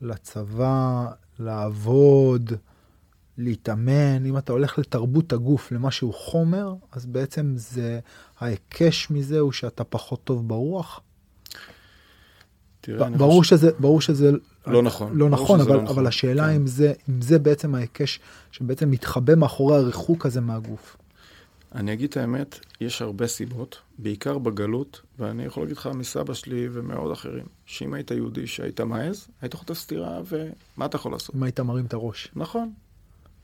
לצבא, 0.00 1.06
לעבוד, 1.38 2.52
להתאמן, 3.38 4.26
אם 4.26 4.38
אתה 4.38 4.52
הולך 4.52 4.78
לתרבות 4.78 5.32
הגוף, 5.32 5.72
למשהו 5.72 6.12
חומר, 6.12 6.74
אז 6.92 7.06
בעצם 7.06 7.52
זה, 7.56 8.00
ההיקש 8.38 9.10
מזה 9.10 9.38
הוא 9.38 9.52
שאתה 9.52 9.84
פחות 9.84 10.24
טוב 10.24 10.48
ברוח. 10.48 11.00
תראה, 12.80 13.10
ברור, 13.10 13.42
חושב... 13.42 13.56
שזה, 13.56 13.70
ברור 13.78 14.00
שזה 14.00 14.30
לא 14.72 14.82
נכון. 14.82 15.18
לא 15.18 15.28
נכון, 15.28 15.60
אבל, 15.60 15.76
לא 15.76 15.82
נכון. 15.82 15.96
אבל 15.96 16.06
השאלה 16.06 16.46
כן. 16.46 16.54
אם, 16.54 16.66
זה, 16.66 16.92
אם 17.08 17.22
זה 17.22 17.38
בעצם 17.38 17.74
ההיקש 17.74 18.20
שבעצם 18.52 18.90
מתחבא 18.90 19.34
מאחורי 19.34 19.76
הריחוק 19.76 20.26
הזה 20.26 20.40
מהגוף. 20.40 20.96
אני 21.74 21.92
אגיד 21.92 22.10
את 22.10 22.16
האמת, 22.16 22.58
יש 22.80 23.02
הרבה 23.02 23.26
סיבות, 23.26 23.78
בעיקר 23.98 24.38
בגלות, 24.38 25.00
ואני 25.18 25.44
יכול 25.44 25.62
להגיד 25.62 25.76
לך 25.76 25.86
מסבא 25.94 26.34
שלי 26.34 26.68
ומעוד 26.72 27.12
אחרים, 27.12 27.44
שאם 27.66 27.94
היית 27.94 28.10
יהודי 28.10 28.46
שהיית 28.46 28.80
מעז, 28.80 29.28
היית 29.42 29.54
חוטף 29.54 29.74
סטירה, 29.74 30.20
ומה 30.28 30.86
אתה 30.86 30.96
יכול 30.96 31.12
לעשות? 31.12 31.34
אם 31.34 31.42
היית 31.42 31.60
מרים 31.60 31.84
את 31.84 31.94
הראש. 31.94 32.28
נכון, 32.36 32.70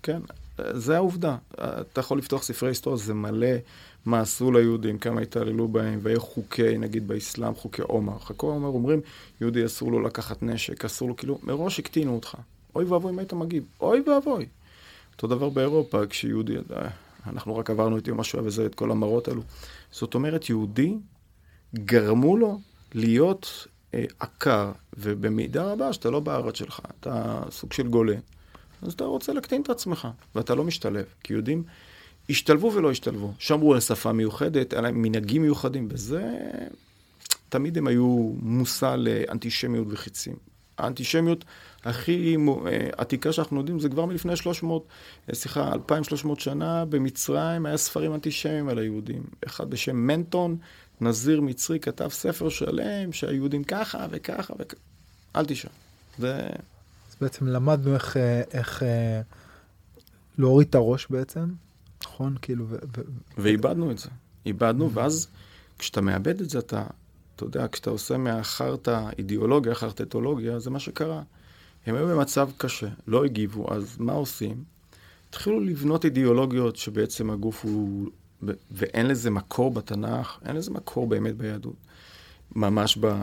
כן, 0.02 0.20
זה 0.58 0.96
העובדה. 0.96 1.36
אתה 1.54 2.00
יכול 2.00 2.18
לפתוח 2.18 2.42
ספרי 2.42 2.70
היסטוריה, 2.70 2.98
זה 2.98 3.14
מלא 3.14 3.56
מה 4.06 4.20
עשו 4.20 4.52
ליהודים, 4.52 4.98
כמה 4.98 5.20
התעללו 5.20 5.68
בהם, 5.68 5.98
ואיך 6.02 6.18
חוקי, 6.18 6.78
נגיד 6.78 7.08
באסלאם, 7.08 7.54
חוקי 7.54 7.82
עומר. 7.82 8.18
חוקי 8.18 8.46
עומר 8.46 8.68
אומרים, 8.68 9.00
יהודי 9.40 9.66
אסור 9.66 9.92
לו 9.92 10.00
לקחת 10.00 10.42
נשק, 10.42 10.84
אסור 10.84 11.08
לו, 11.08 11.16
כאילו, 11.16 11.38
מראש 11.42 11.78
הקטינו 11.78 12.14
אותך. 12.14 12.34
אוי 12.74 12.84
ואבוי 12.84 13.12
אם 13.12 13.18
היית 13.18 13.32
מגיב, 13.32 13.64
אוי 13.80 14.00
ואבוי. 14.06 14.46
אותו 15.12 15.26
דבר 15.26 15.48
באירופה, 15.48 16.06
כשיהודי, 16.06 16.56
אה, 16.56 16.88
אנחנו 17.26 17.56
רק 17.56 17.70
עברנו 17.70 17.98
את 17.98 18.08
יום 18.08 18.20
השואה 18.20 18.44
וזה, 18.44 18.66
את 18.66 18.74
כל 18.74 18.90
המראות 18.90 19.28
האלו. 19.28 19.42
זאת 19.90 20.14
אומרת, 20.14 20.48
יהודי, 20.50 20.94
גרמו 21.74 22.36
לו 22.36 22.60
להיות 22.94 23.66
אה, 23.94 24.04
עקר, 24.20 24.72
ובמידה 24.96 25.72
רבה 25.72 25.92
שאתה 25.92 26.10
לא 26.10 26.20
בארץ 26.20 26.56
שלך, 26.56 26.80
אתה 27.00 27.42
סוג 27.50 27.72
של 27.72 27.88
גולה. 27.88 28.16
אז 28.82 28.92
אתה 28.92 29.04
רוצה 29.04 29.32
להקטין 29.32 29.62
את 29.62 29.70
עצמך, 29.70 30.08
ואתה 30.34 30.54
לא 30.54 30.64
משתלב. 30.64 31.04
כי 31.22 31.32
יהודים 31.32 31.62
השתלבו 32.30 32.72
ולא 32.74 32.90
השתלבו. 32.90 33.32
שמרו 33.38 33.74
על 33.74 33.80
שפה 33.80 34.12
מיוחדת, 34.12 34.72
על 34.72 34.90
מנהגים 34.90 35.42
מיוחדים, 35.42 35.88
וזה... 35.90 36.38
תמיד 37.48 37.78
הם 37.78 37.86
היו 37.86 38.32
מושא 38.42 38.96
לאנטישמיות 38.98 39.86
וחיצים. 39.90 40.36
האנטישמיות 40.78 41.44
הכי 41.84 42.36
אה, 42.66 42.88
עתיקה 42.96 43.32
שאנחנו 43.32 43.58
יודעים 43.58 43.80
זה 43.80 43.88
כבר 43.88 44.04
מלפני 44.04 44.36
300, 44.36 44.86
אה, 45.28 45.34
סליחה, 45.34 45.72
2,300 45.72 46.40
שנה 46.40 46.84
במצרים 46.84 47.66
היה 47.66 47.76
ספרים 47.76 48.14
אנטישמיים 48.14 48.68
על 48.68 48.78
היהודים. 48.78 49.22
אחד 49.46 49.70
בשם 49.70 49.96
מנטון, 49.96 50.56
נזיר 51.00 51.40
מצרי, 51.40 51.80
כתב 51.80 52.08
ספר 52.08 52.48
שלם 52.48 53.12
שהיהודים 53.12 53.64
ככה 53.64 54.06
וככה 54.10 54.54
וככה. 54.58 54.80
אל 55.36 55.44
תשאל. 55.44 55.70
זה... 56.18 56.48
אז 57.14 57.18
בעצם 57.20 57.46
למדנו 57.46 57.94
איך, 57.94 58.16
אה, 58.16 58.42
איך 58.52 58.82
אה, 58.82 59.20
להוריד 60.38 60.68
את 60.68 60.74
הראש 60.74 61.06
בעצם, 61.10 61.52
נכון? 62.04 62.36
כאילו... 62.42 62.64
ו- 62.68 62.76
ו- 62.96 63.02
ואיבדנו 63.38 63.90
את 63.90 63.98
זה. 63.98 64.08
איבדנו, 64.46 64.90
ואז 64.92 65.28
כשאתה 65.78 66.00
מאבד 66.00 66.40
את 66.40 66.50
זה, 66.50 66.58
אתה, 66.58 66.86
אתה 67.36 67.44
יודע, 67.44 67.66
כשאתה 67.72 67.90
עושה 67.90 68.16
מהחרטא 68.16 69.08
אידיאולוגיה, 69.18 69.74
חרטטולוגיה, 69.74 70.58
זה 70.58 70.70
מה 70.70 70.78
שקרה. 70.80 71.22
הם 71.86 71.94
היו 71.94 72.08
במצב 72.08 72.48
קשה, 72.56 72.88
לא 73.06 73.24
הגיבו, 73.24 73.74
אז 73.74 73.96
מה 73.98 74.12
עושים? 74.12 74.64
התחילו 75.28 75.60
לבנות 75.60 76.04
אידיאולוגיות 76.04 76.76
שבעצם 76.76 77.30
הגוף 77.30 77.64
הוא... 77.64 78.10
ואין 78.70 79.06
לזה 79.06 79.30
מקור 79.30 79.70
בתנ"ך, 79.70 80.38
אין 80.44 80.56
לזה 80.56 80.70
מקור 80.70 81.06
באמת 81.06 81.36
ביהדות. 81.36 81.76
ממש 82.56 82.98
ב... 83.00 83.22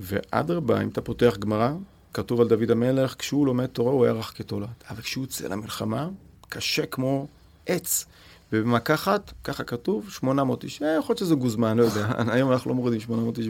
ואדרבה, 0.00 0.82
אם 0.82 0.88
אתה 0.88 1.00
פותח 1.00 1.36
גמרא, 1.38 1.72
כתוב 2.14 2.40
על 2.40 2.48
דוד 2.48 2.70
המלך, 2.70 3.14
כשהוא 3.18 3.46
לומד 3.46 3.66
תורה 3.66 3.92
הוא 3.92 4.04
היה 4.04 4.12
רך 4.12 4.32
כתולעת. 4.36 4.84
אבל 4.90 5.02
כשהוא 5.02 5.24
יוצא 5.24 5.48
למלחמה, 5.48 6.08
קשה 6.48 6.86
כמו 6.86 7.26
עץ. 7.66 8.06
ובמכה 8.52 8.94
אחת, 8.94 9.32
ככה 9.44 9.64
כתוב, 9.64 10.10
800 10.10 10.64
איש. 10.64 10.82
אה, 10.82 10.96
יכול 10.98 11.12
להיות 11.12 11.18
שזה 11.18 11.34
גוזמן, 11.34 11.76
לא 11.76 11.84
יודע. 11.84 12.08
היום 12.32 12.52
אנחנו 12.52 12.70
לא 12.70 12.74
מורידים 12.76 13.00
800 13.00 13.38
איש. 13.38 13.46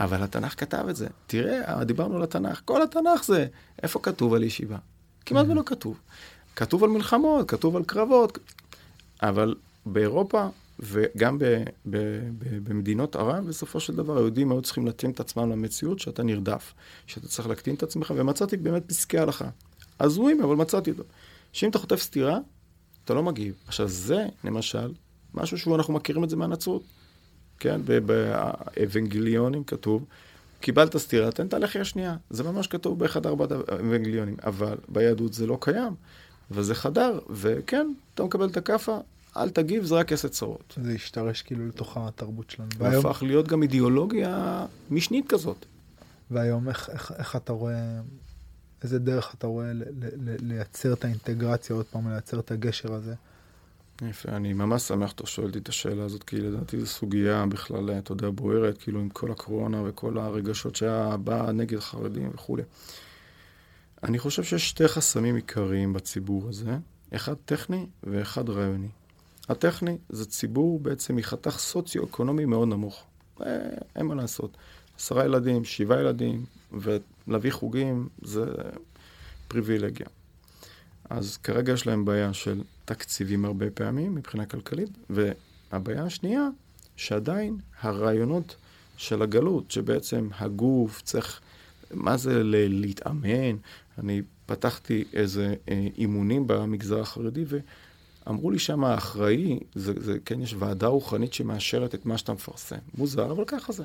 אבל 0.00 0.22
התנ"ך 0.22 0.60
כתב 0.60 0.84
את 0.90 0.96
זה. 0.96 1.06
תראה, 1.26 1.84
דיברנו 1.84 2.16
על 2.16 2.22
התנ"ך. 2.22 2.60
כל 2.64 2.82
התנ"ך 2.82 3.24
זה, 3.24 3.46
איפה 3.82 4.00
כתוב 4.02 4.34
על 4.34 4.42
ישיבה? 4.42 4.76
כמעט 5.26 5.46
ולא 5.48 5.62
כתוב. 5.66 6.00
כתוב 6.56 6.84
על 6.84 6.90
מלחמות, 6.90 7.50
כתוב 7.50 7.76
על 7.76 7.84
קרבות. 7.84 8.38
אבל 9.22 9.54
באירופה 9.86 10.46
וגם 10.80 11.38
ב, 11.38 11.44
ב, 11.86 11.96
ב, 12.38 12.68
במדינות 12.68 13.16
ערב, 13.16 13.48
בסופו 13.48 13.80
של 13.80 13.96
דבר 13.96 14.16
היהודים 14.16 14.52
היו 14.52 14.62
צריכים 14.62 14.86
להתאים 14.86 15.10
את 15.10 15.20
עצמם 15.20 15.50
למציאות 15.50 15.98
שאתה 15.98 16.22
נרדף, 16.22 16.74
שאתה 17.06 17.28
צריך 17.28 17.48
להקטין 17.48 17.74
את 17.74 17.82
עצמך, 17.82 18.12
ומצאתי 18.16 18.56
באמת 18.56 18.82
פסקי 18.86 19.18
הלכה. 19.18 19.48
הזויים, 20.00 20.42
אבל 20.42 20.56
מצאתי 20.56 20.90
אותו. 20.90 21.02
שאם 21.52 21.70
אתה 21.70 21.78
חוטף 21.78 22.00
סטירה, 22.00 22.38
אתה 23.04 23.14
לא 23.14 23.22
מגיב. 23.22 23.54
עכשיו 23.66 23.88
זה, 23.88 24.26
למשל, 24.44 24.92
משהו 25.34 25.58
שאנחנו 25.58 25.94
מכירים 25.94 26.24
את 26.24 26.30
זה 26.30 26.36
מהנצרות. 26.36 26.82
כן, 27.58 27.80
באבנגליונים 28.06 29.64
כתוב, 29.64 30.04
קיבלת 30.60 30.96
סטירה, 30.96 31.32
תן 31.32 31.46
את 31.46 31.54
הלחי 31.54 31.78
השנייה. 31.78 32.16
זה 32.30 32.44
ממש 32.44 32.66
כתוב 32.66 32.98
באחד 32.98 33.26
ארבעת 33.26 33.52
האבנגליונים, 33.52 34.36
אבל 34.44 34.76
ביהדות 34.88 35.32
זה 35.32 35.46
לא 35.46 35.58
קיים. 35.60 35.94
וזה 36.50 36.74
חדר, 36.74 37.18
וכן, 37.30 37.92
אתה 38.14 38.24
מקבל 38.24 38.48
את 38.48 38.56
הכאפה, 38.56 38.98
אל 39.42 39.50
תגיב, 39.50 39.84
זה 39.84 39.94
רק 39.94 40.10
יעשה 40.10 40.28
צרות. 40.28 40.78
זה 40.82 40.92
השתרש 40.92 41.42
כאילו 41.42 41.68
לתוך 41.68 41.96
התרבות 41.96 42.50
שלנו. 42.50 42.68
והיום... 42.78 43.04
והפך 43.04 43.22
להיות 43.22 43.48
גם 43.48 43.62
אידיאולוגיה 43.62 44.66
משנית 44.90 45.28
כזאת. 45.28 45.66
והיום 46.30 46.68
איך, 46.68 46.90
איך, 46.90 47.12
איך 47.18 47.36
אתה 47.36 47.52
רואה, 47.52 48.00
איזה 48.82 48.98
דרך 48.98 49.34
אתה 49.34 49.46
רואה 49.46 49.72
ל, 49.72 49.82
ל, 49.82 50.06
ל, 50.16 50.36
לייצר 50.40 50.92
את 50.92 51.04
האינטגרציה, 51.04 51.76
עוד 51.76 51.86
פעם, 51.86 52.08
לייצר 52.08 52.40
את 52.40 52.50
הגשר 52.50 52.92
הזה? 52.92 53.14
יפה, 54.02 54.28
אני 54.28 54.52
ממש 54.52 54.82
שמח 54.82 55.10
שאתה 55.10 55.26
שואל 55.26 55.46
אותי 55.46 55.58
את 55.58 55.68
השאלה 55.68 56.04
הזאת, 56.04 56.22
כי 56.24 56.36
לדעתי 56.36 56.80
זו 56.80 56.86
סוגיה 56.86 57.46
בכלל, 57.46 57.90
אתה 57.90 58.12
יודע, 58.12 58.30
בוערת, 58.30 58.78
כאילו 58.78 59.00
עם 59.00 59.08
כל 59.08 59.30
הקורונה 59.30 59.82
וכל 59.84 60.18
הרגשות 60.18 60.76
שהיה 60.76 61.16
בא 61.16 61.52
נגד 61.52 61.78
חרדים 61.78 62.30
וכולי. 62.34 62.62
אני 64.02 64.18
חושב 64.18 64.42
שיש 64.42 64.68
שתי 64.68 64.88
חסמים 64.88 65.36
עיקריים 65.36 65.92
בציבור 65.92 66.48
הזה, 66.48 66.76
אחד 67.14 67.34
טכני 67.44 67.86
ואחד 68.04 68.48
רעיוני. 68.48 68.88
הטכני 69.48 69.98
זה 70.08 70.26
ציבור 70.26 70.80
בעצם 70.80 71.16
מחתך 71.16 71.58
סוציו-אקונומי 71.58 72.44
מאוד 72.44 72.68
נמוך. 72.68 73.04
אה, 73.42 73.46
אין 73.96 74.06
מה 74.06 74.14
לעשות. 74.14 74.56
עשרה 74.98 75.24
ילדים, 75.24 75.64
שבעה 75.64 76.00
ילדים, 76.00 76.44
ולהביא 76.72 77.50
חוגים 77.50 78.08
זה 78.22 78.44
פריבילגיה. 79.48 80.06
אז 81.10 81.36
כרגע 81.36 81.72
יש 81.72 81.86
להם 81.86 82.04
בעיה 82.04 82.32
של 82.32 82.62
תקציבים 82.84 83.44
הרבה 83.44 83.70
פעמים 83.70 84.14
מבחינה 84.14 84.46
כלכלית, 84.46 84.90
והבעיה 85.10 86.04
השנייה, 86.04 86.48
שעדיין 86.96 87.58
הרעיונות 87.80 88.56
של 88.96 89.22
הגלות, 89.22 89.70
שבעצם 89.70 90.28
הגוף 90.38 91.02
צריך, 91.02 91.40
מה 91.90 92.16
זה 92.16 92.40
להתאמן? 92.44 93.56
אני 93.98 94.22
פתחתי 94.46 95.04
איזה 95.12 95.54
אה, 95.68 95.86
אימונים 95.98 96.46
במגזר 96.46 97.00
החרדי, 97.00 97.44
ו... 97.46 97.58
אמרו 98.28 98.50
לי 98.50 98.58
שם 98.58 98.84
האחראי, 98.84 99.58
זה, 99.74 99.92
זה, 99.96 100.18
כן, 100.24 100.42
יש 100.42 100.54
ועדה 100.58 100.86
רוחנית 100.86 101.32
שמאשרת 101.32 101.94
את 101.94 102.06
מה 102.06 102.18
שאתה 102.18 102.32
מפרסם. 102.32 102.76
מוזר, 102.98 103.30
אבל 103.30 103.44
ככה 103.46 103.72
זה. 103.72 103.84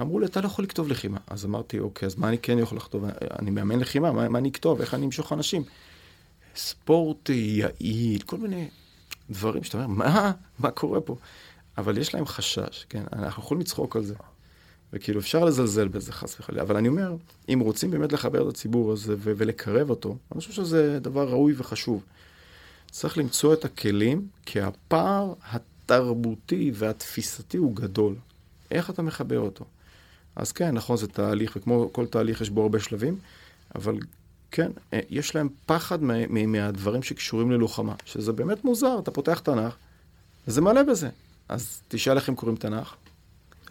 אמרו 0.00 0.18
לי, 0.20 0.26
אתה 0.26 0.40
לא 0.40 0.46
יכול 0.46 0.64
לכתוב 0.64 0.88
לחימה. 0.88 1.18
אז 1.26 1.44
אמרתי, 1.44 1.78
אוקיי, 1.78 2.06
אז 2.06 2.16
מה 2.16 2.28
אני 2.28 2.38
כן 2.38 2.58
יכול 2.58 2.78
לכתוב? 2.78 3.04
אני 3.38 3.50
מאמן 3.50 3.78
לחימה, 3.78 4.12
מה, 4.12 4.28
מה 4.28 4.38
אני 4.38 4.48
אכתוב? 4.48 4.80
איך 4.80 4.94
אני 4.94 5.06
אמשוך 5.06 5.32
אנשים? 5.32 5.62
ספורט 6.56 7.28
יעיל, 7.28 8.22
כל 8.26 8.38
מיני 8.38 8.68
דברים 9.30 9.64
שאתה 9.64 9.84
אומר, 9.84 9.86
מה? 9.86 10.32
מה 10.58 10.70
קורה 10.70 11.00
פה? 11.00 11.16
אבל 11.78 11.98
יש 11.98 12.14
להם 12.14 12.26
חשש, 12.26 12.86
כן? 12.88 13.02
אנחנו 13.12 13.42
יכולים 13.42 13.60
לצחוק 13.60 13.96
על 13.96 14.04
זה. 14.04 14.14
וכאילו, 14.92 15.20
אפשר 15.20 15.44
לזלזל 15.44 15.88
בזה, 15.88 16.12
חס 16.12 16.40
וחלילה. 16.40 16.62
אבל 16.62 16.76
אני 16.76 16.88
אומר, 16.88 17.16
אם 17.52 17.60
רוצים 17.60 17.90
באמת 17.90 18.12
לחבר 18.12 18.42
את 18.42 18.54
הציבור 18.54 18.92
הזה 18.92 19.14
ולקרב 19.18 19.90
אותו, 19.90 20.16
אני 20.32 20.40
חושב 20.40 20.52
שזה 20.52 20.98
דבר 21.00 21.28
ראוי 21.28 21.54
וחשוב. 21.56 22.02
צריך 22.90 23.18
למצוא 23.18 23.54
את 23.54 23.64
הכלים, 23.64 24.28
כי 24.46 24.60
הפער 24.60 25.34
התרבותי 25.52 26.72
והתפיסתי 26.74 27.56
הוא 27.56 27.76
גדול. 27.76 28.14
איך 28.70 28.90
אתה 28.90 29.02
מחבר 29.02 29.40
אותו? 29.40 29.64
אז 30.36 30.52
כן, 30.52 30.74
נכון, 30.74 30.96
זה 30.96 31.08
תהליך, 31.08 31.56
וכמו 31.56 31.88
כל 31.92 32.06
תהליך 32.06 32.40
יש 32.40 32.50
בו 32.50 32.62
הרבה 32.62 32.80
שלבים, 32.80 33.18
אבל 33.74 33.98
כן, 34.50 34.70
אה, 34.92 35.00
יש 35.10 35.34
להם 35.34 35.48
פחד 35.66 36.02
מה, 36.02 36.46
מהדברים 36.46 37.02
שקשורים 37.02 37.50
ללוחמה, 37.50 37.94
שזה 38.04 38.32
באמת 38.32 38.64
מוזר, 38.64 38.98
אתה 38.98 39.10
פותח 39.10 39.38
תנ"ך, 39.38 39.76
וזה 40.48 40.60
מלא 40.60 40.82
בזה. 40.82 41.08
אז 41.48 41.80
תשאל 41.88 42.16
איך 42.16 42.28
הם 42.28 42.34
קוראים 42.34 42.56
תנ"ך. 42.56 42.94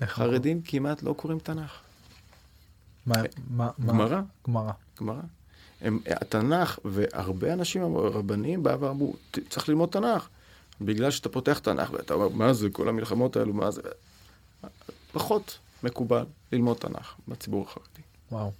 חרדים 0.03 0.61
כמעט 0.61 1.03
לא 1.03 1.13
קוראים 1.13 1.39
תנ"ך. 1.39 1.79
מה? 3.05 3.15
מה? 3.49 3.69
גמרא. 3.85 4.21
גמרא. 4.47 4.71
גמרא. 4.99 5.21
הם, 5.85 5.99
התנ"ך, 6.05 6.79
והרבה 6.85 7.53
אנשים, 7.53 7.97
רבנים 7.97 8.63
בעבר 8.63 8.89
אמרו, 8.91 9.15
צריך 9.49 9.69
ללמוד 9.69 9.89
תנ"ך. 9.89 10.27
בגלל 10.81 11.11
שאתה 11.11 11.29
פותח 11.29 11.59
תנ"ך 11.59 11.91
ואתה 11.93 12.13
אומר, 12.13 12.29
מה 12.29 12.53
זה, 12.53 12.69
כל 12.69 12.89
המלחמות 12.89 13.35
האלו, 13.35 13.53
מה 13.53 13.71
זה? 13.71 13.81
פחות 15.11 15.57
מקובל 15.83 16.25
ללמוד 16.51 16.77
תנ"ך 16.77 17.15
בציבור 17.27 17.63
החרדי. 17.63 18.01
וואו. 18.31 18.51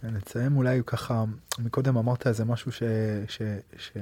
כן, 0.00 0.08
נציין 0.08 0.56
אולי 0.56 0.80
ככה, 0.86 1.24
מקודם 1.58 1.96
אמרת 1.96 2.26
איזה 2.26 2.44
משהו 2.44 2.72
ש... 2.72 2.82
ש... 3.28 3.42
ש... 3.78 3.96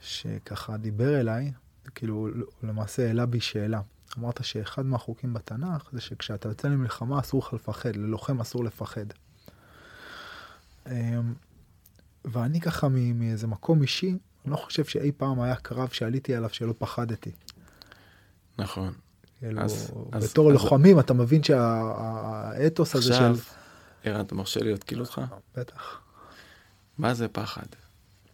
שככה 0.00 0.76
דיבר 0.76 1.20
אליי, 1.20 1.52
כאילו 1.94 2.28
למעשה 2.62 3.06
העלה 3.06 3.26
בי 3.26 3.40
שאלה. 3.40 3.80
אמרת 4.18 4.44
שאחד 4.44 4.86
מהחוקים 4.86 5.34
בתנ"ך 5.34 5.88
זה 5.92 6.00
שכשאתה 6.00 6.48
יוצא 6.48 6.68
למלחמה 6.68 7.20
אסור 7.20 7.40
לך 7.40 7.52
לפחד, 7.52 7.96
ללוחם 7.96 8.40
אסור 8.40 8.64
לפחד. 8.64 9.06
אמ, 10.90 11.34
ואני 12.24 12.60
ככה 12.60 12.88
מאיזה 12.88 13.46
מקום 13.46 13.82
אישי, 13.82 14.18
אני 14.44 14.52
לא 14.52 14.56
חושב 14.56 14.84
שאי 14.84 15.12
פעם 15.12 15.40
היה 15.40 15.56
קרב 15.56 15.88
שעליתי 15.88 16.34
עליו 16.34 16.50
שלא 16.50 16.74
פחדתי. 16.78 17.30
נכון. 18.58 18.92
כאילו, 19.38 19.60
אז, 19.60 19.92
בתור 20.12 20.50
אז, 20.50 20.54
לוחמים 20.54 20.98
אז... 20.98 21.04
אתה 21.04 21.14
מבין 21.14 21.42
שהאתוס 21.42 22.94
הזה 22.94 23.14
של... 23.14 23.30
עכשיו, 23.30 23.36
ערן, 24.04 24.20
אתה 24.20 24.34
מרשה 24.34 24.60
לי 24.60 24.72
להתקיל 24.72 25.00
אותך? 25.00 25.20
בטח. 25.56 26.00
מה 26.98 27.14
זה 27.14 27.28
פחד? 27.28 27.66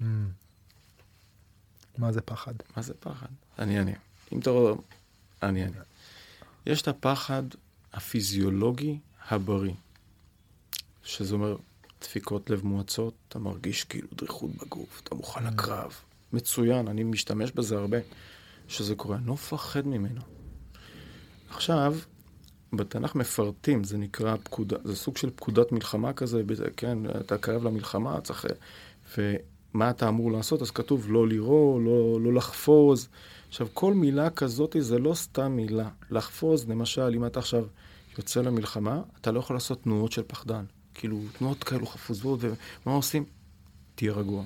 Mm. 0.00 0.04
מה 1.98 2.12
זה 2.12 2.20
פחד? 2.20 2.54
מה 2.76 2.82
זה 2.82 2.94
פחד? 2.94 3.26
אני 3.58 3.78
אענה. 3.78 3.92
אם 4.32 4.38
אתה 4.38 4.50
רואה... 4.50 4.74
אני 5.42 5.62
אענה. 5.62 5.82
יש 6.66 6.82
את 6.82 6.88
הפחד 6.88 7.42
הפיזיולוגי 7.92 8.98
הבריא, 9.28 9.74
שזה 11.02 11.34
אומר 11.34 11.56
דפיקות 12.00 12.50
לב 12.50 12.66
מואצות, 12.66 13.14
אתה 13.28 13.38
מרגיש 13.38 13.84
כאילו 13.84 14.08
דריכות 14.12 14.50
בגוף, 14.50 15.00
אתה 15.04 15.14
מוכן 15.14 15.46
mm. 15.46 15.50
לקרב. 15.50 15.92
מצוין, 16.32 16.88
אני 16.88 17.04
משתמש 17.04 17.52
בזה 17.52 17.78
הרבה, 17.78 17.98
שזה 18.68 18.94
קורה, 18.94 19.16
אני 19.16 19.26
לא 19.26 19.32
מפחד 19.32 19.86
ממנו. 19.86 20.20
עכשיו, 21.50 21.96
בתנ"ך 22.72 23.14
מפרטים, 23.14 23.84
זה 23.84 23.98
נקרא 23.98 24.36
פקודה, 24.42 24.76
זה 24.84 24.96
סוג 24.96 25.16
של 25.16 25.30
פקודת 25.30 25.72
מלחמה 25.72 26.12
כזה, 26.12 26.42
כן, 26.76 26.98
אתה 27.20 27.38
קרב 27.38 27.64
למלחמה, 27.64 28.20
צריך... 28.20 28.46
ומה 29.18 29.90
אתה 29.90 30.08
אמור 30.08 30.32
לעשות? 30.32 30.62
אז 30.62 30.70
כתוב 30.70 31.06
לא 31.12 31.28
לירוא, 31.28 31.80
לא, 31.80 32.20
לא 32.20 32.32
לחפוז. 32.32 33.08
עכשיו, 33.48 33.68
כל 33.74 33.94
מילה 33.94 34.30
כזאת 34.30 34.76
זה 34.78 34.98
לא 34.98 35.14
סתם 35.14 35.52
מילה. 35.52 35.88
לחפוז, 36.10 36.68
למשל, 36.68 37.12
אם 37.14 37.26
אתה 37.26 37.38
עכשיו 37.38 37.64
יוצא 38.18 38.40
למלחמה, 38.40 39.02
אתה 39.20 39.30
לא 39.30 39.38
יכול 39.38 39.56
לעשות 39.56 39.82
תנועות 39.82 40.12
של 40.12 40.22
פחדן. 40.26 40.64
כאילו, 40.94 41.20
תנועות 41.38 41.64
כאלו 41.64 41.86
חפוזות, 41.86 42.40
ומה 42.42 42.94
עושים? 42.94 43.24
תהיה 43.94 44.12
רגוע. 44.12 44.44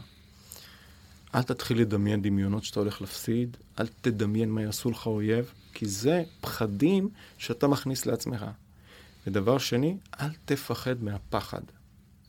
אל 1.34 1.42
תתחיל 1.42 1.80
לדמיין 1.80 2.22
דמיונות 2.22 2.64
שאתה 2.64 2.80
הולך 2.80 3.00
להפסיד, 3.00 3.56
אל 3.80 3.86
תדמיין 4.00 4.50
מה 4.50 4.62
יעשו 4.62 4.90
לך 4.90 5.06
אויב, 5.06 5.52
כי 5.74 5.86
זה 5.86 6.22
פחדים 6.40 7.08
שאתה 7.38 7.66
מכניס 7.66 8.06
לעצמך. 8.06 8.44
ודבר 9.26 9.58
שני, 9.58 9.96
אל 10.20 10.30
תפחד 10.44 11.02
מהפחד. 11.02 11.60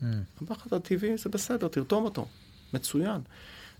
Mm. 0.01 0.05
הפחד 0.41 0.74
הטבעי 0.74 1.18
זה 1.18 1.30
בסדר, 1.30 1.68
תרתום 1.68 2.03
אותו, 2.03 2.26
מצוין. 2.74 3.22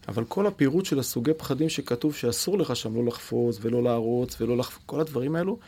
אבל 0.08 0.24
כל 0.26 0.48
הפירוט 0.48 0.86
של 0.86 1.00
הסוגי 1.00 1.34
פחדים 1.34 1.70
שכתוב 1.70 2.16
שאסור 2.16 2.58
לך 2.58 2.76
שם 2.76 2.96
לא 2.96 3.06
לחפוץ 3.06 3.58
ולא 3.62 3.84
להרוץ 3.84 4.42
ולא 4.42 4.58
לחפוץ, 4.58 4.84
כל 4.86 5.00
הדברים 5.00 5.36
האלו 5.36 5.60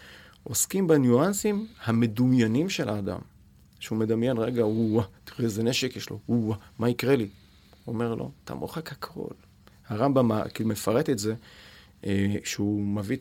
עוסקים 0.44 0.88
בניואנסים 0.88 1.68
המדומיינים 1.84 2.70
של 2.70 2.90
האדם. 2.90 3.20
שהוא 3.80 3.98
מדמיין, 3.98 4.38
רגע, 4.38 4.66
וואו, 4.66 5.04
תראה 5.24 5.44
איזה 5.44 5.64
נשק 5.64 5.96
יש 5.96 6.10
לו, 6.10 6.20
וואו, 6.30 6.58
מה 6.80 6.90
יקרה 6.90 7.16
לי? 7.16 7.28
הוא 7.86 7.94
אומר 7.94 8.16
לו, 8.16 8.32
אתה 8.44 8.56
מוחק 8.56 8.92
הכל. 8.92 9.34
הרמב"ם 9.88 10.32
כאילו 10.54 10.70
מפרט 10.70 11.10
את 11.10 11.20
זה, 11.20 11.36
אה, 12.06 12.36
מביא 12.80 13.18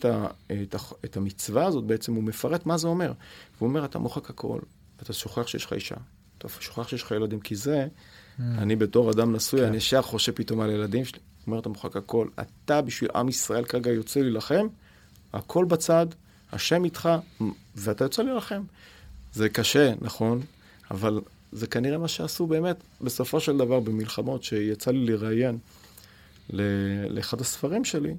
את, 1.04 1.16
המצווה 1.16 1.66
הזאת, 1.66 1.84
בעצם 1.84 2.14
הוא 2.14 2.22
מפרט 2.22 2.66
מה 2.66 2.78
זה 2.78 2.88
אומר. 2.88 3.12
והוא 3.56 3.68
אומר, 3.68 3.84
אתה 3.84 3.98
מוחק 3.98 4.30
הכל, 4.30 4.58
אתה 5.02 5.12
שוכח 5.12 5.46
שיש 5.46 5.64
לך 5.64 5.72
אישה, 5.72 5.94
אתה 6.38 6.48
שוכח 6.60 6.88
שיש 6.88 7.02
לך 7.02 7.10
ילדים, 7.10 7.40
כי 7.40 7.56
זה, 7.56 7.86
mm. 7.86 8.42
אני 8.42 8.76
בתור 8.76 9.10
אדם 9.10 9.32
נשוי, 9.32 9.60
כן. 9.60 9.66
אני 9.66 9.76
ישר 9.76 10.02
חושב 10.02 10.32
פתאום 10.32 10.60
על 10.60 10.70
הילדים 10.70 11.04
שלי. 11.04 11.18
הוא 11.18 11.46
אומר, 11.46 11.58
אתה 11.58 11.68
מוחק 11.68 11.96
הכל. 11.96 12.28
אתה 12.40 12.82
בשביל 12.82 13.10
עם 13.14 13.28
ישראל 13.28 13.64
כרגע 13.64 13.90
יוצא 13.90 14.20
להילחם, 14.20 14.66
הכל 15.32 15.64
בצד, 15.64 16.06
השם 16.52 16.84
איתך, 16.84 17.08
ואתה 17.76 18.04
יוצא 18.04 18.22
להילחם. 18.22 18.62
זה 19.36 19.48
קשה, 19.48 19.92
נכון, 20.00 20.40
אבל 20.90 21.20
זה 21.52 21.66
כנראה 21.66 21.98
מה 21.98 22.08
שעשו 22.08 22.46
באמת 22.46 22.76
בסופו 23.00 23.40
של 23.40 23.56
דבר 23.56 23.80
במלחמות, 23.80 24.42
שיצא 24.42 24.90
לי 24.90 25.06
לראיין 25.06 25.58
לאחד 27.10 27.40
הספרים 27.40 27.84
שלי, 27.84 28.14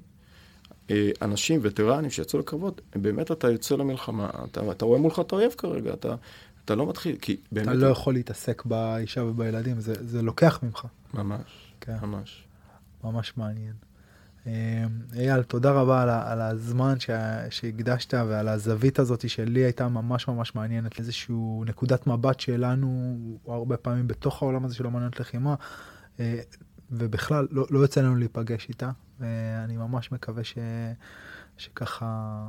אה, 0.90 1.10
אנשים, 1.22 1.60
וטרנים 1.62 2.10
שיצאו 2.10 2.38
לקרבות, 2.38 2.80
באמת 2.96 3.30
אתה 3.32 3.50
יוצא 3.50 3.76
למלחמה, 3.76 4.30
אתה, 4.44 4.70
אתה 4.70 4.84
רואה 4.84 4.98
מולך 4.98 5.20
את 5.20 5.32
האויב 5.32 5.52
כרגע, 5.58 5.92
אתה, 5.92 6.14
אתה 6.64 6.74
לא 6.74 6.88
מתחיל, 6.88 7.16
כי 7.20 7.36
באמת... 7.52 7.68
אתה 7.68 7.74
לא 7.74 7.86
יכול 7.86 8.14
להתעסק 8.14 8.64
באישה 8.64 9.22
ובילדים, 9.24 9.80
זה, 9.80 9.94
זה 10.00 10.22
לוקח 10.22 10.60
ממך. 10.62 10.86
ממש, 11.14 11.72
כן. 11.80 11.96
ממש. 12.02 12.44
ממש 13.04 13.32
מעניין. 13.36 13.87
אה, 14.48 14.84
אייל, 15.20 15.42
תודה 15.42 15.72
רבה 15.72 16.02
על, 16.02 16.08
על 16.08 16.40
הזמן 16.40 16.94
שהקדשת 17.50 18.14
ועל 18.14 18.48
הזווית 18.48 18.98
הזאת 18.98 19.30
שלי 19.30 19.60
הייתה 19.60 19.88
ממש 19.88 20.28
ממש 20.28 20.54
מעניינת. 20.54 20.98
איזושהי 20.98 21.34
נקודת 21.66 22.06
מבט 22.06 22.40
שלנו, 22.40 23.18
הרבה 23.46 23.76
פעמים 23.76 24.08
בתוך 24.08 24.42
העולם 24.42 24.64
הזה 24.64 24.74
של 24.74 24.86
אמנות 24.86 25.20
לחימה, 25.20 25.54
אה, 26.20 26.40
ובכלל 26.90 27.48
לא, 27.50 27.66
לא 27.70 27.78
יוצא 27.78 28.00
לנו 28.00 28.16
להיפגש 28.16 28.68
איתה. 28.68 28.90
ואני 29.20 29.76
ממש 29.76 30.12
מקווה 30.12 30.44
ש, 30.44 30.58
שככה 31.56 32.44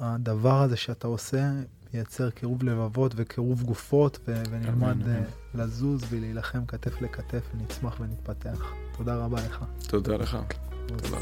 הדבר 0.00 0.62
הזה 0.62 0.76
שאתה 0.76 1.06
עושה 1.06 1.50
ייצר 1.94 2.30
קירוב 2.30 2.62
לבבות 2.62 3.12
וקירוב 3.16 3.62
גופות 3.62 4.18
ו- 4.28 4.42
ונלמד 4.50 5.06
אמן. 5.06 5.22
לזוז 5.54 6.02
ולהילחם 6.10 6.66
כתף 6.66 7.02
לכתף 7.02 7.50
ונצמח 7.54 8.00
ונתפתח. 8.00 8.72
תודה 8.96 9.16
רבה 9.16 9.38
לך. 9.46 9.64
תודה 9.88 10.16
לך. 10.16 10.38
תודה. 10.88 11.18